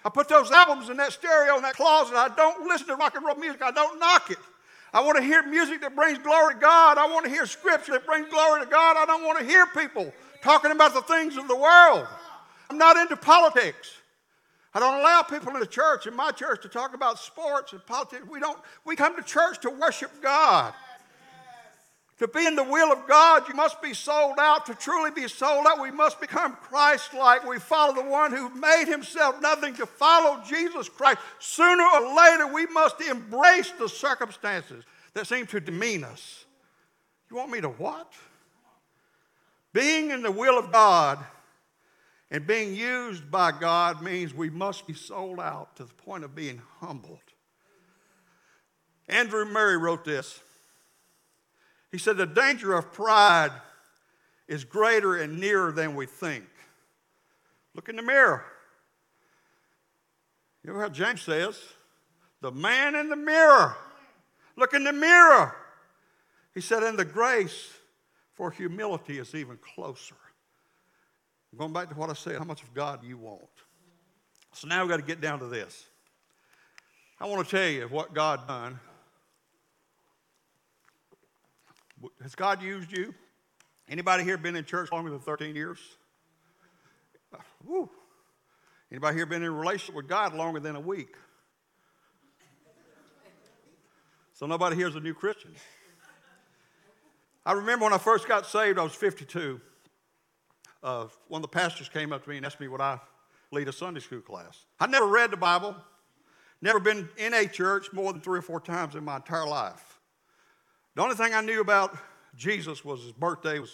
I 0.03 0.09
put 0.09 0.28
those 0.28 0.51
albums 0.51 0.89
in 0.89 0.97
that 0.97 1.13
stereo 1.13 1.55
in 1.57 1.61
that 1.63 1.76
closet. 1.76 2.15
I 2.15 2.30
don't 2.30 2.67
listen 2.67 2.88
to 2.88 2.95
rock 2.95 3.15
and 3.15 3.26
roll 3.26 3.36
music. 3.36 3.61
I 3.61 3.72
don't 3.72 3.99
knock 3.99 4.32
it. 4.32 4.38
I 4.94 5.02
want 5.02 5.18
to 5.18 5.24
hear 5.24 5.44
music 5.44 5.82
that 5.82 5.96
brings 5.96 6.18
glory 6.18 6.56
to 6.56 6.60
God. 6.60 6.98
I 6.98 7.06
want 7.08 7.26
to 7.26 7.32
hear 7.32 7.46
scripture 7.46 7.92
that 7.94 8.06
brings 8.06 8.28
glory 8.30 8.62
to 8.62 8.68
God. 8.68 8.98
I 8.98 9.06
don't 9.06 9.24
want 9.24 9.40
to 9.40 9.46
hear 9.46 9.66
people 9.68 10.12
talking 10.42 10.72
about 10.72 10.94
the 10.94 11.02
things 11.02 11.38
of 11.38 11.48
the 11.48 11.56
world. 11.56 12.08
I'm 12.70 12.78
not 12.78 12.98
into 12.98 13.16
politics. 13.16 13.94
I 14.74 14.80
don't 14.80 15.00
allow 15.00 15.24
people 15.24 15.54
in 15.54 15.60
the 15.60 15.68
church, 15.68 16.06
in 16.06 16.16
my 16.16 16.32
church, 16.32 16.62
to 16.62 16.70
talk 16.70 16.94
about 16.94 17.18
sports 17.18 17.74
and 17.74 17.84
politics. 17.86 18.24
We 18.30 18.40
don't, 18.40 18.60
we 18.86 18.96
come 18.96 19.16
to 19.16 19.24
church 19.24 19.60
to 19.62 19.70
worship 19.70 20.12
God. 20.22 20.74
To 22.20 22.28
be 22.28 22.45
in 22.45 22.55
the 22.55 22.63
will 22.65 22.91
of 22.91 23.07
God, 23.07 23.47
you 23.47 23.55
must 23.55 23.82
be 23.82 23.93
sold 23.93 24.36
out. 24.39 24.65
To 24.65 24.76
truly 24.76 25.09
be 25.09 25.30
sold 25.30 25.65
out, 25.65 25.82
we 25.82 25.89
must 25.89 26.20
become 26.20 26.53
Christ 26.57 27.13
like. 27.13 27.47
We 27.47 27.59
follow 27.59 27.95
the 27.95 28.09
one 28.09 28.32
who 28.34 28.49
made 28.49 28.86
himself 28.88 29.41
nothing 29.41 29.74
to 29.76 29.86
follow 29.86 30.43
Jesus 30.45 30.89
Christ. 30.89 31.20
Sooner 31.39 31.84
or 31.84 32.15
later, 32.15 32.47
we 32.47 32.65
must 32.67 32.99
embrace 32.99 33.72
the 33.72 33.88
circumstances 33.88 34.84
that 35.13 35.28
seem 35.28 35.47
to 35.47 35.61
demean 35.61 36.03
us. 36.03 36.43
You 37.32 37.38
want 37.38 37.51
me 37.51 37.61
to 37.61 37.70
what? 37.70 38.11
Being 39.72 40.11
in 40.11 40.22
the 40.22 40.32
will 40.32 40.59
of 40.59 40.74
God 40.74 41.20
and 42.32 42.45
being 42.45 42.76
used 42.76 43.32
by 43.32 43.53
God 43.53 44.01
means 44.01 44.34
we 44.34 44.49
must 44.49 44.86
be 44.86 44.93
sold 44.93 45.39
out 45.39 45.78
to 45.78 45.86
the 45.86 45.93
point 45.93 46.26
of 46.26 46.36
being 46.36 46.61
humbled. 46.80 47.20
Andrew 49.07 49.45
Murray 49.45 49.78
wrote 49.78 50.03
this. 50.03 50.41
He 51.92 51.98
said, 51.98 52.18
The 52.18 52.26
danger 52.26 52.74
of 52.74 52.92
pride 52.92 53.52
is 54.48 54.64
greater 54.64 55.16
and 55.16 55.40
nearer 55.40 55.72
than 55.72 55.96
we 55.96 56.06
think. 56.06 56.46
Look 57.76 57.90
in 57.90 57.96
the 57.96 58.02
mirror. 58.02 58.44
You 60.64 60.74
know 60.74 60.80
how 60.80 60.90
James 60.90 61.22
says? 61.22 61.60
The 62.42 62.52
man 62.52 62.96
in 62.96 63.10
the 63.10 63.16
mirror. 63.16 63.76
Look 64.56 64.74
in 64.74 64.84
the 64.84 64.94
mirror. 64.94 65.56
He 66.54 66.62
said, 66.62 66.84
And 66.84 66.98
the 66.98 67.06
grace 67.06 67.74
for 68.34 68.52
humility 68.52 69.20
is 69.20 69.36
even 69.36 69.58
closer. 69.58 70.16
Going 71.58 71.74
back 71.74 71.90
to 71.90 71.96
what 71.96 72.10
I 72.10 72.14
said, 72.14 72.38
how 72.38 72.44
much 72.44 72.62
of 72.62 72.74
God 72.74 73.02
do 73.02 73.08
you 73.08 73.18
want? 73.18 73.42
So 74.54 74.68
now 74.68 74.82
we've 74.82 74.90
got 74.90 74.98
to 74.98 75.04
get 75.06 75.20
down 75.20 75.40
to 75.40 75.48
this. 75.48 75.86
I 77.20 77.28
want 77.28 77.46
to 77.46 77.52
tell 77.52 77.68
you 77.68 77.88
what 77.88 78.14
God 78.14 78.48
done. 78.48 78.80
Has 82.22 82.36
God 82.36 82.62
used 82.62 82.91
you? 82.91 83.14
Anybody 83.88 84.24
here 84.24 84.38
been 84.38 84.56
in 84.56 84.66
church 84.66 84.91
longer 84.91 85.10
than 85.10 85.20
13 85.20 85.56
years? 85.56 85.80
Woo. 87.64 87.89
Anybody 88.91 89.18
here 89.18 89.26
been 89.26 89.43
in 89.43 89.50
a 89.50 89.52
relationship 89.52 89.95
with 89.95 90.08
God 90.08 90.34
longer 90.34 90.60
than 90.60 90.76
a 90.76 90.80
week? 90.80 91.16
So 94.34 94.45
nobody 94.45 94.76
here 94.76 94.88
is 94.88 94.95
a 94.95 95.00
new 95.00 95.14
Christian. 95.14 95.52
I 97.45 97.54
remember 97.54 97.86
when 97.86 97.93
I 97.93 97.97
first 97.97 98.28
got 98.28 98.45
saved, 98.45 98.80
I 98.80 98.84
was 98.84 98.93
52 98.93 99.60
uh, 100.84 101.08
one 101.28 101.39
of 101.39 101.43
the 101.43 101.56
pastors 101.56 101.89
came 101.89 102.14
up 102.14 102.24
to 102.24 102.30
me 102.30 102.38
and 102.38 102.45
asked 102.45 102.60
me 102.60 102.68
would 102.68 102.82
I 102.82 103.00
lead 103.52 103.68
a 103.68 103.74
Sunday 103.74 104.00
school 104.00 104.22
class. 104.22 104.66
I'd 104.80 104.91
never 104.91 105.08
read 105.08 105.32
the 105.32 105.38
Bible, 105.38 105.76
never 106.62 106.80
been 106.80 107.10
in 107.18 107.34
a 107.34 107.47
church 107.47 107.91
more 107.91 108.12
than 108.14 108.22
three 108.22 108.39
or 108.39 108.43
four 108.43 108.60
times 108.60 108.95
in 108.95 109.04
my 109.04 109.18
entire 109.18 109.47
life. 109.47 109.99
The 111.00 111.04
only 111.04 111.16
thing 111.16 111.34
I 111.34 111.39
knew 111.39 111.62
about 111.62 111.97
Jesus 112.36 112.84
was 112.84 113.02
his 113.04 113.14
birthday 113.14 113.60
was 113.60 113.74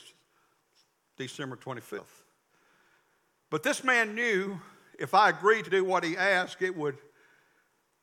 December 1.17 1.55
25th. 1.55 2.03
But 3.49 3.63
this 3.63 3.84
man 3.84 4.13
knew 4.13 4.61
if 4.99 5.15
I 5.15 5.30
agreed 5.30 5.65
to 5.65 5.71
do 5.71 5.84
what 5.84 6.03
he 6.03 6.15
asked, 6.15 6.61
it 6.61 6.78
would 6.78 6.99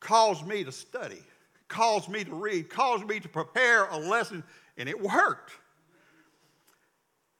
cause 0.00 0.42
me 0.42 0.64
to 0.64 0.72
study, 0.72 1.22
cause 1.68 2.08
me 2.08 2.24
to 2.24 2.34
read, 2.34 2.68
cause 2.68 3.04
me 3.04 3.20
to 3.20 3.28
prepare 3.28 3.84
a 3.84 3.96
lesson, 3.96 4.42
and 4.76 4.88
it 4.88 5.00
worked. 5.00 5.52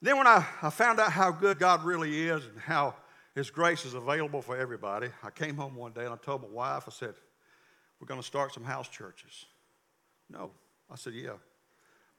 Then, 0.01 0.17
when 0.17 0.25
I, 0.25 0.47
I 0.61 0.69
found 0.69 1.01
out 1.01 1.11
how 1.11 1.31
good 1.31 1.59
God 1.59 1.83
really 1.83 2.29
is 2.29 2.45
and 2.45 2.61
how 2.61 2.95
His 3.35 3.49
grace 3.49 3.83
is 3.83 3.93
available 3.93 4.41
for 4.41 4.55
everybody, 4.55 5.09
I 5.21 5.31
came 5.31 5.57
home 5.57 5.75
one 5.75 5.91
day 5.91 6.05
and 6.05 6.13
I 6.13 6.17
told 6.23 6.43
my 6.43 6.47
wife, 6.47 6.85
I 6.87 6.91
said, 6.91 7.15
We're 7.99 8.07
going 8.07 8.21
to 8.21 8.25
start 8.25 8.53
some 8.53 8.63
house 8.63 8.87
churches. 8.87 9.47
No. 10.29 10.51
I 10.89 10.95
said, 10.95 11.11
Yeah. 11.15 11.33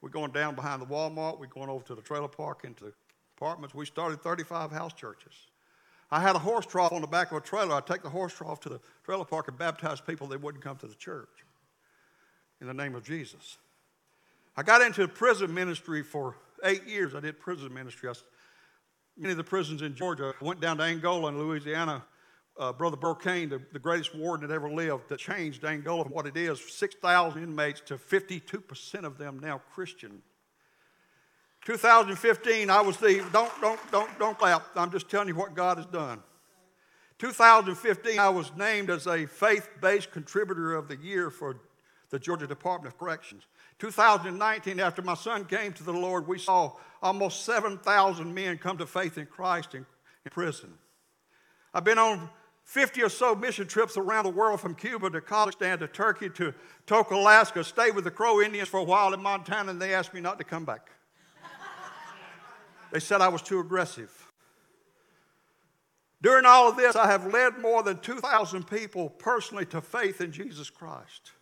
We're 0.05 0.11
going 0.11 0.29
down 0.29 0.53
behind 0.53 0.83
the 0.83 0.85
Walmart. 0.85 1.39
We're 1.39 1.47
going 1.47 1.67
over 1.67 1.83
to 1.85 1.95
the 1.95 2.01
trailer 2.03 2.27
park 2.27 2.61
into 2.63 2.83
the 2.83 2.93
apartments. 3.35 3.73
We 3.73 3.87
started 3.87 4.21
35 4.21 4.71
house 4.71 4.93
churches. 4.93 5.33
I 6.11 6.21
had 6.21 6.35
a 6.35 6.39
horse 6.39 6.67
trough 6.67 6.91
on 6.91 7.01
the 7.01 7.07
back 7.07 7.31
of 7.31 7.37
a 7.37 7.41
trailer. 7.41 7.73
I'd 7.73 7.87
take 7.87 8.03
the 8.03 8.09
horse 8.11 8.31
trough 8.31 8.59
to 8.59 8.69
the 8.69 8.79
trailer 9.03 9.25
park 9.25 9.47
and 9.47 9.57
baptize 9.57 9.99
people 9.99 10.27
that 10.27 10.39
wouldn't 10.39 10.63
come 10.63 10.77
to 10.77 10.85
the 10.85 10.93
church 10.93 11.43
in 12.61 12.67
the 12.67 12.73
name 12.75 12.93
of 12.93 13.03
Jesus. 13.03 13.57
I 14.55 14.61
got 14.61 14.83
into 14.83 15.07
prison 15.07 15.51
ministry 15.51 16.03
for 16.03 16.35
eight 16.63 16.85
years 16.85 17.15
I 17.15 17.19
did 17.19 17.39
prison 17.39 17.73
ministry. 17.73 18.07
I, 18.07 18.13
many 19.17 19.31
of 19.31 19.37
the 19.37 19.43
prisons 19.43 19.81
in 19.81 19.95
Georgia. 19.95 20.35
I 20.39 20.45
went 20.45 20.61
down 20.61 20.77
to 20.77 20.83
Angola 20.83 21.29
and 21.29 21.39
Louisiana. 21.39 22.03
Uh, 22.57 22.71
Brother 22.71 22.95
Burl 22.95 23.15
Cain, 23.15 23.49
the, 23.49 23.61
the 23.73 23.79
greatest 23.79 24.15
warden 24.15 24.47
that 24.47 24.53
ever 24.53 24.69
lived, 24.69 25.09
that 25.09 25.19
changed 25.19 25.65
Angola 25.65 26.05
from 26.05 26.13
what 26.13 26.25
it 26.25 26.37
is 26.37 26.61
6,000 26.73 27.43
inmates 27.43 27.81
to 27.81 27.97
52% 27.97 29.03
of 29.03 29.17
them 29.17 29.39
now 29.41 29.61
Christian. 29.73 30.21
2015, 31.65 32.69
I 32.69 32.81
was 32.81 32.97
the, 32.97 33.25
don't, 33.33 33.51
don't, 33.59 33.91
don't, 33.91 34.19
don't 34.19 34.37
clap. 34.37 34.67
I'm 34.75 34.91
just 34.91 35.09
telling 35.09 35.27
you 35.27 35.35
what 35.35 35.53
God 35.53 35.77
has 35.77 35.85
done. 35.87 36.21
2015, 37.17 38.19
I 38.19 38.29
was 38.29 38.51
named 38.55 38.89
as 38.89 39.07
a 39.07 39.25
faith 39.25 39.69
based 39.81 40.11
contributor 40.11 40.75
of 40.75 40.87
the 40.87 40.97
year 40.97 41.29
for 41.29 41.57
the 42.09 42.19
Georgia 42.19 42.47
Department 42.47 42.93
of 42.93 42.99
Corrections. 42.99 43.43
2019, 43.79 44.79
after 44.79 45.01
my 45.01 45.15
son 45.15 45.43
came 45.43 45.73
to 45.73 45.83
the 45.83 45.91
Lord, 45.91 46.27
we 46.27 46.39
saw 46.39 46.73
almost 47.01 47.43
7,000 47.45 48.33
men 48.33 48.57
come 48.57 48.77
to 48.77 48.85
faith 48.85 49.17
in 49.17 49.25
Christ 49.25 49.73
in, 49.73 49.85
in 50.25 50.31
prison. 50.31 50.73
I've 51.73 51.83
been 51.83 51.97
on 51.97 52.29
50 52.65 53.03
or 53.03 53.09
so 53.09 53.35
mission 53.35 53.67
trips 53.67 53.95
around 53.95 54.25
the 54.25 54.31
world 54.31 54.59
from 54.59 54.73
Cuba 54.73 55.09
to 55.11 55.21
Kazakhstan 55.21 55.79
to 55.79 55.87
Turkey 55.87 56.29
to 56.31 56.53
Tok, 56.87 57.11
Alaska, 57.11 57.63
stayed 57.63 57.95
with 57.95 58.03
the 58.03 58.11
Crow 58.11 58.41
Indians 58.41 58.67
for 58.67 58.79
a 58.79 58.83
while 58.83 59.13
in 59.13 59.21
Montana, 59.21 59.71
and 59.71 59.81
they 59.81 59.93
asked 59.93 60.13
me 60.13 60.19
not 60.19 60.39
to 60.39 60.43
come 60.43 60.65
back. 60.65 60.89
they 62.91 62.99
said 62.99 63.21
I 63.21 63.27
was 63.27 63.43
too 63.43 63.59
aggressive. 63.59 64.11
During 66.23 66.45
all 66.45 66.67
of 66.67 66.75
this, 66.75 66.95
I 66.95 67.05
have 67.05 67.31
led 67.31 67.59
more 67.59 67.83
than 67.83 67.99
2,000 67.99 68.65
people 68.65 69.09
personally 69.11 69.65
to 69.67 69.79
faith 69.79 70.19
in 70.19 70.31
Jesus 70.31 70.71
Christ. 70.71 71.33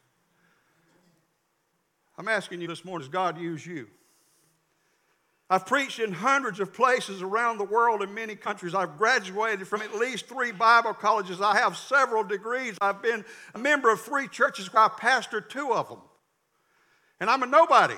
I'm 2.18 2.28
asking 2.28 2.60
you 2.60 2.68
this 2.68 2.84
morning, 2.84 3.08
does 3.08 3.12
God 3.12 3.40
use 3.40 3.66
you? 3.66 3.88
I've 5.54 5.68
preached 5.68 6.00
in 6.00 6.12
hundreds 6.12 6.60
of 6.60 6.74
places 6.74 7.22
around 7.22 7.60
the 7.60 7.64
world 7.64 8.02
in 8.02 8.12
many 8.12 8.36
countries. 8.36 8.74
I've 8.74 8.98
graduated 8.98 9.68
from 9.68 9.84
at 9.84 9.94
least 9.94 10.26
three 10.26 10.52
Bible 10.52 10.96
colleges. 10.96 11.42
I 11.42 11.56
have 11.58 11.78
several 11.78 12.24
degrees. 12.24 12.76
I've 12.82 13.04
been 13.04 13.24
a 13.54 13.60
member 13.60 13.92
of 13.92 14.02
three 14.02 14.28
churches 14.28 14.68
I 14.74 14.88
pastored 14.88 15.50
two 15.50 15.72
of 15.72 15.90
them. 15.90 16.00
And 17.20 17.30
I'm 17.30 17.44
a 17.44 17.46
nobody. 17.46 17.94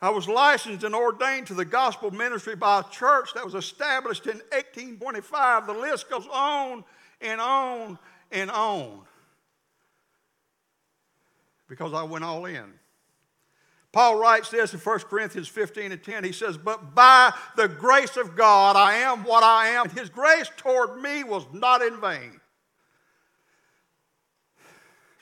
I 0.00 0.10
was 0.10 0.28
licensed 0.28 0.84
and 0.84 0.94
ordained 0.94 1.48
to 1.48 1.54
the 1.54 1.64
gospel 1.64 2.12
ministry 2.12 2.54
by 2.54 2.78
a 2.78 2.84
church 2.92 3.34
that 3.34 3.44
was 3.44 3.56
established 3.56 4.26
in 4.26 4.36
1825. 4.52 5.66
The 5.66 5.72
list 5.72 6.08
goes 6.08 6.28
on 6.32 6.84
and 7.20 7.40
on 7.40 7.98
and 8.30 8.48
on 8.48 9.00
because 11.68 11.92
I 11.92 12.04
went 12.04 12.22
all 12.22 12.44
in. 12.44 12.77
Paul 13.92 14.20
writes 14.20 14.50
this 14.50 14.74
in 14.74 14.80
1 14.80 14.98
Corinthians 15.00 15.48
15 15.48 15.92
and 15.92 16.02
10. 16.02 16.24
He 16.24 16.32
says, 16.32 16.58
But 16.58 16.94
by 16.94 17.32
the 17.56 17.68
grace 17.68 18.16
of 18.16 18.36
God, 18.36 18.76
I 18.76 18.96
am 18.96 19.24
what 19.24 19.42
I 19.42 19.68
am. 19.68 19.88
His 19.88 20.10
grace 20.10 20.50
toward 20.56 21.00
me 21.00 21.24
was 21.24 21.46
not 21.52 21.80
in 21.80 22.00
vain. 22.00 22.40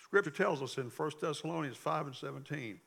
Scripture 0.03 0.31
tells 0.31 0.63
us 0.63 0.79
in 0.79 0.85
1 0.85 1.11
Thessalonians 1.21 1.77
5 1.77 2.07
and 2.07 2.17
17 2.17 2.81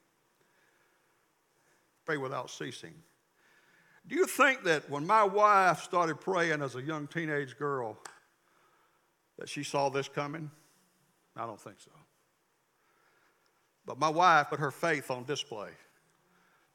pray 2.06 2.18
without 2.18 2.50
ceasing. 2.50 2.94
Do 4.08 4.16
you 4.16 4.26
think 4.26 4.64
that 4.64 4.90
when 4.90 5.06
my 5.06 5.24
wife 5.24 5.84
started 5.84 6.20
praying 6.20 6.64
as 6.64 6.76
a 6.76 6.82
young 6.82 7.06
teenage 7.06 7.56
girl, 7.58 8.00
that 9.38 9.48
she 9.48 9.64
saw 9.64 9.90
this 9.90 10.10
coming? 10.10 10.50
I 11.36 11.46
don't 11.46 11.62
think 11.62 11.80
so. 11.80 11.92
But 13.90 13.98
my 13.98 14.08
wife 14.08 14.52
put 14.52 14.60
her 14.60 14.70
faith 14.70 15.10
on 15.10 15.24
display 15.24 15.70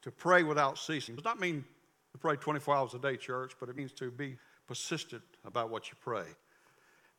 to 0.01 0.11
pray 0.11 0.43
without 0.43 0.77
ceasing. 0.77 1.13
It 1.13 1.23
does 1.23 1.23
not 1.23 1.39
mean 1.39 1.63
to 2.11 2.17
pray 2.17 2.35
24 2.35 2.75
hours 2.75 2.93
a 2.93 2.99
day, 2.99 3.15
church, 3.15 3.53
but 3.57 3.69
it 3.69 3.77
means 3.77 3.93
to 3.93 4.11
be 4.11 4.35
persistent 4.67 5.23
about 5.45 5.69
what 5.69 5.87
you 5.87 5.93
pray. 6.01 6.25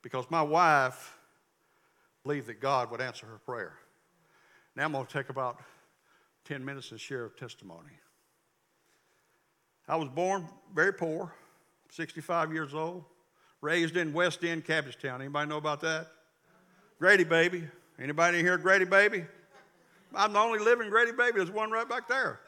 Because 0.03 0.27
my 0.31 0.43
wife 0.43 1.17
believed 2.25 2.47
that 2.49 2.61
God 2.61 2.91
would 2.91 3.01
answer 3.01 3.25
her 3.25 3.39
prayer. 3.39 3.73
Now 4.77 4.85
I'm 4.85 4.93
going 4.93 5.07
to 5.07 5.11
take 5.11 5.31
about 5.31 5.63
10 6.45 6.63
minutes 6.63 6.91
and 6.91 7.01
share 7.01 7.25
a 7.25 7.31
testimony. 7.31 7.95
I 9.89 9.97
was 9.97 10.11
born 10.11 10.47
very 10.75 10.93
poor, 10.93 11.33
65 11.89 12.53
years 12.53 12.75
old, 12.75 13.03
raised 13.63 13.97
in 13.97 14.13
West 14.13 14.45
End, 14.45 14.63
Cabbagetown. 14.63 15.21
Anybody 15.21 15.49
know 15.49 15.57
about 15.57 15.81
that? 15.81 16.09
Grady 16.99 17.25
baby. 17.25 17.67
Anybody 17.99 18.41
here 18.41 18.59
Grady 18.59 18.85
baby? 18.85 19.25
I'm 20.15 20.33
the 20.33 20.39
only 20.39 20.59
living 20.59 20.91
Grady 20.91 21.13
baby. 21.13 21.39
There's 21.39 21.51
one 21.51 21.71
right 21.71 21.89
back 21.89 22.09
there. 22.09 22.41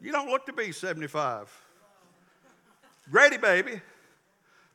You 0.00 0.12
don't 0.12 0.28
look 0.28 0.46
to 0.46 0.52
be 0.52 0.72
75. 0.72 1.50
Grady 3.10 3.36
baby, 3.36 3.80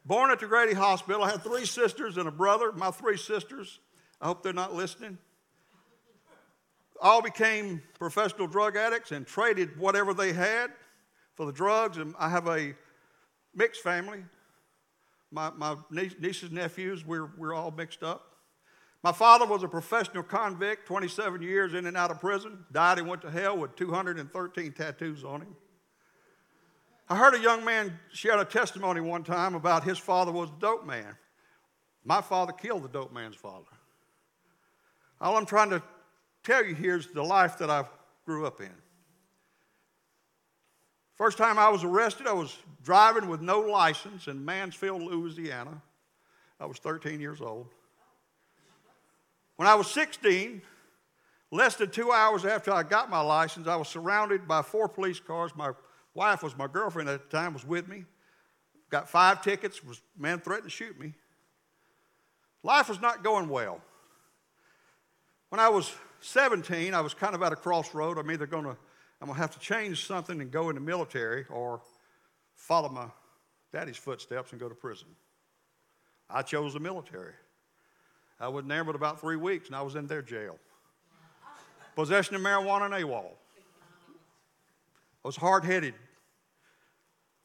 born 0.06 0.30
at 0.30 0.40
the 0.40 0.46
Grady 0.46 0.74
Hospital. 0.74 1.24
I 1.24 1.32
had 1.32 1.42
three 1.42 1.66
sisters 1.66 2.18
and 2.18 2.28
a 2.28 2.32
brother. 2.32 2.72
My 2.72 2.92
three 2.92 3.18
sisters, 3.18 3.80
I 4.22 4.28
hope 4.28 4.44
they're 4.44 4.54
not 4.54 4.74
listening, 4.74 5.18
all 7.02 7.22
became 7.22 7.82
professional 7.98 8.48
drug 8.48 8.76
addicts 8.76 9.12
and 9.12 9.26
traded 9.26 9.78
whatever 9.78 10.14
they 10.14 10.34
had 10.34 10.72
for 11.36 11.46
the 11.46 11.52
drugs. 11.52 11.98
And 11.98 12.14
I 12.20 12.30
have 12.30 12.48
a 12.48 12.74
mixed 13.54 13.82
family. 13.82 14.24
My, 15.32 15.52
my 15.52 15.76
nieces 15.90 16.44
and 16.44 16.54
nephews, 16.54 17.06
we're, 17.06 17.30
we're 17.38 17.54
all 17.54 17.72
mixed 17.72 18.04
up. 18.04 18.35
My 19.06 19.12
father 19.12 19.46
was 19.46 19.62
a 19.62 19.68
professional 19.68 20.24
convict, 20.24 20.88
27 20.88 21.40
years 21.44 21.76
in 21.76 21.86
and 21.86 21.96
out 21.96 22.10
of 22.10 22.20
prison, 22.20 22.66
died 22.72 22.98
and 22.98 23.08
went 23.08 23.22
to 23.22 23.30
hell 23.30 23.56
with 23.56 23.76
213 23.76 24.72
tattoos 24.72 25.24
on 25.24 25.42
him. 25.42 25.56
I 27.08 27.16
heard 27.16 27.36
a 27.36 27.40
young 27.40 27.64
man 27.64 28.00
share 28.12 28.40
a 28.40 28.44
testimony 28.44 29.02
one 29.02 29.24
time 29.24 29.54
about 29.54 29.84
his 29.84 30.00
father 30.00 30.32
was 30.32 30.50
a 30.50 30.60
dope 30.60 30.88
man. 30.88 31.16
My 32.04 32.20
father 32.20 32.52
killed 32.52 32.82
the 32.82 32.88
dope 32.88 33.14
man's 33.14 33.36
father. 33.36 33.68
All 35.22 35.38
I'm 35.38 35.46
trying 35.46 35.70
to 35.70 35.84
tell 36.44 36.66
you 36.66 36.74
here 36.74 36.98
is 36.98 37.06
the 37.06 37.22
life 37.22 37.60
that 37.60 37.70
I 37.70 37.84
grew 38.26 38.48
up 38.48 38.60
in. 38.60 38.74
First 41.14 41.38
time 41.38 41.60
I 41.60 41.70
was 41.70 41.84
arrested, 41.84 42.26
I 42.26 42.34
was 42.34 42.58
driving 42.82 43.30
with 43.30 43.42
no 43.42 43.60
license 43.60 44.26
in 44.26 44.44
Mansfield, 44.44 45.04
Louisiana. 45.04 45.80
I 46.60 46.66
was 46.66 46.80
13 46.80 47.22
years 47.22 47.40
old. 47.40 47.68
When 49.56 49.68
I 49.68 49.76
was 49.76 49.88
16, 49.88 50.62
less 51.52 51.76
than 51.76 51.90
two 51.90 52.12
hours 52.12 52.46
after 52.46 52.72
I 52.72 52.84
got 52.84 53.10
my 53.10 53.22
license, 53.22 53.68
I 53.68 53.76
was 53.76 53.88
surrounded 53.88 54.48
by 54.48 54.62
four 54.62 54.90
police 54.90 55.20
cars. 55.20 55.52
My 55.56 55.72
wife 56.14 56.44
was 56.44 56.58
my 56.58 56.68
girlfriend 56.68 57.10
at 57.10 57.30
the 57.30 57.38
time, 57.38 57.54
was 57.54 57.66
with 57.66 57.88
me. 57.88 58.06
Got 58.90 59.10
five 59.10 59.42
tickets, 59.42 59.84
was 59.84 60.02
man 60.18 60.40
threatened 60.40 60.70
to 60.70 60.76
shoot 60.76 61.00
me. 61.00 61.14
Life 62.64 62.90
was 62.90 63.02
not 63.02 63.24
going 63.24 63.48
well. 63.48 63.82
When 65.50 65.60
I 65.60 65.70
was 65.70 65.94
17, 66.22 66.94
I 66.94 67.02
was 67.02 67.14
kind 67.14 67.36
of 67.36 67.44
at 67.44 67.54
a 67.54 67.56
crossroad. 67.56 68.18
I'm 68.18 68.30
either 68.32 68.48
to 68.48 68.78
I'm 69.22 69.28
to 69.28 69.34
have 69.34 69.52
to 69.52 69.60
change 69.60 70.06
something 70.06 70.42
and 70.42 70.52
go 70.52 70.70
in 70.70 70.76
the 70.76 70.82
military 70.82 71.46
or 71.50 71.82
follow 72.56 72.90
my 72.90 73.08
daddy's 73.72 73.98
footsteps 73.98 74.52
and 74.52 74.60
go 74.60 74.68
to 74.68 74.76
prison. 74.76 75.08
I 76.30 76.42
chose 76.42 76.74
the 76.74 76.80
military. 76.80 77.34
I 78.40 78.48
was 78.48 78.66
there 78.66 78.84
but 78.84 78.96
about 78.96 79.20
three 79.22 79.38
weeks 79.38 79.68
and 79.68 79.76
I 79.76 79.82
was 79.82 79.96
in 79.96 80.08
their 80.08 80.22
jail. 80.22 80.58
Possession 81.96 82.36
of 82.36 82.42
marijuana 82.42 82.86
and 82.86 82.94
AWOL. 82.94 83.32
I 85.24 85.28
was 85.28 85.36
hard 85.36 85.64
headed 85.64 85.94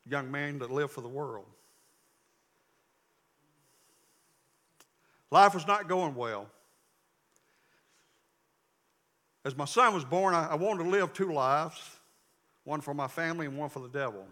young 0.07 0.31
man 0.31 0.59
that 0.59 0.71
lived 0.71 0.93
for 0.93 1.01
the 1.01 1.09
world. 1.09 1.47
Life 5.31 5.55
was 5.55 5.67
not 5.67 5.89
going 5.89 6.15
well. 6.17 6.49
As 9.45 9.57
my 9.57 9.65
son 9.65 9.95
was 9.95 10.05
born, 10.05 10.35
I, 10.35 10.49
I 10.49 10.55
wanted 10.57 10.85
to 10.85 10.91
live 10.91 11.13
two 11.13 11.33
lives 11.33 11.81
one 12.65 12.81
for 12.81 12.93
my 12.93 13.09
family 13.09 13.47
and 13.47 13.57
one 13.57 13.71
for 13.71 13.81
the 13.81 13.89
devil. 13.89 14.27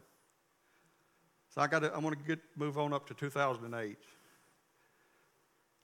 So 1.48 1.60
I 1.60 1.66
got 1.66 1.80
to, 1.80 1.94
I'm 1.94 2.02
going 2.02 2.14
to 2.14 2.22
get, 2.22 2.40
move 2.56 2.78
on 2.78 2.92
up 2.92 3.06
to 3.08 3.14
2008. 3.14 3.96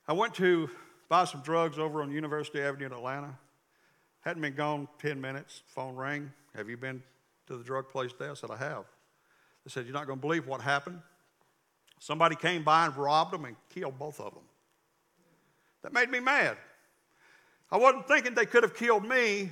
I 0.07 0.13
went 0.13 0.35
to 0.35 0.69
buy 1.09 1.25
some 1.25 1.41
drugs 1.41 1.79
over 1.79 2.01
on 2.01 2.11
University 2.11 2.61
Avenue 2.61 2.85
in 2.85 2.91
Atlanta. 2.91 3.37
Hadn't 4.21 4.41
been 4.41 4.55
gone 4.55 4.87
10 4.99 5.19
minutes. 5.19 5.63
Phone 5.67 5.95
rang. 5.95 6.31
Have 6.55 6.69
you 6.69 6.77
been 6.77 7.01
to 7.47 7.57
the 7.57 7.63
drug 7.63 7.89
place 7.89 8.11
there? 8.17 8.31
I 8.31 8.33
said, 8.35 8.51
I 8.51 8.57
have. 8.57 8.85
They 9.65 9.69
said, 9.69 9.85
You're 9.85 9.93
not 9.93 10.05
going 10.05 10.19
to 10.19 10.21
believe 10.21 10.47
what 10.47 10.61
happened. 10.61 10.99
Somebody 11.99 12.35
came 12.35 12.63
by 12.63 12.85
and 12.85 12.95
robbed 12.95 13.33
them 13.33 13.45
and 13.45 13.55
killed 13.69 13.97
both 13.97 14.19
of 14.19 14.33
them. 14.33 14.43
That 15.81 15.93
made 15.93 16.09
me 16.09 16.19
mad. 16.19 16.57
I 17.71 17.77
wasn't 17.77 18.07
thinking 18.07 18.35
they 18.35 18.45
could 18.45 18.63
have 18.63 18.75
killed 18.75 19.07
me, 19.07 19.51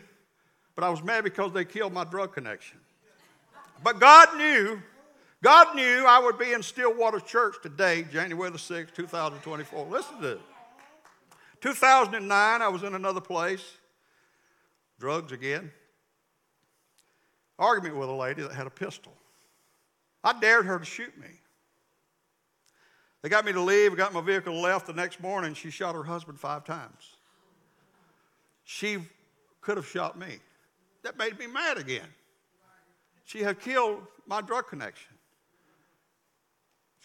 but 0.75 0.83
I 0.83 0.89
was 0.89 1.03
mad 1.03 1.23
because 1.23 1.51
they 1.51 1.65
killed 1.65 1.93
my 1.93 2.03
drug 2.03 2.33
connection. 2.33 2.77
But 3.83 3.99
God 3.99 4.37
knew, 4.37 4.81
God 5.43 5.75
knew 5.75 6.05
I 6.07 6.17
would 6.17 6.39
be 6.39 6.53
in 6.53 6.63
Stillwater 6.63 7.19
Church 7.19 7.57
today, 7.61 8.05
January 8.11 8.49
the 8.49 8.57
6th, 8.57 8.95
2024. 8.95 9.85
Listen 9.85 10.15
to 10.15 10.21
this. 10.21 10.39
2009, 11.61 12.61
I 12.61 12.67
was 12.67 12.81
in 12.81 12.95
another 12.95 13.21
place, 13.21 13.77
drugs 14.99 15.31
again. 15.31 15.71
Argument 17.59 17.95
with 17.95 18.09
a 18.09 18.13
lady 18.13 18.41
that 18.41 18.53
had 18.53 18.65
a 18.65 18.71
pistol. 18.71 19.13
I 20.23 20.33
dared 20.39 20.65
her 20.65 20.79
to 20.79 20.85
shoot 20.85 21.15
me. 21.19 21.27
They 23.21 23.29
got 23.29 23.45
me 23.45 23.53
to 23.53 23.61
leave, 23.61 23.95
got 23.95 24.13
my 24.13 24.21
vehicle 24.21 24.59
left. 24.59 24.87
The 24.87 24.93
next 24.93 25.21
morning, 25.21 25.53
she 25.53 25.69
shot 25.69 25.93
her 25.93 26.03
husband 26.03 26.39
five 26.39 26.63
times 26.63 27.15
she 28.63 28.97
could 29.61 29.77
have 29.77 29.87
shot 29.87 30.17
me. 30.17 30.39
That 31.03 31.17
made 31.17 31.37
me 31.37 31.47
mad 31.47 31.77
again. 31.77 32.07
She 33.25 33.39
had 33.39 33.59
killed 33.59 34.01
my 34.27 34.41
drug 34.41 34.67
connection. 34.67 35.13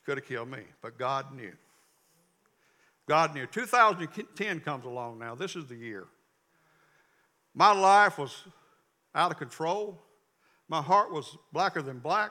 Could 0.08 0.16
have 0.16 0.26
killed 0.26 0.50
me, 0.50 0.62
but 0.80 0.96
God 0.96 1.36
knew. 1.36 1.52
God 3.06 3.34
knew. 3.34 3.44
2010 3.44 4.60
comes 4.60 4.86
along 4.86 5.18
now. 5.18 5.34
This 5.34 5.54
is 5.54 5.66
the 5.66 5.74
year. 5.74 6.06
My 7.52 7.72
life 7.72 8.16
was 8.16 8.44
out 9.14 9.30
of 9.30 9.36
control. 9.36 10.02
My 10.66 10.80
heart 10.80 11.12
was 11.12 11.36
blacker 11.52 11.82
than 11.82 11.98
black. 11.98 12.30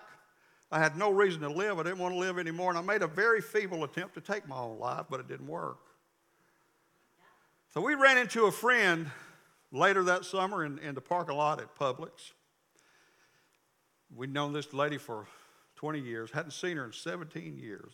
I 0.72 0.80
had 0.80 0.98
no 0.98 1.12
reason 1.12 1.42
to 1.42 1.50
live. 1.50 1.78
I 1.78 1.84
didn't 1.84 2.00
want 2.00 2.16
to 2.16 2.20
live 2.20 2.40
anymore. 2.40 2.72
And 2.72 2.80
I 2.80 2.82
made 2.82 3.04
a 3.04 3.08
very 3.08 3.42
feeble 3.42 3.84
attempt 3.84 4.16
to 4.16 4.22
take 4.22 4.48
my 4.48 4.58
own 4.58 4.80
life, 4.80 5.06
but 5.08 5.20
it 5.20 5.28
didn't 5.28 5.46
work. 5.46 5.78
So 7.76 7.80
we 7.80 7.94
ran 7.94 8.18
into 8.18 8.46
a 8.46 8.52
friend 8.52 9.12
later 9.72 10.02
that 10.06 10.26
summer 10.26 10.66
in, 10.66 10.80
in 10.80 10.96
the 10.96 11.02
parking 11.02 11.38
lot 11.38 11.62
at 11.62 11.76
Publix. 11.76 12.32
We'd 14.16 14.34
known 14.34 14.52
this 14.52 14.74
lady 14.74 14.98
for 14.98 15.28
20 15.78 16.00
years, 16.00 16.32
hadn't 16.32 16.52
seen 16.52 16.76
her 16.78 16.86
in 16.86 16.92
17 16.92 17.58
years. 17.58 17.94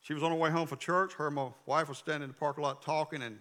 She 0.00 0.14
was 0.14 0.22
on 0.22 0.30
her 0.30 0.36
way 0.36 0.50
home 0.50 0.66
from 0.66 0.78
church. 0.78 1.14
Her 1.14 1.26
and 1.26 1.36
my 1.36 1.48
wife 1.66 1.88
was 1.88 1.98
standing 1.98 2.24
in 2.24 2.28
the 2.30 2.34
parking 2.34 2.64
lot 2.64 2.82
talking, 2.82 3.22
and 3.22 3.38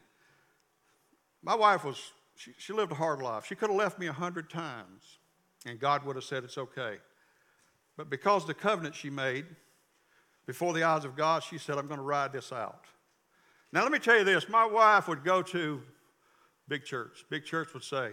my 1.42 1.56
wife 1.56 1.84
was, 1.84 1.98
she, 2.36 2.52
she 2.58 2.74
lived 2.74 2.92
a 2.92 2.96
hard 2.96 3.22
life. 3.22 3.46
She 3.46 3.56
could 3.56 3.70
have 3.70 3.78
left 3.78 4.00
me 4.00 4.08
a 4.08 4.14
hundred 4.14 4.50
times, 4.50 5.20
and 5.66 5.80
God 5.80 6.06
would 6.06 6.16
have 6.16 6.26
said 6.26 6.44
it's 6.44 6.58
okay. 6.58 6.98
But 7.98 8.10
because 8.10 8.46
the 8.46 8.54
covenant 8.54 8.96
she 8.96 9.10
made 9.10 9.46
before 10.46 10.74
the 10.74 10.84
eyes 10.84 11.06
of 11.06 11.16
God, 11.16 11.44
she 11.44 11.58
said, 11.58 11.78
I'm 11.78 11.88
going 11.88 12.00
to 12.00 12.06
ride 12.06 12.34
this 12.34 12.52
out. 12.52 12.86
Now, 13.72 13.84
let 13.84 13.92
me 13.92 14.00
tell 14.00 14.18
you 14.18 14.24
this 14.24 14.50
my 14.50 14.66
wife 14.66 15.08
would 15.08 15.24
go 15.24 15.42
to 15.42 15.82
big 16.68 16.84
church. 16.84 17.26
Big 17.30 17.46
church 17.46 17.74
would 17.74 17.84
say, 17.84 18.12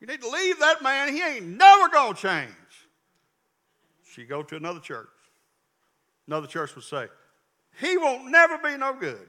You 0.00 0.06
need 0.06 0.20
to 0.20 0.28
leave 0.28 0.58
that 0.58 0.82
man. 0.82 1.12
He 1.12 1.22
ain't 1.22 1.46
never 1.46 1.88
going 1.88 2.14
to 2.14 2.20
change. 2.20 2.88
She'd 4.10 4.28
go 4.28 4.42
to 4.42 4.56
another 4.56 4.80
church. 4.80 5.08
Another 6.26 6.46
church 6.46 6.74
would 6.74 6.84
say, 6.84 7.06
He 7.80 7.96
won't 7.96 8.30
never 8.30 8.58
be 8.58 8.76
no 8.76 8.94
good. 8.94 9.28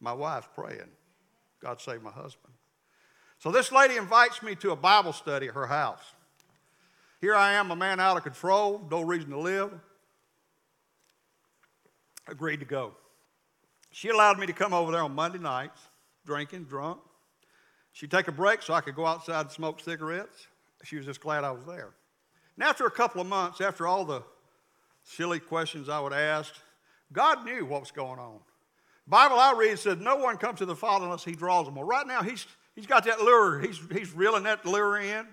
My 0.00 0.12
wife's 0.12 0.48
praying, 0.54 0.90
God 1.60 1.80
save 1.80 2.02
my 2.02 2.10
husband. 2.10 2.52
So 3.38 3.50
this 3.50 3.72
lady 3.72 3.96
invites 3.96 4.42
me 4.42 4.54
to 4.56 4.70
a 4.70 4.76
Bible 4.76 5.12
study 5.12 5.48
at 5.48 5.54
her 5.54 5.66
house. 5.66 6.02
Here 7.20 7.34
I 7.34 7.54
am, 7.54 7.70
a 7.70 7.76
man 7.76 8.00
out 8.00 8.16
of 8.16 8.22
control, 8.22 8.86
no 8.90 9.02
reason 9.02 9.30
to 9.30 9.38
live. 9.38 9.72
Agreed 12.26 12.60
to 12.60 12.66
go. 12.66 12.92
She 13.90 14.08
allowed 14.08 14.38
me 14.38 14.46
to 14.46 14.52
come 14.52 14.72
over 14.72 14.92
there 14.92 15.02
on 15.02 15.14
Monday 15.14 15.38
nights. 15.38 15.80
drinking, 16.26 16.64
drunk. 16.64 17.00
She'd 17.92 18.10
take 18.10 18.28
a 18.28 18.32
break 18.32 18.62
so 18.62 18.74
I 18.74 18.80
could 18.80 18.96
go 18.96 19.06
outside 19.06 19.42
and 19.42 19.50
smoke 19.50 19.80
cigarettes. 19.80 20.46
She 20.82 20.96
was 20.96 21.06
just 21.06 21.20
glad 21.20 21.44
I 21.44 21.50
was 21.50 21.64
there. 21.64 21.94
And 22.56 22.64
after 22.64 22.86
a 22.86 22.90
couple 22.90 23.20
of 23.20 23.26
months, 23.26 23.60
after 23.60 23.86
all 23.86 24.04
the 24.04 24.22
silly 25.02 25.40
questions 25.40 25.88
I 25.88 26.00
would 26.00 26.12
ask, 26.12 26.54
God 27.12 27.44
knew 27.44 27.64
what 27.64 27.80
was 27.80 27.90
going 27.90 28.18
on. 28.18 28.38
Bible 29.06 29.38
I 29.38 29.52
read 29.52 29.78
said, 29.78 30.00
No 30.00 30.16
one 30.16 30.36
comes 30.36 30.58
to 30.58 30.66
the 30.66 30.76
Father 30.76 31.04
unless 31.04 31.24
he 31.24 31.32
draws 31.32 31.66
them. 31.66 31.74
Well, 31.74 31.84
right 31.84 32.06
now, 32.06 32.22
he's, 32.22 32.46
he's 32.74 32.86
got 32.86 33.04
that 33.04 33.20
lure. 33.20 33.60
He's, 33.60 33.78
he's 33.92 34.12
reeling 34.12 34.44
that 34.44 34.64
lure 34.64 34.98
in. 34.98 35.26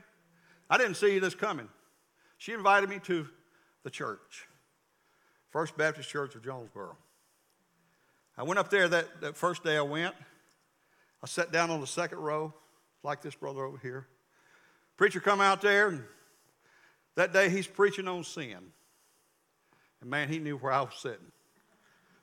I 0.69 0.77
didn't 0.77 0.95
see 0.95 1.19
this 1.19 1.35
coming. 1.35 1.69
She 2.37 2.53
invited 2.53 2.89
me 2.89 2.99
to 3.05 3.27
the 3.83 3.89
church, 3.89 4.47
First 5.49 5.77
Baptist 5.77 6.09
Church 6.09 6.35
of 6.35 6.43
Jonesboro. 6.43 6.97
I 8.37 8.43
went 8.43 8.59
up 8.59 8.69
there 8.69 8.87
that, 8.87 9.21
that 9.21 9.37
first 9.37 9.63
day 9.63 9.77
I 9.77 9.81
went. 9.81 10.15
I 11.23 11.27
sat 11.27 11.51
down 11.51 11.69
on 11.69 11.81
the 11.81 11.87
second 11.87 12.19
row, 12.19 12.53
like 13.03 13.21
this 13.21 13.35
brother 13.35 13.63
over 13.63 13.77
here. 13.77 14.07
Preacher 14.97 15.19
come 15.19 15.41
out 15.41 15.61
there, 15.61 15.89
and 15.89 16.03
that 17.15 17.33
day 17.33 17.49
he's 17.49 17.67
preaching 17.67 18.07
on 18.07 18.23
sin. 18.23 18.57
And 20.01 20.09
man, 20.09 20.29
he 20.29 20.39
knew 20.39 20.57
where 20.57 20.71
I 20.71 20.81
was 20.81 20.95
sitting. 20.97 21.31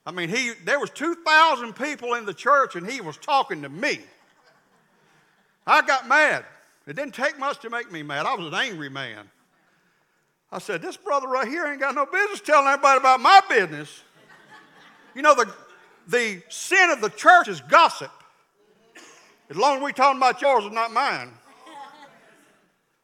I 0.05 0.11
mean, 0.11 0.31
he, 0.31 0.53
there 0.65 0.81
was 0.81 0.91
2,000 0.91 1.75
people 1.75 2.15
in 2.15 2.25
the 2.25 2.33
church, 2.33 2.77
and 2.77 2.89
he 2.89 3.01
was 3.01 3.17
talking 3.19 3.63
to 3.63 3.69
me. 3.69 4.01
I 5.67 5.83
got 5.83 6.09
mad. 6.09 6.45
It 6.87 6.97
didn't 6.97 7.15
take 7.15 7.39
much 7.39 7.61
to 7.61 7.71
make 7.71 7.93
me 7.93 8.03
mad. 8.03 8.25
I 8.25 8.35
was 8.35 8.47
an 8.47 8.55
angry 8.55 8.89
man. 8.89 9.29
I 10.51 10.59
said, 10.59 10.81
This 10.81 10.97
brother 10.97 11.29
right 11.29 11.47
here 11.47 11.67
ain't 11.67 11.81
got 11.81 11.95
no 11.95 12.07
business 12.07 12.41
telling 12.41 12.67
everybody 12.67 12.99
about 12.99 13.21
my 13.21 13.43
business. 13.49 14.03
You 15.15 15.21
know, 15.21 15.35
the, 15.35 15.53
the 16.07 16.43
sin 16.49 16.89
of 16.91 17.03
the 17.03 17.11
church 17.11 17.49
is 17.49 17.61
gossip. 17.61 18.11
As 19.51 19.57
long 19.57 19.77
as 19.77 19.83
we're 19.83 19.93
talking 19.93 20.19
about 20.19 20.41
yours 20.41 20.65
and 20.65 20.75
not 20.75 20.93
mine. 20.93 21.33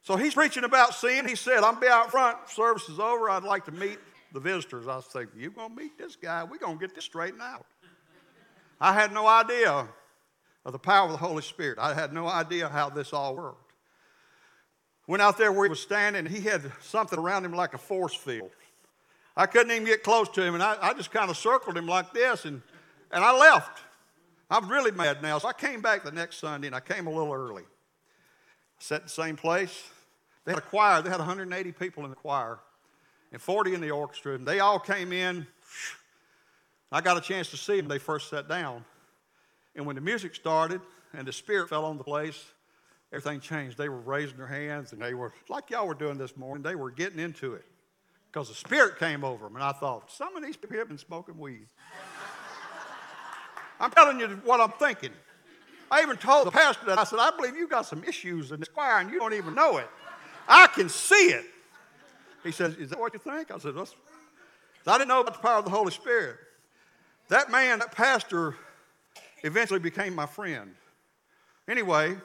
So 0.05 0.16
he's 0.16 0.34
preaching 0.34 0.64
about 0.64 0.94
sin. 0.94 1.26
He 1.26 1.34
said, 1.34 1.64
I'm 1.64 1.80
be 1.80 1.88
out 1.88 2.11
front. 2.11 2.36
Service 2.50 2.88
is 2.90 3.00
over. 3.00 3.30
I'd 3.30 3.42
like 3.42 3.64
to 3.64 3.72
meet 3.72 3.98
the 4.34 4.40
visitors. 4.40 4.86
I 4.86 4.96
was 4.96 5.07
thinking, 5.07 5.40
you 5.40 5.50
going 5.50 5.74
to 5.74 5.82
meet 5.82 5.96
this 5.96 6.14
guy? 6.14 6.44
We're 6.44 6.59
going 6.59 6.78
to 6.78 6.86
get 6.86 6.94
this 6.94 7.05
straightened 7.05 7.40
out. 7.40 7.64
I 8.78 8.92
had 8.92 9.12
no 9.12 9.26
idea 9.26 9.88
of 10.66 10.72
the 10.72 10.78
power 10.78 11.07
of 11.07 11.12
the 11.12 11.16
Holy 11.16 11.42
Spirit. 11.42 11.78
I 11.78 11.94
had 11.94 12.12
no 12.12 12.28
idea 12.28 12.68
how 12.68 12.90
this 12.90 13.14
all 13.14 13.34
worked. 13.34 13.72
Went 15.07 15.22
out 15.22 15.38
there 15.38 15.50
where 15.50 15.64
he 15.64 15.70
was 15.70 15.80
standing, 15.80 16.26
he 16.26 16.40
had 16.40 16.70
something 16.82 17.18
around 17.18 17.44
him 17.44 17.52
like 17.52 17.72
a 17.72 17.78
force 17.78 18.14
field. 18.14 18.50
I 19.36 19.46
couldn't 19.46 19.72
even 19.72 19.86
get 19.86 20.02
close 20.02 20.28
to 20.30 20.42
him, 20.42 20.55
and 20.55 20.62
I, 20.62 20.76
I 20.80 20.94
just 20.94 21.11
kind 21.12 21.30
of 21.30 21.36
circled 21.36 21.76
him 21.76 21.86
like 21.86 22.12
this, 22.12 22.44
and, 22.44 22.61
and 23.11 23.24
I 23.24 23.36
left. 23.36 23.80
I'm 24.50 24.68
really 24.68 24.90
mad 24.90 25.22
now. 25.22 25.38
So 25.38 25.48
I 25.48 25.55
came 25.55 25.80
back 25.80 26.05
the 26.05 26.12
next 26.12 26.38
Sunday, 26.38 26.66
and 26.66 26.76
I 26.76 26.80
came 26.80 27.07
a 27.07 27.11
little 27.11 27.32
early. 27.32 27.62
I 27.62 28.80
sat 28.80 29.00
in 29.00 29.07
the 29.07 29.11
same 29.11 29.36
place. 29.36 29.82
They 30.45 30.53
had 30.53 30.59
a 30.59 30.62
choir, 30.62 31.01
they 31.03 31.11
had 31.11 31.18
180 31.18 31.72
people 31.72 32.05
in 32.05 32.11
the 32.11 32.16
choir 32.16 32.59
and 33.32 33.40
40 33.40 33.74
in 33.74 33.80
the 33.80 33.90
orchestra, 33.90 34.34
and 34.34 34.47
they 34.47 34.61
all 34.61 34.78
came 34.78 35.12
in. 35.12 35.47
I 36.92 37.01
got 37.01 37.16
a 37.16 37.20
chance 37.20 37.51
to 37.51 37.57
see 37.57 37.78
them. 37.78 37.88
They 37.88 37.99
first 37.99 38.30
sat 38.30 38.49
down. 38.49 38.84
And 39.74 39.86
when 39.86 39.97
the 39.97 40.01
music 40.01 40.34
started 40.34 40.80
and 41.12 41.26
the 41.26 41.32
Spirit 41.32 41.68
fell 41.68 41.84
on 41.84 41.99
the 41.99 42.05
place, 42.05 42.45
everything 43.12 43.40
changed. 43.40 43.76
They 43.76 43.88
were 43.88 43.99
raising 44.01 44.36
their 44.36 44.47
hands 44.47 44.92
and 44.92 45.03
they 45.03 45.14
were, 45.14 45.32
like 45.49 45.70
y'all 45.70 45.88
were 45.88 45.95
doing 45.95 46.16
this 46.16 46.36
morning, 46.36 46.62
they 46.62 46.76
were 46.76 46.92
getting 46.92 47.18
into 47.18 47.55
it 47.55 47.64
because 48.30 48.49
the 48.49 48.55
Spirit 48.55 48.99
came 49.01 49.24
over 49.24 49.47
them. 49.47 49.57
And 49.57 49.64
I 49.64 49.72
thought, 49.72 50.12
some 50.12 50.36
of 50.36 50.45
these 50.45 50.57
people 50.57 50.76
have 50.76 50.88
been 50.88 50.99
smoking 50.99 51.36
weed. 51.36 51.66
I'm 53.80 53.90
telling 53.90 54.20
you 54.20 54.28
what 54.45 54.61
I'm 54.61 54.72
thinking. 54.72 55.11
I 55.90 56.03
even 56.03 56.16
told 56.16 56.47
the 56.47 56.53
pastor 56.53 56.86
that 56.86 56.99
I 56.99 57.05
said, 57.05 57.18
I 57.18 57.32
believe 57.36 57.57
you 57.57 57.66
got 57.66 57.86
some 57.86 58.05
issues 58.05 58.53
in 58.53 58.61
this 58.61 58.68
choir 58.68 59.01
and 59.01 59.11
you 59.11 59.18
don't 59.18 59.34
even 59.34 59.55
know 59.55 59.78
it. 59.78 59.88
I 60.49 60.66
can 60.68 60.88
see 60.88 61.30
it. 61.30 61.45
He 62.42 62.53
says, 62.53 62.74
Is 62.76 62.90
that 62.90 62.99
what 62.99 63.12
you 63.12 63.20
think? 63.20 63.51
I 63.51 63.59
said, 63.59 63.74
That's. 63.74 63.95
I 64.86 64.99
didn't 64.99 65.09
know 65.09 65.20
about 65.20 65.34
the 65.34 65.40
power 65.40 65.59
of 65.59 65.64
the 65.64 65.70
Holy 65.70 65.90
Spirit. 65.90 66.36
That 67.28 67.51
man, 67.51 67.78
that 67.78 67.92
pastor, 67.92 68.55
eventually 69.42 69.80
became 69.80 70.14
my 70.14 70.26
friend. 70.26 70.74
Anyway, 71.66 72.16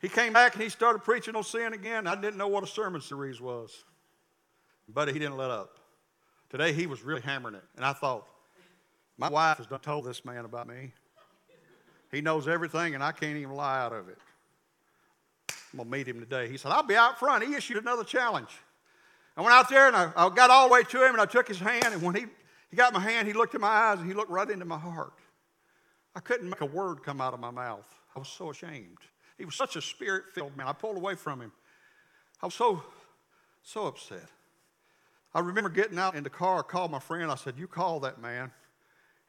he 0.00 0.08
came 0.08 0.32
back 0.32 0.54
and 0.54 0.62
he 0.62 0.68
started 0.70 1.00
preaching 1.00 1.36
on 1.36 1.44
sin 1.44 1.74
again. 1.74 2.06
I 2.06 2.14
didn't 2.14 2.36
know 2.36 2.48
what 2.48 2.64
a 2.64 2.66
sermon 2.66 3.00
series 3.00 3.40
was. 3.40 3.84
But 4.88 5.08
he 5.08 5.14
didn't 5.14 5.36
let 5.36 5.50
up. 5.50 5.78
Today 6.50 6.72
he 6.72 6.86
was 6.86 7.02
really 7.02 7.20
hammering 7.20 7.54
it. 7.54 7.64
And 7.76 7.84
I 7.84 7.92
thought, 7.92 8.26
my 9.16 9.28
wife 9.28 9.58
has 9.58 9.66
told 9.82 10.04
this 10.04 10.24
man 10.24 10.44
about 10.44 10.66
me. 10.66 10.92
He 12.10 12.20
knows 12.20 12.48
everything 12.48 12.94
and 12.94 13.02
I 13.02 13.12
can't 13.12 13.36
even 13.36 13.54
lie 13.54 13.80
out 13.80 13.92
of 13.92 14.08
it. 14.08 14.18
I'm 15.72 15.78
going 15.78 15.90
to 15.90 15.96
meet 15.96 16.08
him 16.08 16.20
today. 16.20 16.48
He 16.48 16.56
said, 16.58 16.70
I'll 16.70 16.82
be 16.82 16.96
out 16.96 17.18
front. 17.18 17.44
He 17.44 17.54
issued 17.54 17.78
another 17.78 18.04
challenge. 18.04 18.50
I 19.36 19.40
went 19.40 19.54
out 19.54 19.70
there 19.70 19.88
and 19.88 19.96
I, 19.96 20.12
I 20.14 20.28
got 20.28 20.50
all 20.50 20.68
the 20.68 20.72
way 20.72 20.82
to 20.82 21.04
him 21.04 21.12
and 21.12 21.20
I 21.20 21.26
took 21.26 21.48
his 21.48 21.58
hand. 21.58 21.86
And 21.86 22.02
when 22.02 22.14
he, 22.14 22.26
he 22.70 22.76
got 22.76 22.92
my 22.92 23.00
hand, 23.00 23.26
he 23.26 23.32
looked 23.32 23.54
in 23.54 23.62
my 23.62 23.68
eyes 23.68 23.98
and 23.98 24.06
he 24.06 24.14
looked 24.14 24.30
right 24.30 24.48
into 24.48 24.66
my 24.66 24.78
heart. 24.78 25.14
I 26.14 26.20
couldn't 26.20 26.50
make 26.50 26.60
a 26.60 26.66
word 26.66 27.02
come 27.02 27.20
out 27.22 27.32
of 27.32 27.40
my 27.40 27.50
mouth. 27.50 27.88
I 28.14 28.18
was 28.18 28.28
so 28.28 28.50
ashamed. 28.50 28.98
He 29.38 29.46
was 29.46 29.54
such 29.54 29.76
a 29.76 29.80
spirit 29.80 30.24
filled 30.34 30.56
man. 30.56 30.68
I 30.68 30.74
pulled 30.74 30.96
away 30.96 31.14
from 31.14 31.40
him. 31.40 31.52
I 32.42 32.46
was 32.46 32.54
so, 32.54 32.82
so 33.62 33.86
upset. 33.86 34.28
I 35.34 35.40
remember 35.40 35.70
getting 35.70 35.98
out 35.98 36.14
in 36.14 36.22
the 36.22 36.30
car, 36.30 36.58
I 36.58 36.62
called 36.62 36.90
my 36.90 36.98
friend. 36.98 37.30
I 37.30 37.36
said, 37.36 37.54
You 37.56 37.66
call 37.66 38.00
that 38.00 38.20
man 38.20 38.50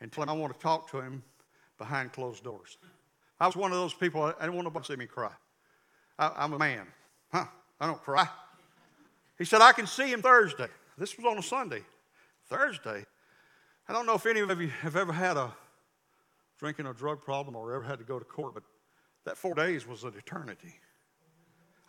and 0.02 0.12
tell 0.12 0.24
him 0.24 0.30
I 0.30 0.34
want 0.34 0.54
to 0.54 0.60
talk 0.60 0.92
to 0.92 1.00
him 1.00 1.24
behind 1.78 2.12
closed 2.12 2.44
doors. 2.44 2.78
I 3.40 3.48
was 3.48 3.56
one 3.56 3.72
of 3.72 3.78
those 3.78 3.94
people, 3.94 4.24
I 4.24 4.32
didn't 4.32 4.56
want 4.56 4.66
nobody 4.66 4.86
to 4.86 4.94
see 4.94 4.98
me 4.98 5.06
cry. 5.06 5.32
I, 6.18 6.44
am 6.44 6.54
a 6.54 6.60
man. 6.60 6.88
Huh? 7.32 7.46
I 7.80 7.88
don't 7.88 8.02
cry. 8.02 8.28
He 9.38 9.46
said, 9.46 9.62
I 9.62 9.72
can 9.72 9.88
see 9.88 10.12
him 10.12 10.22
Thursday. 10.22 10.68
This 10.98 11.18
was 11.18 11.26
on 11.26 11.38
a 11.38 11.44
Sunday. 11.44 11.82
Thursday. 12.48 13.06
I 13.88 13.94
don't 13.94 14.06
know 14.06 14.16
if 14.16 14.26
any 14.26 14.40
of 14.40 14.62
you 14.62 14.68
have 14.68 14.96
ever 14.96 15.12
had 15.12 15.38
a 15.38 15.54
drinking 16.60 16.86
or 16.86 16.94
drug 16.94 17.22
problem 17.22 17.56
or 17.56 17.74
ever 17.74 17.84
had 17.84 18.00
to 18.00 18.06
go 18.06 18.20
to 18.20 18.26
court, 18.26 18.54
but 18.54 18.64
that 19.26 19.38
four 19.38 19.56
days 19.56 19.88
was 19.88 20.04
an 20.04 20.14
eternity. 20.18 20.76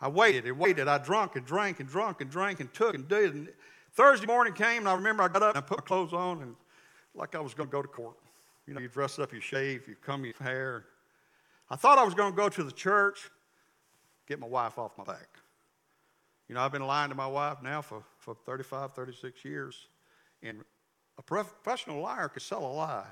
I 0.01 0.09
waited 0.09 0.45
and 0.45 0.59
waited. 0.59 0.87
I 0.87 0.97
drunk 0.97 1.35
and 1.35 1.45
drank 1.45 1.79
and 1.79 1.87
drunk 1.87 2.21
and 2.21 2.29
drank 2.29 2.59
and 2.59 2.73
took 2.73 2.95
and 2.95 3.07
did. 3.07 3.33
And 3.33 3.49
Thursday 3.93 4.27
morning 4.27 4.53
came, 4.53 4.79
and 4.79 4.89
I 4.89 4.95
remember 4.95 5.23
I 5.23 5.27
got 5.29 5.43
up 5.43 5.55
and 5.55 5.57
I 5.57 5.61
put 5.61 5.79
my 5.79 5.85
clothes 5.85 6.13
on 6.13 6.41
and 6.41 6.55
like 7.13 7.35
I 7.35 7.39
was 7.39 7.53
going 7.53 7.69
to 7.69 7.71
go 7.71 7.81
to 7.81 7.87
court. 7.87 8.17
You 8.67 8.73
know, 8.73 8.81
you 8.81 8.87
dress 8.87 9.19
up, 9.19 9.31
you 9.31 9.39
shave, 9.39 9.87
you 9.87 9.95
comb 10.01 10.25
your 10.25 10.33
hair. 10.39 10.85
I 11.69 11.75
thought 11.75 11.97
I 11.97 12.03
was 12.03 12.13
going 12.13 12.33
to 12.33 12.35
go 12.35 12.49
to 12.49 12.63
the 12.63 12.71
church, 12.71 13.29
get 14.27 14.39
my 14.39 14.47
wife 14.47 14.77
off 14.77 14.97
my 14.97 15.03
back. 15.03 15.29
You 16.47 16.55
know, 16.55 16.61
I've 16.61 16.71
been 16.71 16.85
lying 16.85 17.09
to 17.09 17.15
my 17.15 17.27
wife 17.27 17.57
now 17.63 17.81
for, 17.81 18.03
for 18.17 18.35
35, 18.45 18.93
36 18.93 19.43
years. 19.43 19.87
And 20.43 20.61
a 21.17 21.21
professional 21.23 22.01
liar 22.01 22.27
could 22.29 22.43
sell 22.43 22.65
a 22.65 22.73
lie. 22.73 23.07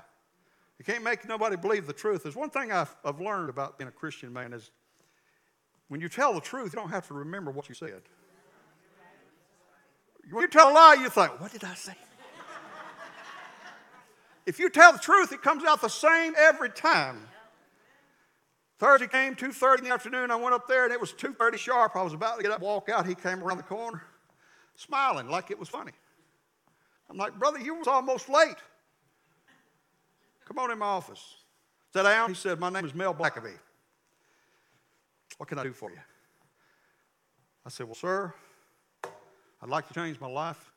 You 0.78 0.84
can't 0.84 1.02
make 1.02 1.26
nobody 1.26 1.56
believe 1.56 1.86
the 1.86 1.92
truth. 1.92 2.22
There's 2.22 2.36
one 2.36 2.50
thing 2.50 2.70
I've, 2.72 2.94
I've 3.04 3.20
learned 3.20 3.50
about 3.50 3.78
being 3.78 3.88
a 3.88 3.92
Christian 3.92 4.32
man 4.32 4.52
is 4.52 4.70
when 5.88 6.00
you 6.00 6.08
tell 6.08 6.32
the 6.32 6.40
truth, 6.40 6.72
you 6.72 6.78
don't 6.80 6.90
have 6.90 7.06
to 7.08 7.14
remember 7.14 7.50
what 7.50 7.68
you 7.68 7.74
said. 7.74 8.02
When 10.30 10.42
you 10.42 10.48
tell 10.48 10.70
a 10.70 10.72
lie, 10.72 10.96
you 11.00 11.08
think, 11.10 11.40
what 11.40 11.52
did 11.52 11.64
I 11.64 11.74
say? 11.74 11.94
if 14.46 14.58
you 14.58 14.70
tell 14.70 14.92
the 14.92 14.98
truth, 14.98 15.32
it 15.32 15.42
comes 15.42 15.64
out 15.64 15.80
the 15.82 15.88
same 15.88 16.34
every 16.38 16.70
time. 16.70 17.28
Thursday 18.84 19.06
came, 19.06 19.34
2.30 19.34 19.78
in 19.78 19.84
the 19.84 19.90
afternoon. 19.92 20.30
I 20.30 20.36
went 20.36 20.54
up 20.54 20.68
there, 20.68 20.84
and 20.84 20.92
it 20.92 21.00
was 21.00 21.14
2.30 21.14 21.56
sharp. 21.56 21.96
I 21.96 22.02
was 22.02 22.12
about 22.12 22.36
to 22.36 22.42
get 22.42 22.52
up 22.52 22.60
walk 22.60 22.90
out. 22.90 23.06
He 23.06 23.14
came 23.14 23.42
around 23.42 23.56
the 23.56 23.62
corner, 23.62 24.02
smiling 24.76 25.26
like 25.26 25.50
it 25.50 25.58
was 25.58 25.70
funny. 25.70 25.92
I'm 27.08 27.16
like, 27.16 27.38
brother, 27.38 27.58
you 27.58 27.76
was 27.76 27.88
almost 27.88 28.28
late. 28.28 28.58
Come 30.44 30.58
on 30.58 30.70
in 30.70 30.76
my 30.76 30.84
office. 30.84 31.36
Sit 31.94 32.02
down. 32.02 32.28
He 32.28 32.34
said, 32.34 32.60
my 32.60 32.68
name 32.68 32.84
is 32.84 32.94
Mel 32.94 33.14
Blackaby. 33.14 33.54
What 35.38 35.48
can 35.48 35.58
I 35.58 35.62
do 35.62 35.72
for 35.72 35.90
you? 35.90 35.96
I 37.64 37.70
said, 37.70 37.86
well, 37.86 37.94
sir, 37.94 38.34
I'd 39.62 39.70
like 39.70 39.88
to 39.88 39.94
change 39.94 40.20
my 40.20 40.28
life, 40.28 40.72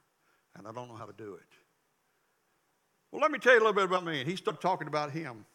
and 0.55 0.65
I 0.65 0.71
don't 0.71 0.87
know 0.87 0.95
how 0.95 1.07
to 1.07 1.13
do 1.17 1.33
it. 1.33 1.57
Well, 3.11 3.21
let 3.21 3.31
me 3.31 3.39
tell 3.39 3.51
you 3.51 3.59
a 3.59 3.63
little 3.65 3.73
bit 3.73 3.83
about 3.83 4.05
me. 4.05 4.21
And 4.21 4.29
he 4.29 4.37
started 4.37 4.61
talking 4.61 4.87
about 4.87 5.11
him. 5.11 5.45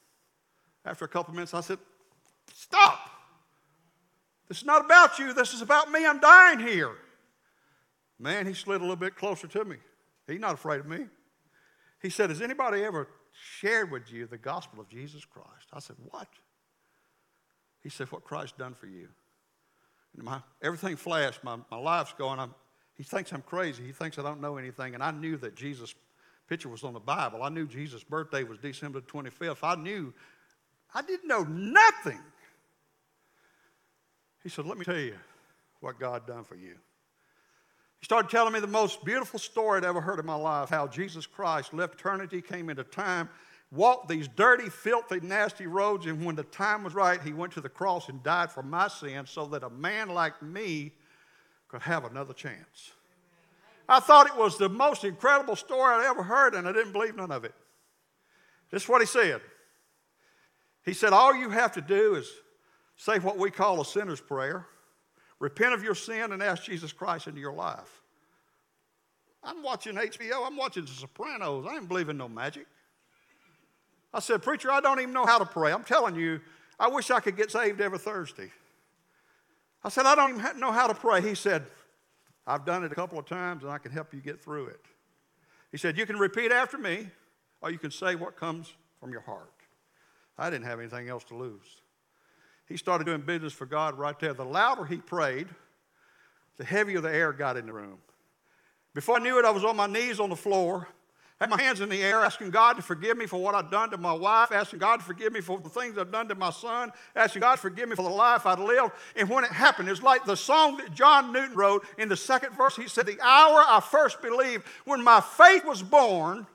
After 0.84 1.06
a 1.06 1.08
couple 1.08 1.32
minutes, 1.32 1.54
I 1.54 1.62
said, 1.62 1.78
Stop. 2.54 3.10
This 4.48 4.58
is 4.58 4.64
not 4.64 4.84
about 4.84 5.18
you. 5.18 5.32
This 5.32 5.54
is 5.54 5.62
about 5.62 5.90
me. 5.90 6.04
I'm 6.04 6.20
dying 6.20 6.58
here. 6.58 6.92
Man, 8.18 8.46
he 8.46 8.54
slid 8.54 8.80
a 8.80 8.84
little 8.84 8.96
bit 8.96 9.16
closer 9.16 9.46
to 9.48 9.64
me. 9.64 9.76
He's 10.26 10.40
not 10.40 10.54
afraid 10.54 10.80
of 10.80 10.86
me. 10.86 11.06
He 12.00 12.10
said, 12.10 12.30
Has 12.30 12.40
anybody 12.40 12.84
ever 12.84 13.08
shared 13.58 13.90
with 13.90 14.12
you 14.12 14.26
the 14.26 14.38
gospel 14.38 14.80
of 14.80 14.88
Jesus 14.88 15.24
Christ? 15.24 15.68
I 15.72 15.80
said, 15.80 15.96
What? 16.10 16.28
He 17.82 17.88
said, 17.88 18.10
What 18.12 18.24
Christ 18.24 18.58
done 18.58 18.74
for 18.74 18.86
you. 18.86 19.08
And 20.16 20.24
my, 20.24 20.40
everything 20.62 20.96
flashed. 20.96 21.42
My, 21.42 21.56
my 21.70 21.78
life's 21.78 22.14
going. 22.16 22.38
I'm, 22.38 22.54
he 22.94 23.02
thinks 23.02 23.32
I'm 23.32 23.42
crazy. 23.42 23.82
He 23.84 23.92
thinks 23.92 24.18
I 24.18 24.22
don't 24.22 24.40
know 24.40 24.56
anything. 24.56 24.94
And 24.94 25.02
I 25.02 25.10
knew 25.10 25.36
that 25.38 25.56
Jesus' 25.56 25.94
picture 26.48 26.68
was 26.68 26.84
on 26.84 26.92
the 26.92 27.00
Bible. 27.00 27.42
I 27.42 27.48
knew 27.48 27.66
Jesus' 27.66 28.04
birthday 28.04 28.44
was 28.44 28.58
December 28.58 29.00
25th. 29.00 29.58
I 29.62 29.74
knew 29.76 30.12
I 30.94 31.02
didn't 31.02 31.28
know 31.28 31.44
nothing. 31.44 32.20
He 34.42 34.48
said, 34.48 34.66
Let 34.66 34.78
me 34.78 34.84
tell 34.84 34.98
you 34.98 35.16
what 35.80 35.98
God 35.98 36.26
done 36.26 36.44
for 36.44 36.56
you. 36.56 36.74
He 38.00 38.04
started 38.04 38.30
telling 38.30 38.52
me 38.52 38.60
the 38.60 38.66
most 38.66 39.04
beautiful 39.04 39.38
story 39.38 39.78
I'd 39.78 39.84
ever 39.84 40.00
heard 40.00 40.18
in 40.18 40.26
my 40.26 40.34
life 40.34 40.68
how 40.68 40.88
Jesus 40.88 41.24
Christ 41.26 41.72
left 41.72 42.00
eternity, 42.00 42.42
came 42.42 42.68
into 42.68 42.82
time, 42.82 43.28
walked 43.70 44.08
these 44.08 44.26
dirty, 44.26 44.68
filthy, 44.68 45.20
nasty 45.20 45.66
roads, 45.66 46.06
and 46.06 46.24
when 46.24 46.34
the 46.34 46.42
time 46.44 46.82
was 46.82 46.94
right, 46.94 47.22
he 47.22 47.32
went 47.32 47.52
to 47.52 47.60
the 47.60 47.68
cross 47.68 48.08
and 48.08 48.22
died 48.22 48.50
for 48.50 48.62
my 48.62 48.88
sins 48.88 49.30
so 49.30 49.46
that 49.46 49.62
a 49.62 49.70
man 49.70 50.08
like 50.08 50.42
me 50.42 50.92
could 51.68 51.82
have 51.82 52.04
another 52.04 52.34
chance. 52.34 52.92
I 53.88 54.00
thought 54.00 54.26
it 54.26 54.36
was 54.36 54.58
the 54.58 54.68
most 54.68 55.04
incredible 55.04 55.54
story 55.54 55.94
I'd 55.94 56.10
ever 56.10 56.22
heard, 56.22 56.54
and 56.54 56.68
I 56.68 56.72
didn't 56.72 56.92
believe 56.92 57.14
none 57.14 57.30
of 57.30 57.44
it. 57.44 57.54
This 58.70 58.82
is 58.82 58.88
what 58.88 59.00
he 59.00 59.06
said. 59.06 59.40
He 60.84 60.92
said, 60.92 61.12
All 61.12 61.34
you 61.34 61.50
have 61.50 61.72
to 61.72 61.80
do 61.80 62.16
is 62.16 62.30
say 62.96 63.18
what 63.18 63.38
we 63.38 63.50
call 63.50 63.80
a 63.80 63.84
sinner's 63.84 64.20
prayer, 64.20 64.66
repent 65.38 65.74
of 65.74 65.82
your 65.82 65.94
sin, 65.94 66.32
and 66.32 66.42
ask 66.42 66.64
Jesus 66.64 66.92
Christ 66.92 67.26
into 67.26 67.40
your 67.40 67.52
life. 67.52 68.02
I'm 69.44 69.62
watching 69.62 69.96
HBO, 69.96 70.46
I'm 70.46 70.56
watching 70.56 70.84
The 70.84 70.90
Sopranos. 70.90 71.66
I 71.68 71.76
ain't 71.76 71.88
believing 71.88 72.16
no 72.16 72.28
magic. 72.28 72.66
I 74.14 74.20
said, 74.20 74.42
Preacher, 74.42 74.70
I 74.70 74.80
don't 74.80 75.00
even 75.00 75.12
know 75.12 75.26
how 75.26 75.38
to 75.38 75.46
pray. 75.46 75.72
I'm 75.72 75.84
telling 75.84 76.14
you, 76.14 76.40
I 76.78 76.88
wish 76.88 77.10
I 77.10 77.20
could 77.20 77.36
get 77.36 77.50
saved 77.50 77.80
every 77.80 77.98
Thursday. 77.98 78.50
I 79.84 79.88
said, 79.88 80.06
I 80.06 80.14
don't 80.14 80.38
even 80.38 80.60
know 80.60 80.70
how 80.70 80.86
to 80.86 80.94
pray. 80.94 81.20
He 81.20 81.34
said, 81.34 81.64
I've 82.46 82.64
done 82.64 82.84
it 82.84 82.92
a 82.92 82.94
couple 82.94 83.18
of 83.18 83.26
times 83.26 83.62
and 83.62 83.72
I 83.72 83.78
can 83.78 83.92
help 83.92 84.12
you 84.12 84.20
get 84.20 84.42
through 84.42 84.66
it. 84.66 84.80
He 85.70 85.78
said, 85.78 85.96
You 85.96 86.06
can 86.06 86.18
repeat 86.18 86.52
after 86.52 86.76
me, 86.76 87.08
or 87.60 87.70
you 87.70 87.78
can 87.78 87.90
say 87.90 88.14
what 88.14 88.36
comes 88.36 88.72
from 89.00 89.10
your 89.10 89.22
heart. 89.22 89.51
I 90.38 90.50
didn't 90.50 90.66
have 90.66 90.80
anything 90.80 91.08
else 91.08 91.24
to 91.24 91.34
lose. 91.34 91.82
He 92.66 92.76
started 92.76 93.04
doing 93.04 93.20
business 93.20 93.52
for 93.52 93.66
God 93.66 93.98
right 93.98 94.18
there. 94.18 94.34
The 94.34 94.44
louder 94.44 94.84
he 94.84 94.96
prayed, 94.96 95.48
the 96.56 96.64
heavier 96.64 97.00
the 97.00 97.14
air 97.14 97.32
got 97.32 97.56
in 97.56 97.66
the 97.66 97.72
room. 97.72 97.98
Before 98.94 99.16
I 99.16 99.18
knew 99.18 99.38
it, 99.38 99.44
I 99.44 99.50
was 99.50 99.64
on 99.64 99.76
my 99.76 99.86
knees 99.86 100.20
on 100.20 100.30
the 100.30 100.36
floor, 100.36 100.88
had 101.40 101.50
my 101.50 101.60
hands 101.60 101.80
in 101.80 101.88
the 101.88 102.02
air, 102.02 102.20
asking 102.20 102.50
God 102.50 102.74
to 102.74 102.82
forgive 102.82 103.16
me 103.16 103.26
for 103.26 103.42
what 103.42 103.54
I'd 103.54 103.70
done 103.70 103.90
to 103.90 103.98
my 103.98 104.12
wife, 104.12 104.52
asking 104.52 104.78
God 104.78 104.98
to 104.98 105.02
forgive 105.02 105.32
me 105.32 105.40
for 105.40 105.58
the 105.58 105.68
things 105.68 105.98
I've 105.98 106.12
done 106.12 106.28
to 106.28 106.34
my 106.34 106.50
son, 106.50 106.92
asking 107.16 107.40
God 107.40 107.56
to 107.56 107.60
forgive 107.60 107.88
me 107.88 107.96
for 107.96 108.02
the 108.02 108.14
life 108.14 108.46
I'd 108.46 108.58
lived. 108.58 108.92
And 109.16 109.28
when 109.28 109.44
it 109.44 109.50
happened, 109.50 109.88
it's 109.88 110.02
like 110.02 110.24
the 110.24 110.36
song 110.36 110.76
that 110.76 110.94
John 110.94 111.32
Newton 111.32 111.56
wrote 111.56 111.84
in 111.98 112.08
the 112.08 112.16
second 112.16 112.54
verse. 112.54 112.76
He 112.76 112.86
said, 112.86 113.06
The 113.06 113.20
hour 113.20 113.64
I 113.66 113.80
first 113.80 114.22
believed, 114.22 114.64
when 114.84 115.02
my 115.02 115.20
faith 115.20 115.64
was 115.64 115.82
born, 115.82 116.46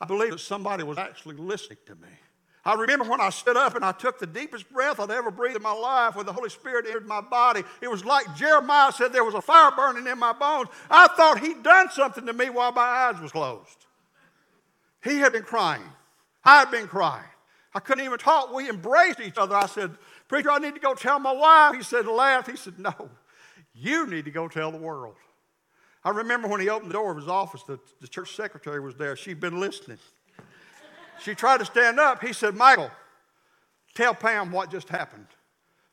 I 0.00 0.06
believed 0.06 0.34
that 0.34 0.40
somebody 0.40 0.82
was 0.82 0.98
actually 0.98 1.36
listening 1.36 1.78
to 1.86 1.94
me. 1.94 2.08
I 2.66 2.74
remember 2.74 3.04
when 3.04 3.20
I 3.20 3.28
stood 3.28 3.56
up 3.56 3.76
and 3.76 3.84
I 3.84 3.92
took 3.92 4.18
the 4.18 4.26
deepest 4.26 4.72
breath 4.72 4.98
I'd 4.98 5.10
ever 5.10 5.30
breathed 5.30 5.56
in 5.56 5.62
my 5.62 5.72
life 5.72 6.16
when 6.16 6.24
the 6.24 6.32
Holy 6.32 6.48
Spirit 6.48 6.86
entered 6.86 7.06
my 7.06 7.20
body. 7.20 7.62
It 7.82 7.90
was 7.90 8.04
like 8.04 8.34
Jeremiah 8.36 8.90
said 8.90 9.12
there 9.12 9.24
was 9.24 9.34
a 9.34 9.42
fire 9.42 9.70
burning 9.76 10.06
in 10.06 10.18
my 10.18 10.32
bones. 10.32 10.68
I 10.90 11.08
thought 11.08 11.40
he'd 11.40 11.62
done 11.62 11.90
something 11.90 12.24
to 12.24 12.32
me 12.32 12.48
while 12.48 12.72
my 12.72 12.82
eyes 12.82 13.20
was 13.20 13.32
closed. 13.32 13.84
He 15.02 15.18
had 15.18 15.32
been 15.32 15.42
crying. 15.42 15.82
I 16.42 16.60
had 16.60 16.70
been 16.70 16.88
crying. 16.88 17.28
I 17.74 17.80
couldn't 17.80 18.04
even 18.04 18.18
talk. 18.18 18.54
We 18.54 18.70
embraced 18.70 19.20
each 19.20 19.36
other. 19.36 19.56
I 19.56 19.66
said, 19.66 19.90
Preacher, 20.28 20.50
I 20.50 20.58
need 20.58 20.74
to 20.74 20.80
go 20.80 20.94
tell 20.94 21.18
my 21.18 21.32
wife. 21.32 21.74
He 21.74 21.82
said, 21.82 22.06
laugh. 22.06 22.46
He 22.46 22.56
said, 22.56 22.78
No, 22.78 23.10
you 23.74 24.06
need 24.06 24.24
to 24.24 24.30
go 24.30 24.48
tell 24.48 24.72
the 24.72 24.78
world. 24.78 25.16
I 26.02 26.10
remember 26.10 26.48
when 26.48 26.60
he 26.60 26.68
opened 26.68 26.90
the 26.90 26.94
door 26.94 27.10
of 27.10 27.16
his 27.16 27.28
office, 27.28 27.62
the, 27.64 27.78
the 28.00 28.08
church 28.08 28.34
secretary 28.36 28.80
was 28.80 28.94
there. 28.94 29.16
She'd 29.16 29.40
been 29.40 29.58
listening. 29.58 29.98
She 31.20 31.34
tried 31.34 31.58
to 31.58 31.64
stand 31.64 31.98
up. 31.98 32.22
He 32.22 32.32
said, 32.32 32.54
Michael, 32.54 32.90
tell 33.94 34.14
Pam 34.14 34.52
what 34.52 34.70
just 34.70 34.88
happened. 34.88 35.26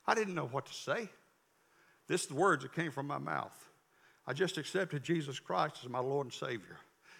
I 0.05 0.13
didn't 0.15 0.35
know 0.35 0.47
what 0.47 0.65
to 0.65 0.73
say. 0.73 1.09
This 2.07 2.21
is 2.21 2.27
the 2.27 2.35
words 2.35 2.63
that 2.63 2.73
came 2.73 2.91
from 2.91 3.07
my 3.07 3.17
mouth. 3.17 3.57
I 4.27 4.33
just 4.33 4.57
accepted 4.57 5.03
Jesus 5.03 5.39
Christ 5.39 5.77
as 5.83 5.89
my 5.89 5.99
Lord 5.99 6.27
and 6.27 6.33
Savior. 6.33 6.77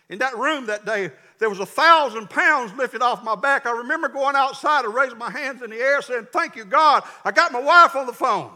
In 0.09 0.19
that 0.19 0.37
room 0.37 0.65
that 0.65 0.85
day, 0.85 1.09
there 1.39 1.49
was 1.49 1.61
a 1.61 1.65
thousand 1.65 2.29
pounds 2.29 2.73
lifted 2.73 3.01
off 3.01 3.23
my 3.23 3.35
back. 3.35 3.65
I 3.65 3.71
remember 3.71 4.09
going 4.09 4.35
outside 4.35 4.83
and 4.83 4.93
raising 4.93 5.17
my 5.17 5.31
hands 5.31 5.61
in 5.61 5.69
the 5.69 5.77
air 5.77 6.01
saying, 6.01 6.27
Thank 6.33 6.57
you, 6.57 6.65
God. 6.65 7.03
I 7.23 7.31
got 7.31 7.53
my 7.53 7.61
wife 7.61 7.95
on 7.95 8.07
the 8.07 8.13
phone. 8.13 8.51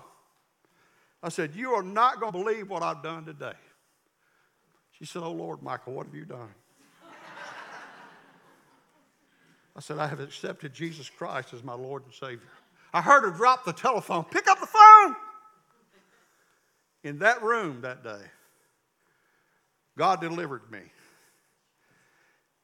I 1.24 1.30
said, 1.30 1.56
You 1.56 1.72
are 1.72 1.84
not 1.84 2.20
going 2.20 2.34
to 2.34 2.38
believe 2.38 2.70
what 2.70 2.84
I've 2.84 3.02
done 3.02 3.24
today. 3.24 3.54
She 4.92 5.06
said, 5.06 5.24
Oh, 5.24 5.32
Lord, 5.32 5.64
Michael, 5.64 5.94
what 5.94 6.06
have 6.06 6.16
you 6.16 6.26
done? 6.26 6.54
I 9.76 9.82
said, 9.82 10.00
I 10.00 10.08
have 10.08 10.20
accepted 10.20 10.74
Jesus 10.74 11.10
Christ 11.10 11.54
as 11.54 11.64
my 11.64 11.74
Lord 11.74 12.04
and 12.06 12.14
Savior. 12.14 12.48
I 12.94 13.02
heard 13.02 13.24
her 13.24 13.32
drop 13.32 13.66
the 13.66 13.74
telephone, 13.74 14.24
pick 14.24 14.48
up 14.48 14.60
the 14.60 14.68
phone. 14.68 15.16
In 17.04 17.20
that 17.20 17.44
room 17.44 17.82
that 17.82 18.04
day, 18.04 18.22
God 19.98 20.22
delivered 20.22 20.72
me. 20.72 20.80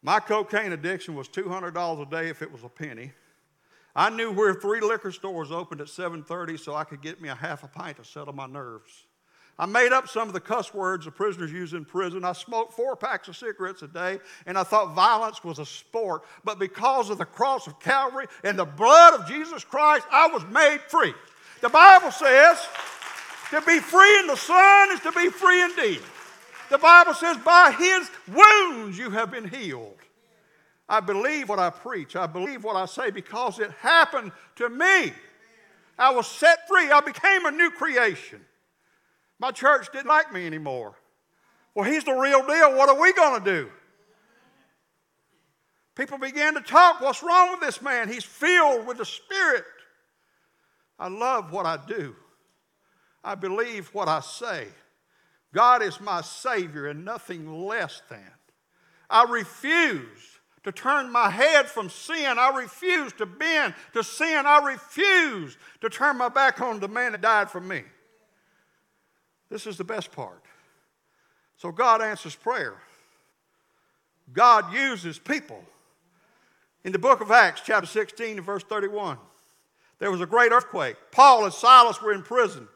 My 0.01 0.19
cocaine 0.19 0.71
addiction 0.71 1.15
was 1.15 1.27
$200 1.27 2.01
a 2.01 2.05
day 2.09 2.29
if 2.29 2.41
it 2.41 2.51
was 2.51 2.63
a 2.63 2.69
penny. 2.69 3.11
I 3.95 4.09
knew 4.09 4.31
where 4.31 4.53
three 4.53 4.79
liquor 4.79 5.11
stores 5.11 5.51
opened 5.51 5.81
at 5.81 5.87
7:30 5.87 6.57
so 6.57 6.73
I 6.73 6.85
could 6.85 7.01
get 7.01 7.21
me 7.21 7.29
a 7.29 7.35
half 7.35 7.63
a 7.63 7.67
pint 7.67 7.97
to 7.97 8.05
settle 8.05 8.33
my 8.33 8.47
nerves. 8.47 9.05
I 9.61 9.67
made 9.67 9.91
up 9.91 10.09
some 10.09 10.27
of 10.27 10.33
the 10.33 10.39
cuss 10.39 10.73
words 10.73 11.05
the 11.05 11.11
prisoners 11.11 11.51
use 11.51 11.73
in 11.73 11.85
prison. 11.85 12.25
I 12.25 12.33
smoked 12.33 12.73
four 12.73 12.95
packs 12.95 13.27
of 13.27 13.37
cigarettes 13.37 13.83
a 13.83 13.87
day, 13.87 14.17
and 14.47 14.57
I 14.57 14.63
thought 14.63 14.95
violence 14.95 15.43
was 15.43 15.59
a 15.59 15.67
sport. 15.67 16.23
But 16.43 16.57
because 16.57 17.11
of 17.11 17.19
the 17.19 17.25
cross 17.25 17.67
of 17.67 17.79
Calvary 17.79 18.25
and 18.43 18.57
the 18.57 18.65
blood 18.65 19.13
of 19.13 19.27
Jesus 19.27 19.63
Christ, 19.63 20.07
I 20.11 20.29
was 20.29 20.43
made 20.47 20.79
free. 20.87 21.13
The 21.61 21.69
Bible 21.69 22.09
says 22.09 22.57
to 23.51 23.61
be 23.61 23.77
free 23.77 24.19
in 24.21 24.25
the 24.25 24.35
Son 24.35 24.93
is 24.93 24.99
to 25.01 25.11
be 25.11 25.29
free 25.29 25.61
indeed. 25.61 26.01
The 26.71 26.79
Bible 26.79 27.13
says, 27.13 27.37
by 27.37 27.71
his 27.77 28.09
wounds 28.33 28.97
you 28.97 29.11
have 29.11 29.29
been 29.29 29.47
healed. 29.47 29.99
I 30.89 31.01
believe 31.01 31.49
what 31.49 31.59
I 31.59 31.69
preach. 31.69 32.15
I 32.15 32.25
believe 32.25 32.63
what 32.63 32.75
I 32.75 32.87
say 32.87 33.11
because 33.11 33.59
it 33.59 33.69
happened 33.79 34.31
to 34.55 34.69
me. 34.69 35.13
I 35.99 36.09
was 36.09 36.25
set 36.25 36.67
free. 36.67 36.89
I 36.89 37.01
became 37.01 37.45
a 37.45 37.51
new 37.51 37.69
creation. 37.69 38.43
My 39.41 39.49
church 39.49 39.91
didn't 39.91 40.07
like 40.07 40.31
me 40.31 40.45
anymore. 40.45 40.93
Well, 41.73 41.89
he's 41.89 42.03
the 42.03 42.13
real 42.13 42.45
deal. 42.45 42.77
What 42.77 42.89
are 42.89 43.01
we 43.01 43.11
going 43.11 43.43
to 43.43 43.51
do? 43.51 43.69
People 45.95 46.19
began 46.19 46.53
to 46.53 46.61
talk. 46.61 47.01
What's 47.01 47.23
wrong 47.23 47.49
with 47.49 47.59
this 47.59 47.81
man? 47.81 48.07
He's 48.07 48.23
filled 48.23 48.85
with 48.85 48.99
the 48.99 49.05
Spirit. 49.05 49.63
I 50.99 51.07
love 51.07 51.51
what 51.51 51.65
I 51.65 51.79
do. 51.87 52.15
I 53.23 53.33
believe 53.33 53.87
what 53.95 54.07
I 54.07 54.19
say. 54.19 54.67
God 55.55 55.81
is 55.81 55.99
my 55.99 56.21
Savior 56.21 56.85
and 56.85 57.03
nothing 57.03 57.51
less 57.65 58.03
than. 58.11 58.31
I 59.09 59.23
refuse 59.23 60.39
to 60.63 60.71
turn 60.71 61.11
my 61.11 61.31
head 61.31 61.65
from 61.65 61.89
sin. 61.89 62.37
I 62.37 62.55
refuse 62.55 63.11
to 63.13 63.25
bend 63.25 63.73
to 63.93 64.03
sin. 64.03 64.45
I 64.45 64.63
refuse 64.63 65.57
to 65.81 65.89
turn 65.89 66.19
my 66.19 66.29
back 66.29 66.61
on 66.61 66.79
the 66.79 66.87
man 66.87 67.13
that 67.13 67.21
died 67.21 67.49
for 67.49 67.59
me. 67.59 67.81
This 69.51 69.67
is 69.67 69.77
the 69.77 69.83
best 69.83 70.13
part. 70.13 70.41
So 71.57 71.71
God 71.71 72.01
answers 72.01 72.33
prayer. 72.33 72.73
God 74.33 74.73
uses 74.73 75.19
people. 75.19 75.61
In 76.85 76.93
the 76.93 76.97
book 76.97 77.21
of 77.21 77.29
Acts, 77.29 77.61
chapter 77.63 77.85
16, 77.85 78.37
and 78.37 78.45
verse 78.45 78.63
31, 78.63 79.17
there 79.99 80.09
was 80.09 80.21
a 80.21 80.25
great 80.25 80.51
earthquake. 80.51 80.95
Paul 81.11 81.43
and 81.43 81.53
Silas 81.53 82.01
were 82.01 82.13
in 82.13 82.23
prison. 82.23 82.67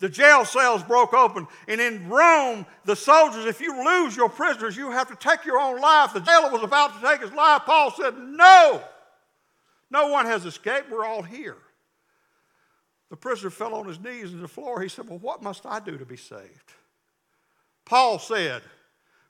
The 0.00 0.08
jail 0.08 0.44
cells 0.44 0.82
broke 0.82 1.12
open. 1.12 1.46
And 1.68 1.80
in 1.80 2.08
Rome, 2.08 2.66
the 2.84 2.96
soldiers, 2.96 3.44
if 3.44 3.60
you 3.60 3.84
lose 3.84 4.16
your 4.16 4.28
prisoners, 4.30 4.76
you 4.76 4.90
have 4.90 5.08
to 5.08 5.16
take 5.16 5.44
your 5.44 5.58
own 5.58 5.80
life. 5.80 6.14
The 6.14 6.20
jailer 6.20 6.50
was 6.50 6.62
about 6.62 6.98
to 6.98 7.06
take 7.06 7.20
his 7.20 7.32
life. 7.32 7.62
Paul 7.66 7.92
said, 7.92 8.16
No, 8.16 8.82
no 9.90 10.08
one 10.08 10.26
has 10.26 10.46
escaped. 10.46 10.90
We're 10.90 11.04
all 11.04 11.22
here. 11.22 11.58
The 13.10 13.16
prisoner 13.16 13.50
fell 13.50 13.74
on 13.74 13.86
his 13.86 14.00
knees 14.00 14.32
on 14.32 14.40
the 14.40 14.48
floor. 14.48 14.80
He 14.80 14.88
said, 14.88 15.08
Well, 15.08 15.18
what 15.18 15.42
must 15.42 15.64
I 15.64 15.80
do 15.80 15.96
to 15.96 16.04
be 16.04 16.16
saved? 16.16 16.72
Paul 17.84 18.18
said, 18.18 18.62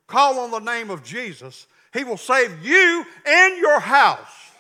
Call 0.06 0.40
on 0.40 0.50
the 0.50 0.58
name 0.58 0.90
of 0.90 1.04
Jesus. 1.04 1.66
He 1.92 2.04
will 2.04 2.16
save 2.16 2.64
you 2.64 3.04
and 3.24 3.58
your 3.58 3.78
house. 3.78 4.50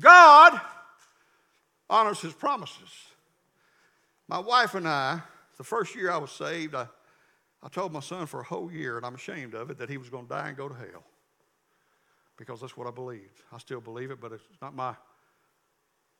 God 0.00 0.60
honors 1.88 2.20
his 2.20 2.32
promises. 2.32 2.90
My 4.28 4.38
wife 4.38 4.74
and 4.74 4.88
I, 4.88 5.20
the 5.58 5.64
first 5.64 5.94
year 5.94 6.10
I 6.10 6.16
was 6.16 6.32
saved, 6.32 6.74
I, 6.74 6.86
I 7.62 7.68
told 7.68 7.92
my 7.92 8.00
son 8.00 8.26
for 8.26 8.40
a 8.40 8.44
whole 8.44 8.72
year, 8.72 8.96
and 8.96 9.06
I'm 9.06 9.14
ashamed 9.14 9.54
of 9.54 9.70
it, 9.70 9.78
that 9.78 9.90
he 9.90 9.98
was 9.98 10.08
going 10.08 10.24
to 10.24 10.28
die 10.28 10.48
and 10.48 10.56
go 10.56 10.68
to 10.68 10.74
hell. 10.74 11.04
Because 12.36 12.60
that's 12.60 12.76
what 12.76 12.86
I 12.86 12.90
believed. 12.90 13.42
I 13.52 13.58
still 13.58 13.80
believe 13.80 14.10
it, 14.10 14.20
but 14.20 14.32
it's 14.32 14.42
not 14.60 14.74
my 14.74 14.94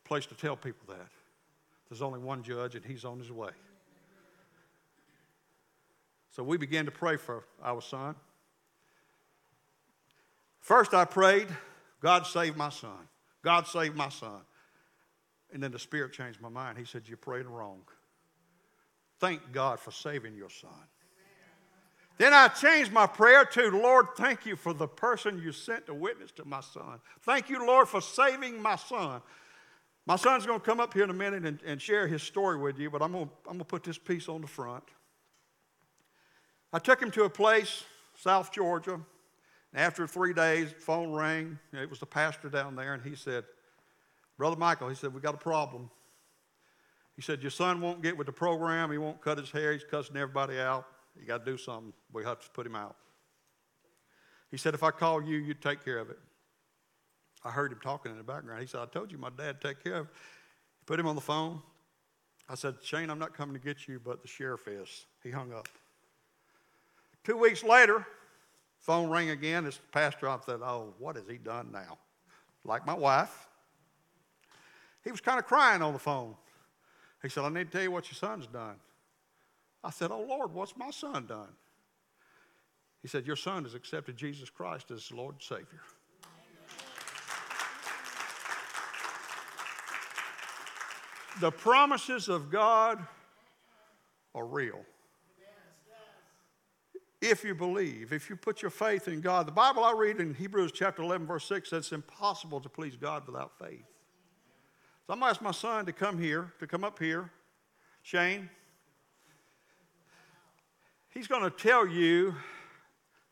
place 0.05 0.27
to 0.27 0.35
tell 0.35 0.57
people 0.57 0.87
that. 0.89 1.09
There's 1.89 2.03
only 2.03 2.21
one 2.21 2.43
judge, 2.43 2.75
and 2.75 2.85
he's 2.85 3.05
on 3.05 3.19
his 3.19 3.31
way. 3.31 3.51
So 6.31 6.43
we 6.43 6.57
began 6.57 6.87
to 6.87 6.91
pray 6.91 7.17
for 7.17 7.45
our 7.63 7.83
son. 7.83 8.15
First, 10.61 10.95
I 10.95 11.05
prayed, 11.05 11.49
God 12.01 12.27
save 12.27 12.57
my 12.57 12.71
son. 12.71 13.09
God 13.43 13.67
saved 13.67 13.97
my 13.97 14.09
son. 14.09 14.41
And 15.53 15.63
then 15.63 15.73
the 15.73 15.79
Spirit 15.79 16.13
changed 16.13 16.41
my 16.41 16.49
mind. 16.49 16.79
He 16.79 16.85
said, 16.85 17.03
You 17.07 17.17
prayed 17.17 17.47
wrong. 17.47 17.83
Thank 19.21 19.53
God 19.53 19.79
for 19.79 19.91
saving 19.91 20.35
your 20.35 20.49
son. 20.49 20.71
Then 22.19 22.33
I 22.33 22.49
changed 22.49 22.93
my 22.93 23.07
prayer 23.07 23.45
to, 23.45 23.71
Lord, 23.71 24.07
thank 24.17 24.47
you 24.47 24.57
for 24.57 24.73
the 24.73 24.87
person 24.87 25.41
you 25.43 25.53
sent 25.53 25.87
to 25.87 25.95
witness 25.95 26.31
to 26.33 26.45
my 26.45 26.61
son. 26.61 27.01
Thank 27.23 27.51
you, 27.51 27.67
Lord, 27.67 27.89
for 27.89 28.01
saving 28.01 28.61
my 28.61 28.77
son. 28.77 29.23
My 30.07 30.17
son's 30.17 30.47
going 30.47 30.59
to 30.59 30.65
come 30.65 30.81
up 30.81 30.95
here 30.95 31.05
in 31.05 31.11
a 31.11 31.15
minute 31.15 31.45
and, 31.45 31.61
and 31.65 31.81
share 31.81 32.09
his 32.09 32.23
story 32.23 32.59
with 32.59 32.79
you, 32.79 32.91
but 32.91 33.03
I'm 33.03 33.13
going, 33.13 33.27
to, 33.27 33.33
I'm 33.47 33.53
going 33.53 33.59
to 33.61 33.65
put 33.65 33.85
this 33.85 33.99
piece 33.99 34.29
on 34.29 34.41
the 34.41 34.49
front. 34.49 34.85
I 36.73 36.79
took 36.79 37.01
him 37.01 37.11
to 37.13 37.25
a 37.25 37.31
place, 37.31 37.85
South 38.17 38.51
Georgia. 38.51 38.95
and 38.95 39.05
After 39.75 40.07
three 40.07 40.33
days, 40.33 40.75
phone 40.79 41.13
rang. 41.13 41.59
It 41.73 41.89
was 41.89 42.01
the 42.01 42.07
pastor 42.07 42.49
down 42.49 42.75
there, 42.75 42.95
and 42.95 43.03
he 43.03 43.15
said, 43.15 43.45
Brother 44.39 44.57
Michael, 44.57 44.89
he 44.89 44.95
said, 44.95 45.15
we 45.15 45.21
got 45.21 45.35
a 45.35 45.39
problem. 45.39 45.89
He 47.15 47.23
said, 47.23 47.43
Your 47.43 47.51
son 47.51 47.81
won't 47.81 48.03
get 48.03 48.17
with 48.17 48.27
the 48.27 48.33
program. 48.33 48.91
He 48.91 48.99
won't 48.99 49.21
cut 49.21 49.39
his 49.39 49.51
hair. 49.51 49.73
He's 49.73 49.85
cussing 49.85 50.17
everybody 50.17 50.59
out. 50.59 50.87
You 51.19 51.27
got 51.27 51.45
to 51.45 51.51
do 51.51 51.59
something. 51.59 51.93
We 52.13 52.25
have 52.25 52.41
to 52.41 52.51
put 52.51 52.67
him 52.67 52.75
out. 52.75 52.97
He 54.51 54.57
said, 54.57 54.75
If 54.75 54.83
I 54.83 54.91
call 54.91 55.23
you, 55.23 55.37
you'd 55.37 55.61
take 55.61 55.85
care 55.85 55.99
of 55.99 56.11
it. 56.11 56.19
I 57.45 57.51
heard 57.51 57.73
him 57.73 57.81
talking 57.83 58.13
in 58.13 58.19
the 58.19 58.25
background. 58.25 58.61
He 58.61 58.67
said, 58.67 58.81
I 58.81 58.87
told 58.87 59.11
you 59.11 59.19
my 59.19 59.31
dad 59.37 59.61
take 59.61 59.83
care 59.83 59.97
of. 59.97 60.07
He 60.07 60.85
put 60.87 60.99
him 60.99 61.07
on 61.07 61.15
the 61.15 61.21
phone. 61.21 61.61
I 62.49 62.55
said, 62.55 62.77
Shane, 62.83 63.11
I'm 63.11 63.19
not 63.19 63.35
coming 63.35 63.55
to 63.55 63.61
get 63.61 63.89
you, 63.89 64.01
but 64.05 64.23
the 64.23 64.29
sheriff 64.29 64.69
is. 64.69 65.07
He 65.23 65.31
hung 65.31 65.53
up. 65.53 65.69
Two 67.25 67.37
weeks 67.37 67.63
later, 67.63 68.07
phone 68.79 69.09
rang 69.09 69.31
again. 69.31 69.65
This 69.65 69.81
pastor, 69.93 70.29
I 70.29 70.39
said, 70.45 70.61
Oh, 70.63 70.95
what 70.99 71.17
has 71.17 71.25
he 71.29 71.39
done 71.39 71.71
now? 71.73 71.99
Like 72.65 72.87
my 72.87 72.95
wife. 72.95 73.49
He 75.05 75.11
was 75.11 75.21
kind 75.21 75.39
of 75.39 75.47
crying 75.47 75.83
on 75.83 75.93
the 75.93 75.99
phone. 75.99 76.35
He 77.23 77.29
said, 77.29 77.45
I 77.45 77.49
need 77.49 77.71
to 77.71 77.71
tell 77.71 77.83
you 77.83 77.91
what 77.91 78.09
your 78.09 78.17
son's 78.17 78.47
done. 78.47 78.77
I 79.83 79.91
said, 79.91 80.11
Oh 80.11 80.23
Lord, 80.23 80.53
what's 80.53 80.77
my 80.77 80.91
son 80.91 81.27
done? 81.27 81.49
He 83.03 83.09
said, 83.09 83.27
Your 83.27 83.37
son 83.37 83.65
has 83.65 83.75
accepted 83.75 84.17
Jesus 84.17 84.51
Christ 84.51 84.91
as 84.91 85.11
Lord 85.11 85.35
and 85.35 85.43
Savior. 85.43 85.81
The 91.41 91.51
promises 91.51 92.29
of 92.29 92.51
God 92.51 93.05
are 94.35 94.47
real. 94.47 94.81
If 97.21 97.45
you 97.45 97.55
believe, 97.55 98.13
if 98.13 98.29
you 98.29 98.35
put 98.35 98.63
your 98.63 98.71
faith 98.71 99.07
in 99.07 99.21
God. 99.21 99.47
The 99.47 99.53
Bible 99.53 99.85
I 99.85 99.93
read 99.93 100.19
in 100.19 100.35
Hebrews 100.35 100.73
chapter 100.73 101.03
11, 101.03 101.27
verse 101.27 101.45
6 101.45 101.71
says 101.71 101.85
it's 101.85 101.93
impossible 101.93 102.61
to 102.61 102.69
please 102.69 102.97
God 102.97 103.25
without 103.27 103.53
faith. 103.61 103.85
So 105.07 105.13
I'm 105.13 105.21
going 105.21 105.29
to 105.29 105.37
ask 105.37 105.41
my 105.41 105.53
son 105.53 105.87
to 105.87 105.93
come 105.93 106.19
here, 106.19 106.53
to 106.59 106.67
come 106.67 106.83
up 106.83 106.99
here. 106.99 107.31
Shane. 108.03 108.51
He's 111.11 111.29
going 111.29 111.43
to 111.43 111.51
tell 111.51 111.87
you, 111.87 112.35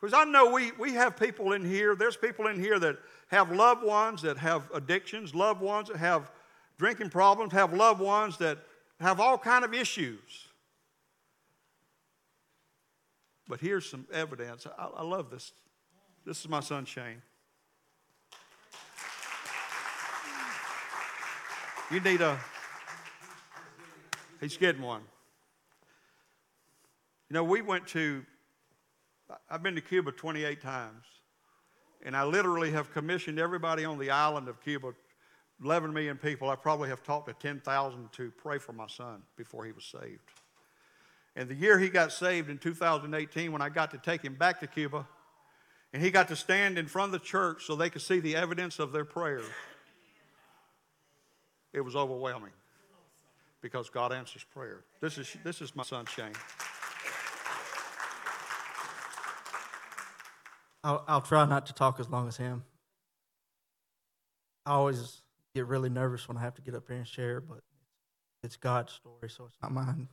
because 0.01 0.15
I 0.15 0.25
know 0.25 0.53
we, 0.53 0.71
we 0.73 0.93
have 0.93 1.17
people 1.19 1.53
in 1.53 1.65
here, 1.65 1.97
there's 1.97 2.17
people 2.17 2.47
in 2.47 2.61
here 2.61 2.79
that 2.79 2.99
have 3.29 3.51
loved 3.51 3.83
ones 3.83 4.23
that 4.23 4.37
have 4.37 4.71
addictions, 4.73 5.35
loved 5.35 5.61
ones 5.61 5.89
that 5.89 5.97
have 5.97 6.31
drinking 6.81 7.11
problems, 7.11 7.53
have 7.53 7.75
loved 7.75 8.01
ones 8.01 8.39
that 8.39 8.57
have 9.01 9.21
all 9.21 9.37
kind 9.37 9.67
of 9.67 9.75
issues. 9.75 10.49
But 13.47 13.61
here's 13.61 13.87
some 13.87 14.07
evidence. 14.11 14.67
I, 14.79 14.87
I 14.87 15.03
love 15.03 15.29
this. 15.31 15.53
This 16.25 16.41
is 16.41 16.49
my 16.49 16.61
son 16.61 16.87
Shane. 16.87 17.21
You 21.91 22.01
need 22.01 22.23
a. 22.23 22.39
He's 24.41 24.57
getting 24.57 24.81
one. 24.81 25.03
You 27.29 27.35
know, 27.35 27.45
we 27.45 27.61
went 27.61 27.87
to. 27.89 28.25
I've 29.51 29.63
been 29.63 29.75
to 29.75 29.83
Cuba 29.83 30.13
28 30.13 30.63
times, 30.63 31.05
and 32.07 32.17
I 32.17 32.25
literally 32.25 32.71
have 32.71 32.91
commissioned 32.91 33.39
everybody 33.39 33.85
on 33.85 33.99
the 33.99 34.11
island 34.11 34.49
of 34.49 34.63
Cuba 34.63 34.95
11 35.63 35.93
million 35.93 36.17
people, 36.17 36.49
I 36.49 36.57
probably 36.57 36.89
have 36.89 37.03
talked 37.03 37.29
to 37.29 37.35
10,000 37.35 38.13
to 38.13 38.31
pray 38.39 38.59
for 38.59 38.73
my 38.73 38.87
son 38.87 39.23
before 39.37 39.65
he 39.65 39.73
was 39.73 39.85
saved. 39.85 40.21
And 41.37 41.49
the 41.49 41.55
year 41.55 41.79
he 41.79 41.89
got 41.89 42.13
saved 42.13 42.51
in 42.51 42.59
2018, 42.59 43.53
when 43.53 43.63
I 43.63 43.69
got 43.69 43.91
to 43.93 43.99
take 43.99 44.23
him 44.23 44.35
back 44.35 44.61
to 44.61 44.67
Cuba, 44.67 45.07
and 45.93 46.03
he 46.03 46.11
got 46.11 46.29
to 46.29 46.37
stand 46.37 46.79
in 46.79 46.87
front 46.87 47.15
of 47.15 47.21
the 47.21 47.27
church 47.27 47.65
so 47.67 47.77
they 47.77 47.91
could 47.91 48.03
see 48.03 48.21
the 48.21 48.37
evidence 48.37 48.79
of 48.79 48.93
their 48.93 49.05
prayers, 49.05 49.45
it 51.73 51.81
was 51.81 51.95
overwhelming 51.95 52.53
because 53.61 53.91
God 53.91 54.13
answers 54.13 54.45
prayer. 54.45 54.85
This 55.01 55.19
is, 55.19 55.37
this 55.45 55.61
is 55.61 55.77
my 55.77 55.83
son, 55.83 56.07
Shane. 56.07 56.33
I'll, 60.83 61.05
I'll 61.07 61.21
try 61.21 61.45
not 61.45 61.67
to 61.67 61.75
talk 61.75 62.01
as 62.01 62.09
long 62.09 62.27
as 62.27 62.39
him. 62.39 62.65
I 64.65 64.73
always 64.73 65.20
get 65.55 65.67
really 65.67 65.89
nervous 65.89 66.29
when 66.29 66.37
I 66.37 66.41
have 66.41 66.55
to 66.55 66.63
get 66.63 66.75
up 66.75 66.89
here 66.89 66.97
and 66.97 67.07
share, 67.07 67.41
but 67.41 67.61
it's 68.43 68.57
God's 68.57 68.93
story, 68.93 69.29
so 69.29 69.45
it's 69.45 69.59
not 69.63 69.73
mine. 69.73 70.09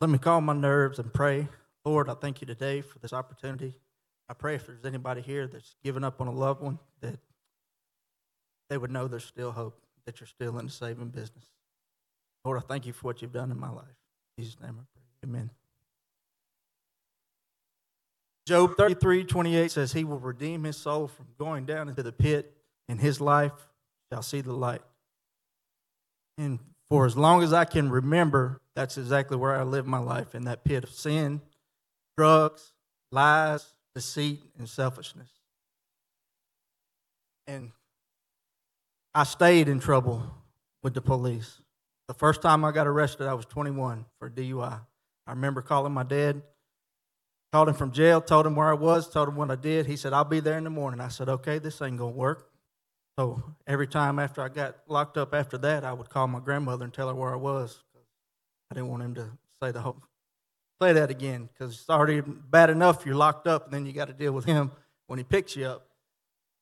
Let 0.00 0.10
me 0.10 0.18
calm 0.18 0.44
my 0.44 0.52
nerves 0.52 0.98
and 0.98 1.12
pray. 1.12 1.48
Lord, 1.84 2.08
I 2.08 2.14
thank 2.14 2.40
you 2.40 2.46
today 2.46 2.80
for 2.80 2.98
this 3.00 3.12
opportunity. 3.12 3.74
I 4.28 4.34
pray 4.34 4.54
if 4.54 4.66
there's 4.66 4.84
anybody 4.84 5.22
here 5.22 5.46
that's 5.46 5.74
given 5.82 6.04
up 6.04 6.20
on 6.20 6.28
a 6.28 6.32
loved 6.32 6.62
one, 6.62 6.78
that 7.00 7.18
they 8.70 8.78
would 8.78 8.90
know 8.90 9.08
there's 9.08 9.24
still 9.24 9.50
hope, 9.50 9.80
that 10.06 10.20
you're 10.20 10.26
still 10.26 10.58
in 10.58 10.66
the 10.66 10.72
saving 10.72 11.08
business. 11.08 11.46
Lord, 12.44 12.58
I 12.58 12.60
thank 12.60 12.86
you 12.86 12.92
for 12.92 13.06
what 13.06 13.22
you've 13.22 13.32
done 13.32 13.50
in 13.50 13.58
my 13.58 13.70
life. 13.70 13.84
In 14.36 14.44
Jesus' 14.44 14.60
name 14.60 14.76
I 14.78 14.84
pray. 14.94 15.30
Amen. 15.30 15.50
Job 18.48 18.78
33, 18.78 19.24
28 19.24 19.70
says, 19.70 19.92
He 19.92 20.04
will 20.04 20.18
redeem 20.18 20.64
his 20.64 20.78
soul 20.78 21.06
from 21.06 21.26
going 21.38 21.66
down 21.66 21.90
into 21.90 22.02
the 22.02 22.12
pit, 22.12 22.56
and 22.88 22.98
his 22.98 23.20
life 23.20 23.52
shall 24.10 24.22
see 24.22 24.40
the 24.40 24.54
light. 24.54 24.80
And 26.38 26.58
for 26.88 27.04
as 27.04 27.14
long 27.14 27.42
as 27.42 27.52
I 27.52 27.66
can 27.66 27.90
remember, 27.90 28.62
that's 28.74 28.96
exactly 28.96 29.36
where 29.36 29.54
I 29.54 29.64
lived 29.64 29.86
my 29.86 29.98
life 29.98 30.34
in 30.34 30.44
that 30.44 30.64
pit 30.64 30.82
of 30.82 30.88
sin, 30.88 31.42
drugs, 32.16 32.72
lies, 33.12 33.66
deceit, 33.94 34.40
and 34.56 34.66
selfishness. 34.66 35.28
And 37.46 37.72
I 39.14 39.24
stayed 39.24 39.68
in 39.68 39.78
trouble 39.78 40.22
with 40.82 40.94
the 40.94 41.02
police. 41.02 41.60
The 42.06 42.14
first 42.14 42.40
time 42.40 42.64
I 42.64 42.72
got 42.72 42.86
arrested, 42.86 43.26
I 43.26 43.34
was 43.34 43.44
21 43.44 44.06
for 44.18 44.30
DUI. 44.30 44.80
I 45.26 45.30
remember 45.32 45.60
calling 45.60 45.92
my 45.92 46.02
dad 46.02 46.40
Called 47.52 47.68
him 47.68 47.74
from 47.74 47.92
jail, 47.92 48.20
told 48.20 48.46
him 48.46 48.54
where 48.54 48.68
I 48.68 48.74
was, 48.74 49.08
told 49.08 49.28
him 49.28 49.36
what 49.36 49.50
I 49.50 49.56
did. 49.56 49.86
He 49.86 49.96
said, 49.96 50.12
I'll 50.12 50.24
be 50.24 50.40
there 50.40 50.58
in 50.58 50.64
the 50.64 50.70
morning. 50.70 51.00
I 51.00 51.08
said, 51.08 51.28
okay, 51.28 51.58
this 51.58 51.80
ain't 51.80 51.96
going 51.96 52.12
to 52.12 52.18
work. 52.18 52.50
So 53.18 53.42
every 53.66 53.88
time 53.88 54.18
after 54.18 54.42
I 54.42 54.48
got 54.48 54.76
locked 54.86 55.16
up 55.16 55.34
after 55.34 55.58
that, 55.58 55.82
I 55.82 55.92
would 55.92 56.08
call 56.10 56.28
my 56.28 56.40
grandmother 56.40 56.84
and 56.84 56.92
tell 56.92 57.08
her 57.08 57.14
where 57.14 57.32
I 57.32 57.36
was. 57.36 57.82
I 58.70 58.74
didn't 58.74 58.90
want 58.90 59.02
him 59.02 59.14
to 59.14 59.30
say 59.62 59.72
the 59.72 59.80
whole, 59.80 59.96
say 60.80 60.92
that 60.92 61.10
again 61.10 61.48
because 61.52 61.74
it's 61.74 61.90
already 61.90 62.20
bad 62.20 62.70
enough 62.70 63.04
you're 63.04 63.14
locked 63.14 63.46
up 63.46 63.64
and 63.64 63.74
then 63.74 63.86
you 63.86 63.92
got 63.92 64.08
to 64.08 64.14
deal 64.14 64.32
with 64.32 64.44
him 64.44 64.70
when 65.06 65.18
he 65.18 65.24
picks 65.24 65.56
you 65.56 65.64
up. 65.64 65.88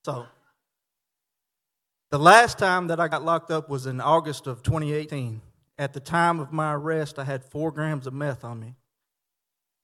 So 0.05 0.27
the 2.11 2.19
last 2.19 2.59
time 2.59 2.87
that 2.87 3.01
I 3.01 3.09
got 3.09 3.25
locked 3.25 3.51
up 3.51 3.69
was 3.69 3.87
in 3.87 4.01
August 4.01 4.47
of 4.47 4.63
2018. 4.63 5.43
At 5.79 5.93
the 5.93 6.01
time 6.01 6.41
of 6.41 6.53
my 6.53 6.73
arrest, 6.73 7.19
I 7.19 7.25
had 7.25 7.45
four 7.45 7.71
grams 7.71 8.07
of 8.07 8.15
meth 8.15 8.45
on 8.45 8.61
me. 8.61 8.77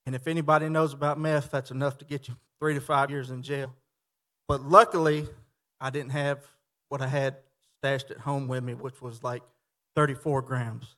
And 0.06 0.14
if 0.14 0.26
anybody 0.26 0.68
knows 0.68 0.92
about 0.92 1.18
meth, 1.18 1.50
that's 1.50 1.70
enough 1.70 1.98
to 1.98 2.04
get 2.04 2.28
you 2.28 2.36
three 2.58 2.74
to 2.74 2.80
five 2.80 3.10
years 3.10 3.30
in 3.30 3.42
jail. 3.42 3.72
But 4.48 4.62
luckily, 4.62 5.28
I 5.80 5.90
didn't 5.90 6.10
have 6.10 6.40
what 6.88 7.00
I 7.00 7.08
had 7.08 7.36
stashed 7.78 8.10
at 8.10 8.18
home 8.18 8.48
with 8.48 8.62
me, 8.62 8.74
which 8.74 9.00
was 9.00 9.22
like 9.22 9.42
34 9.96 10.42
grams. 10.42 10.94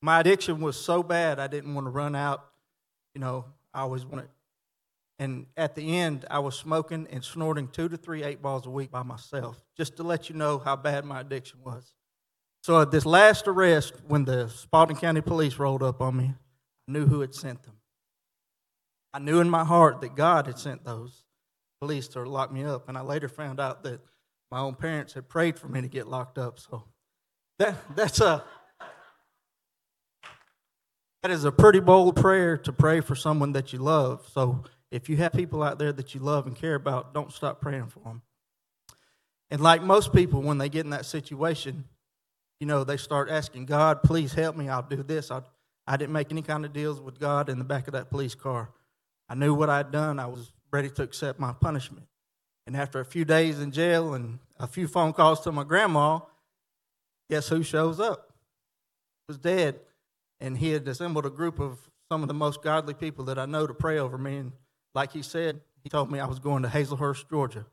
My 0.00 0.20
addiction 0.20 0.60
was 0.60 0.76
so 0.76 1.02
bad, 1.02 1.38
I 1.38 1.46
didn't 1.46 1.74
want 1.74 1.86
to 1.86 1.90
run 1.90 2.14
out. 2.14 2.44
You 3.14 3.20
know, 3.20 3.46
I 3.74 3.80
always 3.80 4.04
wanted. 4.04 4.28
And 5.18 5.46
at 5.56 5.74
the 5.74 5.96
end, 5.96 6.24
I 6.30 6.38
was 6.38 6.56
smoking 6.56 7.08
and 7.10 7.24
snorting 7.24 7.68
two 7.68 7.88
to 7.88 7.96
three 7.96 8.22
eight 8.22 8.40
balls 8.40 8.66
a 8.66 8.70
week 8.70 8.92
by 8.92 9.02
myself, 9.02 9.60
just 9.76 9.96
to 9.96 10.04
let 10.04 10.28
you 10.28 10.36
know 10.36 10.58
how 10.58 10.76
bad 10.76 11.04
my 11.04 11.20
addiction 11.20 11.58
was. 11.64 11.94
So 12.62 12.80
at 12.80 12.90
this 12.90 13.04
last 13.04 13.48
arrest, 13.48 13.94
when 14.06 14.24
the 14.24 14.48
Spalding 14.48 14.96
County 14.96 15.20
Police 15.20 15.58
rolled 15.58 15.82
up 15.82 16.00
on 16.00 16.16
me, 16.16 16.34
I 16.88 16.92
knew 16.92 17.06
who 17.06 17.20
had 17.20 17.34
sent 17.34 17.62
them. 17.64 17.77
I 19.18 19.20
knew 19.20 19.40
in 19.40 19.50
my 19.50 19.64
heart 19.64 20.00
that 20.02 20.14
God 20.14 20.46
had 20.46 20.60
sent 20.60 20.84
those 20.84 21.24
police 21.80 22.06
to 22.08 22.22
lock 22.22 22.52
me 22.52 22.62
up, 22.62 22.88
and 22.88 22.96
I 22.96 23.00
later 23.00 23.28
found 23.28 23.58
out 23.58 23.82
that 23.82 24.00
my 24.48 24.60
own 24.60 24.76
parents 24.76 25.12
had 25.12 25.28
prayed 25.28 25.58
for 25.58 25.66
me 25.66 25.80
to 25.80 25.88
get 25.88 26.06
locked 26.06 26.38
up. 26.38 26.60
So 26.60 26.84
that 27.58 27.74
that's 27.96 28.20
a 28.20 28.44
that 31.24 31.32
is 31.32 31.44
a 31.44 31.50
pretty 31.50 31.80
bold 31.80 32.14
prayer 32.14 32.56
to 32.58 32.72
pray 32.72 33.00
for 33.00 33.16
someone 33.16 33.50
that 33.54 33.72
you 33.72 33.80
love. 33.80 34.24
So 34.32 34.62
if 34.92 35.08
you 35.08 35.16
have 35.16 35.32
people 35.32 35.64
out 35.64 35.80
there 35.80 35.92
that 35.92 36.14
you 36.14 36.20
love 36.20 36.46
and 36.46 36.54
care 36.54 36.76
about, 36.76 37.12
don't 37.12 37.32
stop 37.32 37.60
praying 37.60 37.88
for 37.88 37.98
them. 38.04 38.22
And 39.50 39.60
like 39.60 39.82
most 39.82 40.12
people, 40.12 40.42
when 40.42 40.58
they 40.58 40.68
get 40.68 40.84
in 40.84 40.90
that 40.90 41.06
situation, 41.06 41.86
you 42.60 42.68
know, 42.68 42.84
they 42.84 42.96
start 42.96 43.30
asking 43.30 43.66
God, 43.66 44.04
please 44.04 44.34
help 44.34 44.54
me. 44.54 44.68
I'll 44.68 44.82
do 44.82 45.02
this. 45.02 45.32
I, 45.32 45.42
I 45.88 45.96
didn't 45.96 46.12
make 46.12 46.30
any 46.30 46.42
kind 46.42 46.64
of 46.64 46.72
deals 46.72 47.00
with 47.00 47.18
God 47.18 47.48
in 47.48 47.58
the 47.58 47.64
back 47.64 47.88
of 47.88 47.94
that 47.94 48.10
police 48.10 48.36
car. 48.36 48.70
I 49.28 49.34
knew 49.34 49.54
what 49.54 49.70
I'd 49.70 49.90
done. 49.90 50.18
I 50.18 50.26
was 50.26 50.52
ready 50.70 50.90
to 50.90 51.02
accept 51.02 51.38
my 51.38 51.52
punishment. 51.52 52.06
And 52.66 52.76
after 52.76 53.00
a 53.00 53.04
few 53.04 53.24
days 53.24 53.60
in 53.60 53.72
jail 53.72 54.14
and 54.14 54.38
a 54.58 54.66
few 54.66 54.88
phone 54.88 55.12
calls 55.12 55.40
to 55.40 55.52
my 55.52 55.64
grandma, 55.64 56.20
guess 57.30 57.48
who 57.48 57.62
shows 57.62 58.00
up? 58.00 58.32
Was 59.28 59.38
dead. 59.38 59.80
And 60.40 60.56
he 60.56 60.70
had 60.70 60.86
assembled 60.86 61.26
a 61.26 61.30
group 61.30 61.58
of 61.58 61.78
some 62.10 62.22
of 62.22 62.28
the 62.28 62.34
most 62.34 62.62
godly 62.62 62.94
people 62.94 63.24
that 63.26 63.38
I 63.38 63.46
know 63.46 63.66
to 63.66 63.74
pray 63.74 63.98
over 63.98 64.16
me. 64.16 64.36
And 64.36 64.52
like 64.94 65.12
he 65.12 65.22
said, 65.22 65.60
he 65.82 65.88
told 65.88 66.10
me 66.10 66.20
I 66.20 66.26
was 66.26 66.38
going 66.38 66.62
to 66.62 66.68
Hazlehurst, 66.68 67.28
Georgia. 67.28 67.66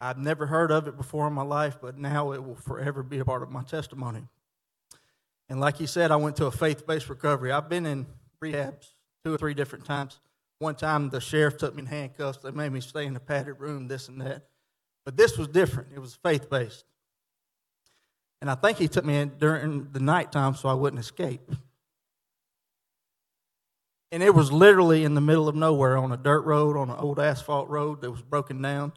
I've 0.00 0.18
never 0.18 0.46
heard 0.46 0.70
of 0.70 0.88
it 0.88 0.96
before 0.96 1.26
in 1.26 1.34
my 1.34 1.42
life, 1.42 1.78
but 1.80 1.98
now 1.98 2.32
it 2.32 2.42
will 2.42 2.54
forever 2.54 3.02
be 3.02 3.18
a 3.18 3.24
part 3.24 3.42
of 3.42 3.50
my 3.50 3.62
testimony. 3.62 4.22
And 5.48 5.60
like 5.60 5.76
he 5.76 5.86
said, 5.86 6.10
I 6.10 6.16
went 6.16 6.36
to 6.36 6.46
a 6.46 6.50
faith 6.50 6.86
based 6.86 7.10
recovery. 7.10 7.52
I've 7.52 7.68
been 7.68 7.84
in 7.84 8.06
rehabs 8.42 8.94
two 9.24 9.34
or 9.34 9.36
three 9.36 9.52
different 9.52 9.84
times. 9.84 10.18
One 10.60 10.74
time 10.74 11.08
the 11.08 11.22
sheriff 11.22 11.56
took 11.56 11.74
me 11.74 11.80
in 11.80 11.86
handcuffs. 11.86 12.38
They 12.38 12.50
made 12.50 12.70
me 12.70 12.80
stay 12.80 13.06
in 13.06 13.16
a 13.16 13.20
padded 13.20 13.58
room, 13.58 13.88
this 13.88 14.08
and 14.08 14.20
that. 14.20 14.44
But 15.06 15.16
this 15.16 15.38
was 15.38 15.48
different. 15.48 15.88
It 15.94 16.00
was 16.00 16.14
faith 16.22 16.50
based. 16.50 16.84
And 18.42 18.50
I 18.50 18.54
think 18.54 18.76
he 18.76 18.86
took 18.86 19.06
me 19.06 19.16
in 19.16 19.32
during 19.38 19.90
the 19.90 20.00
nighttime 20.00 20.54
so 20.54 20.68
I 20.68 20.74
wouldn't 20.74 21.00
escape. 21.00 21.40
And 24.12 24.22
it 24.22 24.34
was 24.34 24.52
literally 24.52 25.04
in 25.04 25.14
the 25.14 25.20
middle 25.22 25.48
of 25.48 25.54
nowhere 25.54 25.96
on 25.96 26.12
a 26.12 26.16
dirt 26.18 26.42
road, 26.42 26.76
on 26.76 26.90
an 26.90 26.96
old 26.98 27.18
asphalt 27.18 27.70
road 27.70 28.02
that 28.02 28.10
was 28.10 28.20
broken 28.20 28.60
down, 28.60 28.92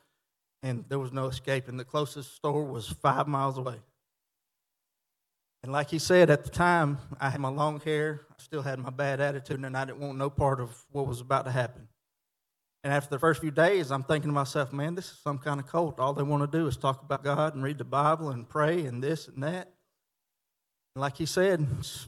and 0.63 0.83
there 0.89 0.99
was 0.99 1.13
no 1.13 1.27
escape. 1.27 1.69
And 1.69 1.79
the 1.79 1.85
closest 1.85 2.35
store 2.35 2.65
was 2.65 2.89
five 2.89 3.25
miles 3.25 3.57
away. 3.57 3.77
And 5.63 5.71
like 5.71 5.89
he 5.89 5.97
said, 5.97 6.29
at 6.29 6.43
the 6.43 6.49
time, 6.49 6.97
I 7.21 7.29
had 7.29 7.39
my 7.39 7.49
long 7.49 7.79
hair, 7.79 8.21
I 8.29 8.35
still 8.37 8.61
had 8.61 8.79
my 8.79 8.89
bad 8.89 9.21
attitude, 9.21 9.63
and 9.63 9.77
I 9.77 9.85
didn't 9.85 10.01
want 10.01 10.17
no 10.17 10.29
part 10.29 10.59
of 10.59 10.85
what 10.91 11.07
was 11.07 11.21
about 11.21 11.45
to 11.45 11.51
happen. 11.51 11.87
And 12.83 12.91
after 12.91 13.09
the 13.09 13.19
first 13.19 13.39
few 13.39 13.51
days, 13.51 13.91
I'm 13.91 14.03
thinking 14.03 14.29
to 14.29 14.33
myself, 14.33 14.73
man, 14.73 14.93
this 14.93 15.05
is 15.05 15.17
some 15.23 15.37
kind 15.37 15.61
of 15.61 15.67
cult. 15.67 16.01
All 16.01 16.13
they 16.13 16.23
want 16.23 16.51
to 16.51 16.57
do 16.57 16.67
is 16.67 16.75
talk 16.75 17.01
about 17.01 17.23
God 17.23 17.55
and 17.55 17.63
read 17.63 17.77
the 17.77 17.85
Bible 17.85 18.29
and 18.29 18.47
pray 18.47 18.85
and 18.85 19.01
this 19.01 19.29
and 19.29 19.41
that. 19.41 19.71
And 20.95 21.01
like 21.01 21.15
he 21.15 21.25
said, 21.25 21.65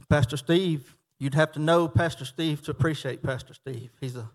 Pastor 0.10 0.36
Steve, 0.36 0.98
you'd 1.18 1.34
have 1.34 1.54
to 1.54 1.60
know 1.60 1.88
Pastor 1.88 2.26
Steve 2.26 2.62
to 2.64 2.72
appreciate 2.72 3.24
Pastor 3.24 3.54
Steve. 3.54 3.92
He's 4.02 4.18
a 4.18 4.30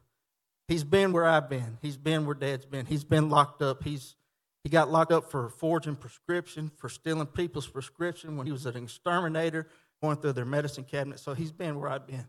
he's 0.67 0.83
been 0.83 1.13
where 1.13 1.27
I've 1.27 1.51
been. 1.51 1.77
He's 1.83 1.99
been 1.99 2.25
where 2.25 2.35
Dad's 2.35 2.65
been. 2.65 2.87
He's 2.87 3.05
been 3.05 3.29
locked 3.29 3.61
up. 3.61 3.85
He's 3.85 4.17
he 4.65 4.71
got 4.71 4.91
locked 4.91 5.13
up 5.13 5.31
for 5.31 5.49
forging 5.49 5.97
prescription, 5.97 6.71
for 6.77 6.89
stealing 6.89 7.27
people's 7.27 7.67
prescription 7.67 8.37
when 8.37 8.47
he 8.47 8.53
was 8.53 8.67
an 8.67 8.77
exterminator, 8.77 9.69
going 10.03 10.17
through 10.17 10.35
their 10.35 10.45
medicine 10.45 10.85
cabinet. 10.85 11.19
So 11.19 11.35
he's 11.35 11.53
been 11.53 11.79
where 11.79 11.91
I've 11.91 12.07
been. 12.07 12.27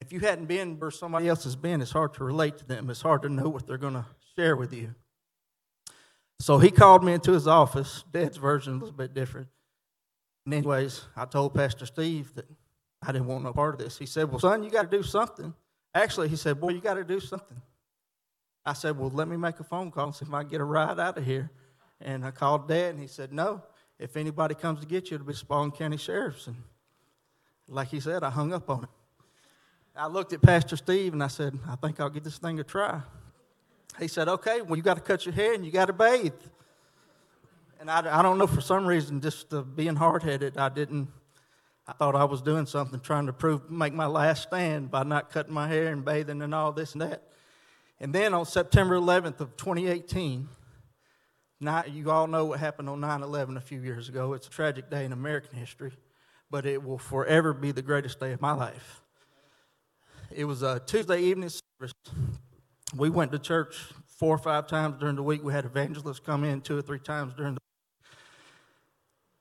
If 0.00 0.12
you 0.12 0.20
hadn't 0.20 0.46
been 0.46 0.78
where 0.78 0.90
somebody 0.90 1.28
else 1.28 1.44
has 1.44 1.56
been, 1.56 1.80
it's 1.80 1.92
hard 1.92 2.14
to 2.14 2.24
relate 2.24 2.58
to 2.58 2.66
them. 2.66 2.90
It's 2.90 3.02
hard 3.02 3.22
to 3.22 3.28
know 3.28 3.48
what 3.48 3.66
they're 3.66 3.78
going 3.78 3.94
to 3.94 4.06
share 4.36 4.56
with 4.56 4.72
you. 4.72 4.94
So 6.40 6.58
he 6.58 6.72
called 6.72 7.04
me 7.04 7.12
into 7.12 7.32
his 7.32 7.46
office. 7.46 8.04
Dad's 8.10 8.36
version 8.36 8.80
was 8.80 8.90
a 8.90 8.92
bit 8.92 9.14
different. 9.14 9.46
And 10.44 10.54
anyways, 10.54 11.04
I 11.16 11.24
told 11.24 11.54
Pastor 11.54 11.86
Steve 11.86 12.34
that 12.34 12.46
I 13.00 13.12
didn't 13.12 13.28
want 13.28 13.44
no 13.44 13.52
part 13.52 13.74
of 13.74 13.80
this. 13.80 13.98
He 13.98 14.06
said, 14.06 14.28
Well, 14.28 14.40
son, 14.40 14.64
you 14.64 14.70
got 14.70 14.90
to 14.90 14.96
do 14.96 15.04
something. 15.04 15.54
Actually, 15.94 16.28
he 16.28 16.36
said, 16.36 16.60
Boy, 16.60 16.70
you 16.70 16.80
got 16.80 16.94
to 16.94 17.04
do 17.04 17.20
something. 17.20 17.60
I 18.64 18.72
said, 18.72 18.98
Well, 18.98 19.10
let 19.10 19.28
me 19.28 19.36
make 19.36 19.60
a 19.60 19.64
phone 19.64 19.90
call 19.90 20.06
and 20.06 20.14
see 20.14 20.24
if 20.24 20.32
I 20.32 20.42
can 20.42 20.50
get 20.50 20.60
a 20.60 20.64
ride 20.64 20.98
out 20.98 21.18
of 21.18 21.24
here. 21.24 21.50
And 22.00 22.24
I 22.24 22.30
called 22.30 22.68
Dad, 22.68 22.90
and 22.90 23.00
he 23.00 23.06
said, 23.06 23.32
No. 23.32 23.62
If 23.98 24.16
anybody 24.16 24.54
comes 24.54 24.80
to 24.80 24.86
get 24.86 25.10
you, 25.10 25.14
it'll 25.14 25.26
be 25.26 25.34
Spalding 25.34 25.70
County 25.70 25.96
Sheriff's. 25.96 26.48
And 26.48 26.56
like 27.68 27.88
he 27.88 28.00
said, 28.00 28.24
I 28.24 28.30
hung 28.30 28.52
up 28.52 28.68
on 28.68 28.84
it. 28.84 28.88
I 29.94 30.06
looked 30.06 30.32
at 30.32 30.42
Pastor 30.42 30.76
Steve 30.76 31.12
and 31.12 31.22
I 31.22 31.28
said, 31.28 31.56
I 31.68 31.76
think 31.76 32.00
I'll 32.00 32.10
give 32.10 32.24
this 32.24 32.38
thing 32.38 32.58
a 32.58 32.64
try. 32.64 33.00
He 34.00 34.08
said, 34.08 34.28
Okay, 34.28 34.62
well, 34.62 34.76
you 34.76 34.82
got 34.82 34.94
to 34.94 35.02
cut 35.02 35.26
your 35.26 35.34
hair 35.34 35.54
and 35.54 35.64
you 35.64 35.70
got 35.70 35.86
to 35.86 35.92
bathe. 35.92 36.32
And 37.78 37.90
I, 37.90 38.18
I 38.18 38.22
don't 38.22 38.38
know, 38.38 38.46
for 38.46 38.60
some 38.60 38.86
reason, 38.86 39.20
just 39.20 39.52
uh, 39.52 39.62
being 39.62 39.96
hard 39.96 40.22
headed, 40.22 40.56
I 40.56 40.68
didn't. 40.68 41.08
I 41.86 41.92
thought 41.92 42.14
I 42.14 42.24
was 42.24 42.40
doing 42.40 42.64
something, 42.64 43.00
trying 43.00 43.26
to 43.26 43.32
prove, 43.32 43.68
make 43.70 43.92
my 43.92 44.06
last 44.06 44.44
stand 44.44 44.90
by 44.90 45.02
not 45.02 45.30
cutting 45.30 45.52
my 45.52 45.66
hair 45.66 45.88
and 45.88 46.04
bathing 46.04 46.40
and 46.40 46.54
all 46.54 46.70
this 46.70 46.92
and 46.92 47.02
that. 47.02 47.24
And 48.02 48.12
then 48.12 48.34
on 48.34 48.44
September 48.44 48.96
11th 48.96 49.38
of 49.38 49.56
2018, 49.56 50.48
not, 51.60 51.92
you 51.92 52.10
all 52.10 52.26
know 52.26 52.46
what 52.46 52.58
happened 52.58 52.88
on 52.88 53.00
9-11 53.00 53.56
a 53.56 53.60
few 53.60 53.80
years 53.80 54.08
ago. 54.08 54.32
It's 54.32 54.48
a 54.48 54.50
tragic 54.50 54.90
day 54.90 55.04
in 55.04 55.12
American 55.12 55.56
history, 55.56 55.92
but 56.50 56.66
it 56.66 56.82
will 56.82 56.98
forever 56.98 57.54
be 57.54 57.70
the 57.70 57.80
greatest 57.80 58.18
day 58.18 58.32
of 58.32 58.40
my 58.40 58.54
life. 58.54 59.02
It 60.32 60.46
was 60.46 60.64
a 60.64 60.80
Tuesday 60.84 61.20
evening 61.22 61.50
service. 61.50 61.94
We 62.96 63.08
went 63.08 63.30
to 63.32 63.38
church 63.38 63.76
four 64.08 64.34
or 64.34 64.38
five 64.38 64.66
times 64.66 64.96
during 64.98 65.14
the 65.14 65.22
week. 65.22 65.44
We 65.44 65.52
had 65.52 65.64
evangelists 65.64 66.18
come 66.18 66.42
in 66.42 66.60
two 66.60 66.76
or 66.76 66.82
three 66.82 66.98
times 66.98 67.34
during 67.34 67.54
the 67.54 67.60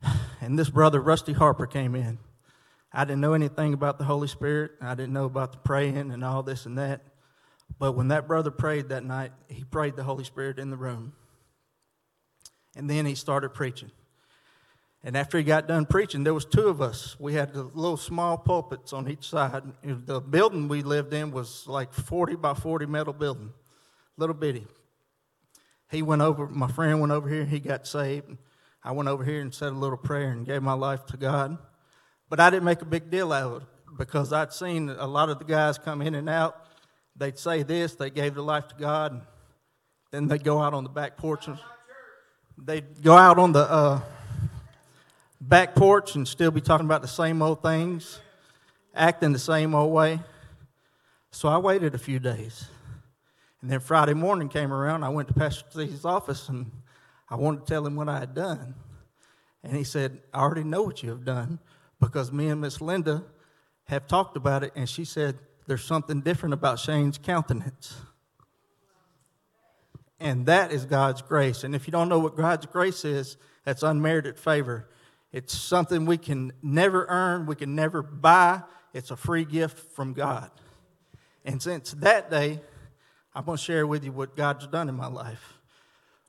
week. 0.07 0.16
and 0.39 0.59
this 0.59 0.70
brother, 0.70 1.01
Rusty 1.01 1.34
Harper, 1.34 1.66
came 1.66 1.95
in. 1.95 2.20
I 2.93 3.05
didn't 3.05 3.22
know 3.22 3.34
anything 3.34 3.74
about 3.74 3.97
the 3.97 4.03
Holy 4.03 4.28
Spirit. 4.28 4.74
I 4.80 4.93
didn't 4.93 5.14
know 5.14 5.26
about 5.26 5.51
the 5.51 5.57
praying 5.57 6.12
and 6.12 6.24
all 6.24 6.43
this 6.43 6.68
and 6.68 6.78
that. 6.78 7.11
But 7.80 7.93
when 7.93 8.09
that 8.09 8.28
brother 8.28 8.51
prayed 8.51 8.89
that 8.89 9.03
night, 9.03 9.32
he 9.47 9.63
prayed 9.63 9.95
the 9.95 10.03
Holy 10.03 10.24
Spirit 10.24 10.59
in 10.59 10.69
the 10.69 10.78
room. 10.78 11.13
And 12.76 12.89
then 12.89 13.05
he 13.05 13.15
started 13.15 13.49
preaching. 13.49 13.91
And 15.03 15.17
after 15.17 15.38
he 15.38 15.43
got 15.43 15.67
done 15.67 15.88
preaching, 15.88 16.24
there 16.24 16.34
was 16.34 16.45
two 16.45 16.67
of 16.67 16.80
us. 16.82 17.19
We 17.19 17.34
had 17.34 17.53
the 17.53 17.63
little 17.63 17.97
small 17.97 18.38
pulpits 18.38 18.93
on 18.93 19.09
each 19.09 19.28
side. 19.28 19.63
The 19.84 20.22
building 20.22 20.67
we 20.67 20.84
lived 20.84 21.13
in 21.13 21.32
was 21.32 21.67
like 21.67 21.91
40 21.91 22.36
by 22.36 22.53
40 22.53 22.86
metal 22.86 23.13
building, 23.13 23.51
little 24.15 24.36
bitty. 24.36 24.67
He 25.89 26.03
went 26.03 26.22
over, 26.22 26.47
my 26.47 26.72
friend 26.72 26.99
went 27.01 27.11
over 27.11 27.28
here, 27.28 27.45
he 27.45 27.59
got 27.59 27.88
saved. 27.88 28.38
I 28.84 28.91
went 28.91 29.09
over 29.09 29.24
here 29.24 29.41
and 29.41 29.53
said 29.53 29.69
a 29.69 29.76
little 29.76 29.97
prayer 29.97 30.32
and 30.32 30.45
gave 30.45 30.61
my 30.61 30.74
life 30.74 31.05
to 31.07 31.17
God. 31.17 31.57
But 32.30 32.39
I 32.39 32.49
didn't 32.49 32.63
make 32.63 32.82
a 32.82 32.86
big 32.86 33.09
deal 33.09 33.34
out 33.34 33.51
of 33.51 33.61
it 33.63 33.67
because 33.97 34.32
I'd 34.32 34.53
seen 34.53 34.89
a 34.89 35.07
lot 35.07 35.30
of 35.30 35.39
the 35.39 35.45
guys 35.45 35.78
come 35.78 36.01
in 36.01 36.15
and 36.15 36.30
out 36.30 36.65
they'd 37.16 37.38
say 37.38 37.64
this, 37.64 37.95
they 37.95 38.09
gave 38.09 38.36
their 38.36 38.43
life 38.43 38.68
to 38.70 38.76
God, 38.76 39.12
and 39.14 39.22
then 40.12 40.28
they'd 40.28 40.43
go 40.43 40.62
out 40.62 40.74
on 40.74 40.84
the 40.84 40.89
back 40.89 41.18
porch. 41.18 41.47
And 41.47 41.57
they'd 42.57 43.01
go 43.01 43.16
out 43.16 43.39
on 43.39 43.51
the 43.51 43.70
uh, 43.72 44.01
back 45.39 45.76
porch 45.76 46.16
and 46.16 46.28
still 46.28 46.51
be 46.51 46.62
talking 46.62 46.86
about 46.86 47.01
the 47.01 47.07
same 47.07 47.41
old 47.41 47.62
things, 47.62 48.20
acting 48.93 49.32
the 49.34 49.39
same 49.39 49.74
old 49.74 49.91
way. 49.91 50.20
So 51.32 51.49
I 51.49 51.57
waited 51.57 51.95
a 51.95 51.97
few 51.97 52.20
days. 52.20 52.66
And 53.62 53.70
then 53.70 53.80
Friday 53.80 54.14
morning 54.14 54.49
came 54.49 54.74
around, 54.74 55.03
I 55.03 55.09
went 55.09 55.28
to 55.30 55.34
Pastor 55.34 55.66
Steve's 55.70 56.05
office 56.05 56.49
and 56.49 56.72
I 57.30 57.36
wanted 57.36 57.62
to 57.62 57.66
tell 57.66 57.86
him 57.86 57.95
what 57.95 58.09
I 58.09 58.20
had 58.20 58.34
done. 58.34 58.76
And 59.64 59.76
he 59.76 59.84
said, 59.84 60.20
I 60.34 60.41
already 60.41 60.64
know 60.64 60.82
what 60.82 61.03
you 61.03 61.09
have 61.09 61.24
done 61.24 61.59
because 61.99 62.32
me 62.32 62.47
and 62.49 62.59
Miss 62.59 62.82
Linda 62.82 63.24
have 63.86 64.07
talked 64.07 64.36
about 64.36 64.64
it. 64.64 64.74
And 64.76 64.89
she 64.89 65.05
said, 65.05 65.38
there's 65.68 65.84
something 65.84 66.22
different 66.22 66.53
about 66.53 66.80
Shane's 66.80 67.18
countenance. 67.18 67.95
And 70.20 70.45
that 70.45 70.72
is 70.72 70.86
God's 70.86 71.22
grace. 71.22 71.64
And 71.64 71.74
if 71.74 71.88
you 71.88 71.91
don't 71.91 72.09
know 72.09 72.20
what 72.20 72.36
God's 72.36 72.66
grace 72.66 73.05
is, 73.05 73.38
that's 73.66 73.84
unmerited 73.84 74.38
favor. 74.38 74.88
It's 75.32 75.57
something 75.57 76.05
we 76.05 76.18
can 76.18 76.51
never 76.62 77.05
earn, 77.07 77.45
we 77.45 77.55
can 77.55 77.76
never 77.76 78.01
buy. 78.01 78.62
It's 78.93 79.12
a 79.12 79.16
free 79.16 79.45
gift 79.45 79.93
from 79.93 80.14
God. 80.14 80.51
And 81.45 81.62
since 81.62 81.91
that 81.93 82.30
day, 82.30 82.59
I'm 83.34 83.45
going 83.45 83.57
to 83.57 83.64
share 83.64 83.88
with 83.88 84.03
you 84.03 84.12
what 84.12 84.36
God's 84.36 84.68
done 84.68 84.89
in 84.89 84.95
my 84.95 85.07
life. 85.07 85.59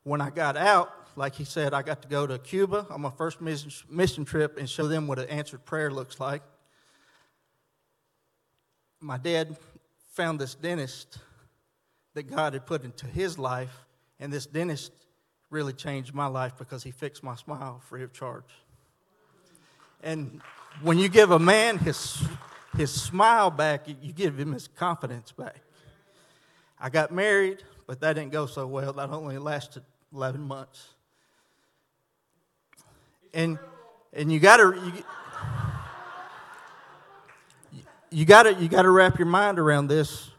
When 0.04 0.20
I 0.20 0.30
got 0.30 0.56
out, 0.56 0.92
like 1.16 1.34
he 1.34 1.44
said, 1.44 1.74
I 1.74 1.82
got 1.82 2.02
to 2.02 2.08
go 2.08 2.26
to 2.26 2.38
Cuba 2.38 2.86
on 2.88 3.00
my 3.00 3.10
first 3.10 3.40
mission 3.40 4.24
trip 4.24 4.56
and 4.56 4.70
show 4.70 4.86
them 4.86 5.06
what 5.06 5.18
an 5.18 5.28
answered 5.28 5.64
prayer 5.64 5.90
looks 5.90 6.20
like 6.20 6.42
my 9.02 9.18
dad 9.18 9.56
found 10.12 10.38
this 10.38 10.54
dentist 10.54 11.18
that 12.14 12.30
God 12.30 12.52
had 12.52 12.66
put 12.66 12.84
into 12.84 13.06
his 13.06 13.38
life, 13.38 13.84
and 14.20 14.32
this 14.32 14.46
dentist 14.46 14.92
really 15.50 15.72
changed 15.72 16.14
my 16.14 16.26
life 16.26 16.52
because 16.56 16.82
he 16.82 16.90
fixed 16.90 17.22
my 17.22 17.34
smile 17.34 17.80
free 17.88 18.02
of 18.02 18.12
charge. 18.12 18.44
And 20.02 20.40
when 20.82 20.98
you 20.98 21.08
give 21.08 21.30
a 21.30 21.38
man 21.38 21.78
his, 21.78 22.22
his 22.76 22.90
smile 22.90 23.50
back, 23.50 23.86
you 23.86 24.12
give 24.12 24.38
him 24.38 24.52
his 24.52 24.68
confidence 24.68 25.32
back. 25.32 25.60
I 26.80 26.88
got 26.88 27.12
married, 27.12 27.62
but 27.86 28.00
that 28.00 28.14
didn't 28.14 28.32
go 28.32 28.46
so 28.46 28.66
well. 28.66 28.92
That 28.92 29.10
only 29.10 29.38
lasted 29.38 29.82
11 30.12 30.40
months. 30.40 30.88
And, 33.34 33.58
and 34.12 34.30
you 34.30 34.40
got 34.40 34.58
to 34.58 35.04
you 38.12 38.24
got 38.26 38.44
to 38.44 38.54
you 38.54 38.68
got 38.68 38.82
to 38.82 38.90
wrap 38.90 39.18
your 39.18 39.26
mind 39.26 39.58
around 39.58 39.88
this. 39.88 40.30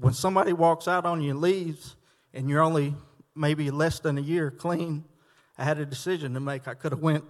when 0.00 0.14
somebody 0.14 0.52
walks 0.52 0.88
out 0.88 1.04
on 1.04 1.20
you 1.20 1.32
and 1.32 1.40
leaves, 1.40 1.96
and 2.32 2.48
you're 2.48 2.62
only 2.62 2.94
maybe 3.34 3.70
less 3.70 4.00
than 4.00 4.16
a 4.16 4.20
year 4.20 4.50
clean, 4.50 5.04
I 5.56 5.64
had 5.64 5.78
a 5.78 5.86
decision 5.86 6.34
to 6.34 6.40
make. 6.40 6.68
I 6.68 6.74
could 6.74 6.92
have 6.92 7.00
went 7.00 7.24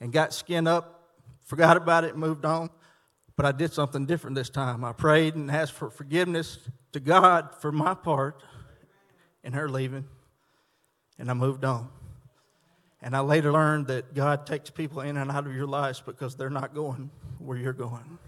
and 0.00 0.12
got 0.12 0.32
skin 0.32 0.66
up, 0.66 1.10
forgot 1.44 1.76
about 1.76 2.04
it, 2.04 2.16
moved 2.16 2.44
on. 2.44 2.70
But 3.36 3.46
I 3.46 3.52
did 3.52 3.72
something 3.72 4.06
different 4.06 4.36
this 4.36 4.48
time. 4.48 4.84
I 4.84 4.92
prayed 4.92 5.34
and 5.34 5.50
asked 5.50 5.72
for 5.72 5.90
forgiveness 5.90 6.58
to 6.92 7.00
God 7.00 7.54
for 7.60 7.72
my 7.72 7.94
part 7.94 8.42
in 9.42 9.52
her 9.52 9.68
leaving, 9.68 10.06
and 11.18 11.30
I 11.30 11.34
moved 11.34 11.64
on. 11.64 11.88
And 13.02 13.14
I 13.14 13.20
later 13.20 13.52
learned 13.52 13.88
that 13.88 14.14
God 14.14 14.46
takes 14.46 14.70
people 14.70 15.00
in 15.00 15.16
and 15.16 15.30
out 15.30 15.46
of 15.46 15.54
your 15.54 15.66
lives 15.66 16.00
because 16.00 16.36
they're 16.36 16.48
not 16.48 16.74
going 16.74 17.10
where 17.38 17.58
you're 17.58 17.74
going. 17.74 18.18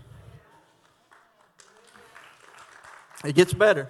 It 3.24 3.34
gets 3.34 3.52
better. 3.52 3.88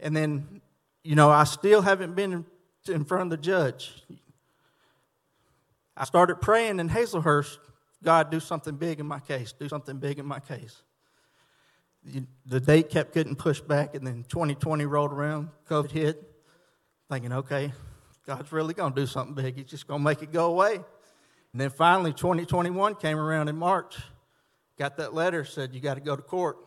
And 0.00 0.16
then, 0.16 0.60
you 1.02 1.14
know, 1.14 1.30
I 1.30 1.44
still 1.44 1.82
haven't 1.82 2.14
been 2.14 2.44
in- 2.86 3.04
front 3.04 3.24
of 3.24 3.30
the 3.30 3.36
judge. 3.36 4.02
I 5.96 6.04
started 6.04 6.40
praying 6.40 6.80
in 6.80 6.88
Hazlehurst 6.88 7.58
God, 8.02 8.30
do 8.30 8.40
something 8.40 8.76
big 8.76 9.00
in 9.00 9.06
my 9.06 9.20
case, 9.20 9.52
do 9.52 9.68
something 9.68 9.98
big 9.98 10.18
in 10.18 10.26
my 10.26 10.40
case. 10.40 10.82
The 12.46 12.60
date 12.60 12.90
kept 12.90 13.12
getting 13.12 13.34
pushed 13.34 13.66
back, 13.66 13.94
and 13.94 14.06
then 14.06 14.24
2020 14.28 14.86
rolled 14.86 15.12
around, 15.12 15.48
COVID 15.68 15.90
hit, 15.90 16.22
thinking, 17.10 17.32
okay, 17.32 17.72
God's 18.24 18.52
really 18.52 18.72
going 18.72 18.94
to 18.94 19.00
do 19.00 19.06
something 19.06 19.34
big. 19.34 19.56
He's 19.56 19.66
just 19.66 19.86
going 19.88 20.00
to 20.00 20.04
make 20.04 20.22
it 20.22 20.32
go 20.32 20.46
away. 20.46 20.74
And 20.74 21.60
then 21.60 21.70
finally, 21.70 22.12
2021 22.12 22.94
came 22.96 23.18
around 23.18 23.48
in 23.48 23.56
March. 23.56 23.98
Got 24.78 24.96
that 24.98 25.12
letter, 25.12 25.44
said, 25.44 25.74
you 25.74 25.80
got 25.80 25.94
to 25.94 26.00
go 26.00 26.14
to 26.14 26.22
court. 26.22 26.58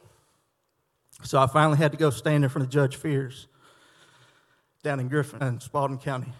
So 1.24 1.40
I 1.40 1.48
finally 1.48 1.78
had 1.78 1.92
to 1.92 1.98
go 1.98 2.10
stand 2.10 2.44
in 2.44 2.50
front 2.50 2.66
of 2.66 2.72
Judge 2.72 2.96
Fears 2.96 3.48
down 4.84 5.00
in 5.00 5.08
Griffin, 5.08 5.42
in 5.44 5.60
Spalding 5.60 6.00
County. 6.00 6.32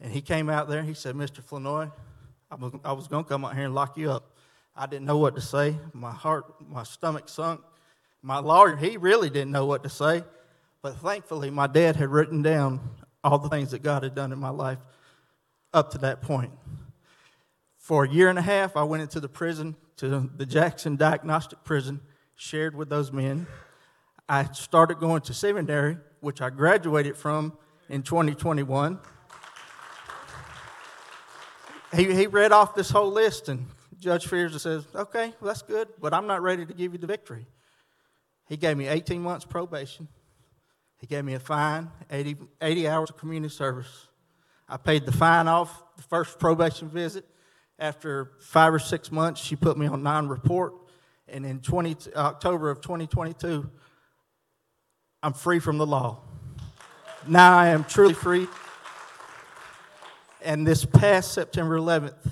And 0.00 0.12
he 0.12 0.20
came 0.20 0.48
out 0.48 0.68
there, 0.68 0.82
he 0.82 0.94
said, 0.94 1.14
Mr. 1.14 1.42
Flanoy, 1.42 1.92
I 2.50 2.54
was, 2.54 2.72
I 2.84 2.92
was 2.92 3.08
going 3.08 3.24
to 3.24 3.28
come 3.28 3.44
out 3.44 3.54
here 3.54 3.66
and 3.66 3.74
lock 3.74 3.96
you 3.96 4.10
up. 4.10 4.36
I 4.74 4.86
didn't 4.86 5.06
know 5.06 5.18
what 5.18 5.34
to 5.36 5.40
say. 5.40 5.76
My 5.92 6.12
heart, 6.12 6.44
my 6.68 6.82
stomach 6.82 7.28
sunk. 7.28 7.60
My 8.22 8.38
lawyer, 8.38 8.76
he 8.76 8.96
really 8.96 9.30
didn't 9.30 9.52
know 9.52 9.66
what 9.66 9.82
to 9.82 9.88
say. 9.88 10.24
But 10.80 10.96
thankfully, 10.98 11.50
my 11.50 11.66
dad 11.66 11.96
had 11.96 12.08
written 12.08 12.42
down 12.42 12.80
all 13.22 13.38
the 13.38 13.48
things 13.48 13.70
that 13.70 13.82
God 13.82 14.02
had 14.02 14.14
done 14.14 14.32
in 14.32 14.38
my 14.38 14.50
life 14.50 14.78
up 15.72 15.90
to 15.92 15.98
that 15.98 16.22
point. 16.22 16.52
For 17.78 18.04
a 18.04 18.08
year 18.08 18.28
and 18.28 18.38
a 18.38 18.42
half, 18.42 18.76
I 18.76 18.82
went 18.84 19.02
into 19.02 19.20
the 19.20 19.28
prison, 19.28 19.76
to 19.96 20.30
the 20.36 20.46
Jackson 20.46 20.96
Diagnostic 20.96 21.62
Prison, 21.64 22.00
shared 22.36 22.74
with 22.74 22.88
those 22.88 23.12
men. 23.12 23.46
I 24.28 24.44
started 24.52 24.98
going 24.98 25.22
to 25.22 25.34
seminary, 25.34 25.98
which 26.20 26.40
I 26.40 26.50
graduated 26.50 27.16
from 27.16 27.56
in 27.88 28.02
2021. 28.02 28.98
He, 31.94 32.14
he 32.14 32.26
read 32.26 32.52
off 32.52 32.74
this 32.74 32.90
whole 32.90 33.10
list, 33.10 33.48
and 33.48 33.66
Judge 33.98 34.26
Fears 34.26 34.60
says, 34.62 34.86
Okay, 34.94 35.34
well, 35.40 35.48
that's 35.48 35.62
good, 35.62 35.88
but 36.00 36.14
I'm 36.14 36.26
not 36.26 36.42
ready 36.42 36.64
to 36.64 36.72
give 36.72 36.92
you 36.92 36.98
the 36.98 37.06
victory. 37.06 37.46
He 38.48 38.56
gave 38.56 38.76
me 38.76 38.88
18 38.88 39.22
months 39.22 39.44
probation. 39.44 40.08
He 40.98 41.06
gave 41.06 41.24
me 41.24 41.34
a 41.34 41.40
fine, 41.40 41.90
80, 42.10 42.36
80 42.60 42.88
hours 42.88 43.10
of 43.10 43.16
community 43.16 43.52
service. 43.52 44.08
I 44.68 44.76
paid 44.76 45.04
the 45.04 45.12
fine 45.12 45.48
off 45.48 45.82
the 45.96 46.02
first 46.02 46.38
probation 46.38 46.88
visit. 46.88 47.26
After 47.78 48.30
five 48.40 48.72
or 48.72 48.78
six 48.78 49.10
months, 49.10 49.40
she 49.40 49.56
put 49.56 49.76
me 49.76 49.86
on 49.86 50.02
non 50.02 50.28
report. 50.28 50.74
And 51.32 51.46
in 51.46 51.60
20, 51.60 52.12
October 52.14 52.70
of 52.70 52.82
2022, 52.82 53.68
I'm 55.22 55.32
free 55.32 55.58
from 55.58 55.78
the 55.78 55.86
law. 55.86 56.20
Now 57.26 57.56
I 57.56 57.68
am 57.68 57.84
truly 57.84 58.12
free. 58.14 58.46
And 60.42 60.66
this 60.66 60.84
past 60.84 61.32
September 61.32 61.78
11th 61.78 62.30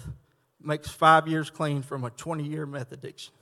makes 0.63 0.91
five 0.91 1.27
years 1.27 1.49
clean 1.49 1.81
from 1.81 2.05
a 2.05 2.11
20 2.11 2.45
year 2.45 2.67
meth 2.67 2.93
addiction. 2.93 3.33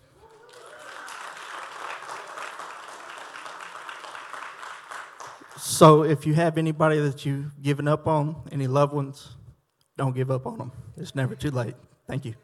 So 5.59 6.04
if 6.04 6.24
you 6.24 6.34
have 6.34 6.56
anybody 6.56 7.00
that 7.00 7.26
you've 7.26 7.61
given 7.61 7.88
up 7.88 8.06
on, 8.06 8.36
any 8.52 8.68
loved 8.68 8.92
ones, 8.92 9.36
don't 9.96 10.14
give 10.14 10.30
up 10.30 10.46
on 10.46 10.59
them. 10.59 10.72
It's 10.96 11.14
never 11.16 11.34
too 11.34 11.50
late. 11.50 11.74
Thank 12.06 12.24
you. 12.24 12.34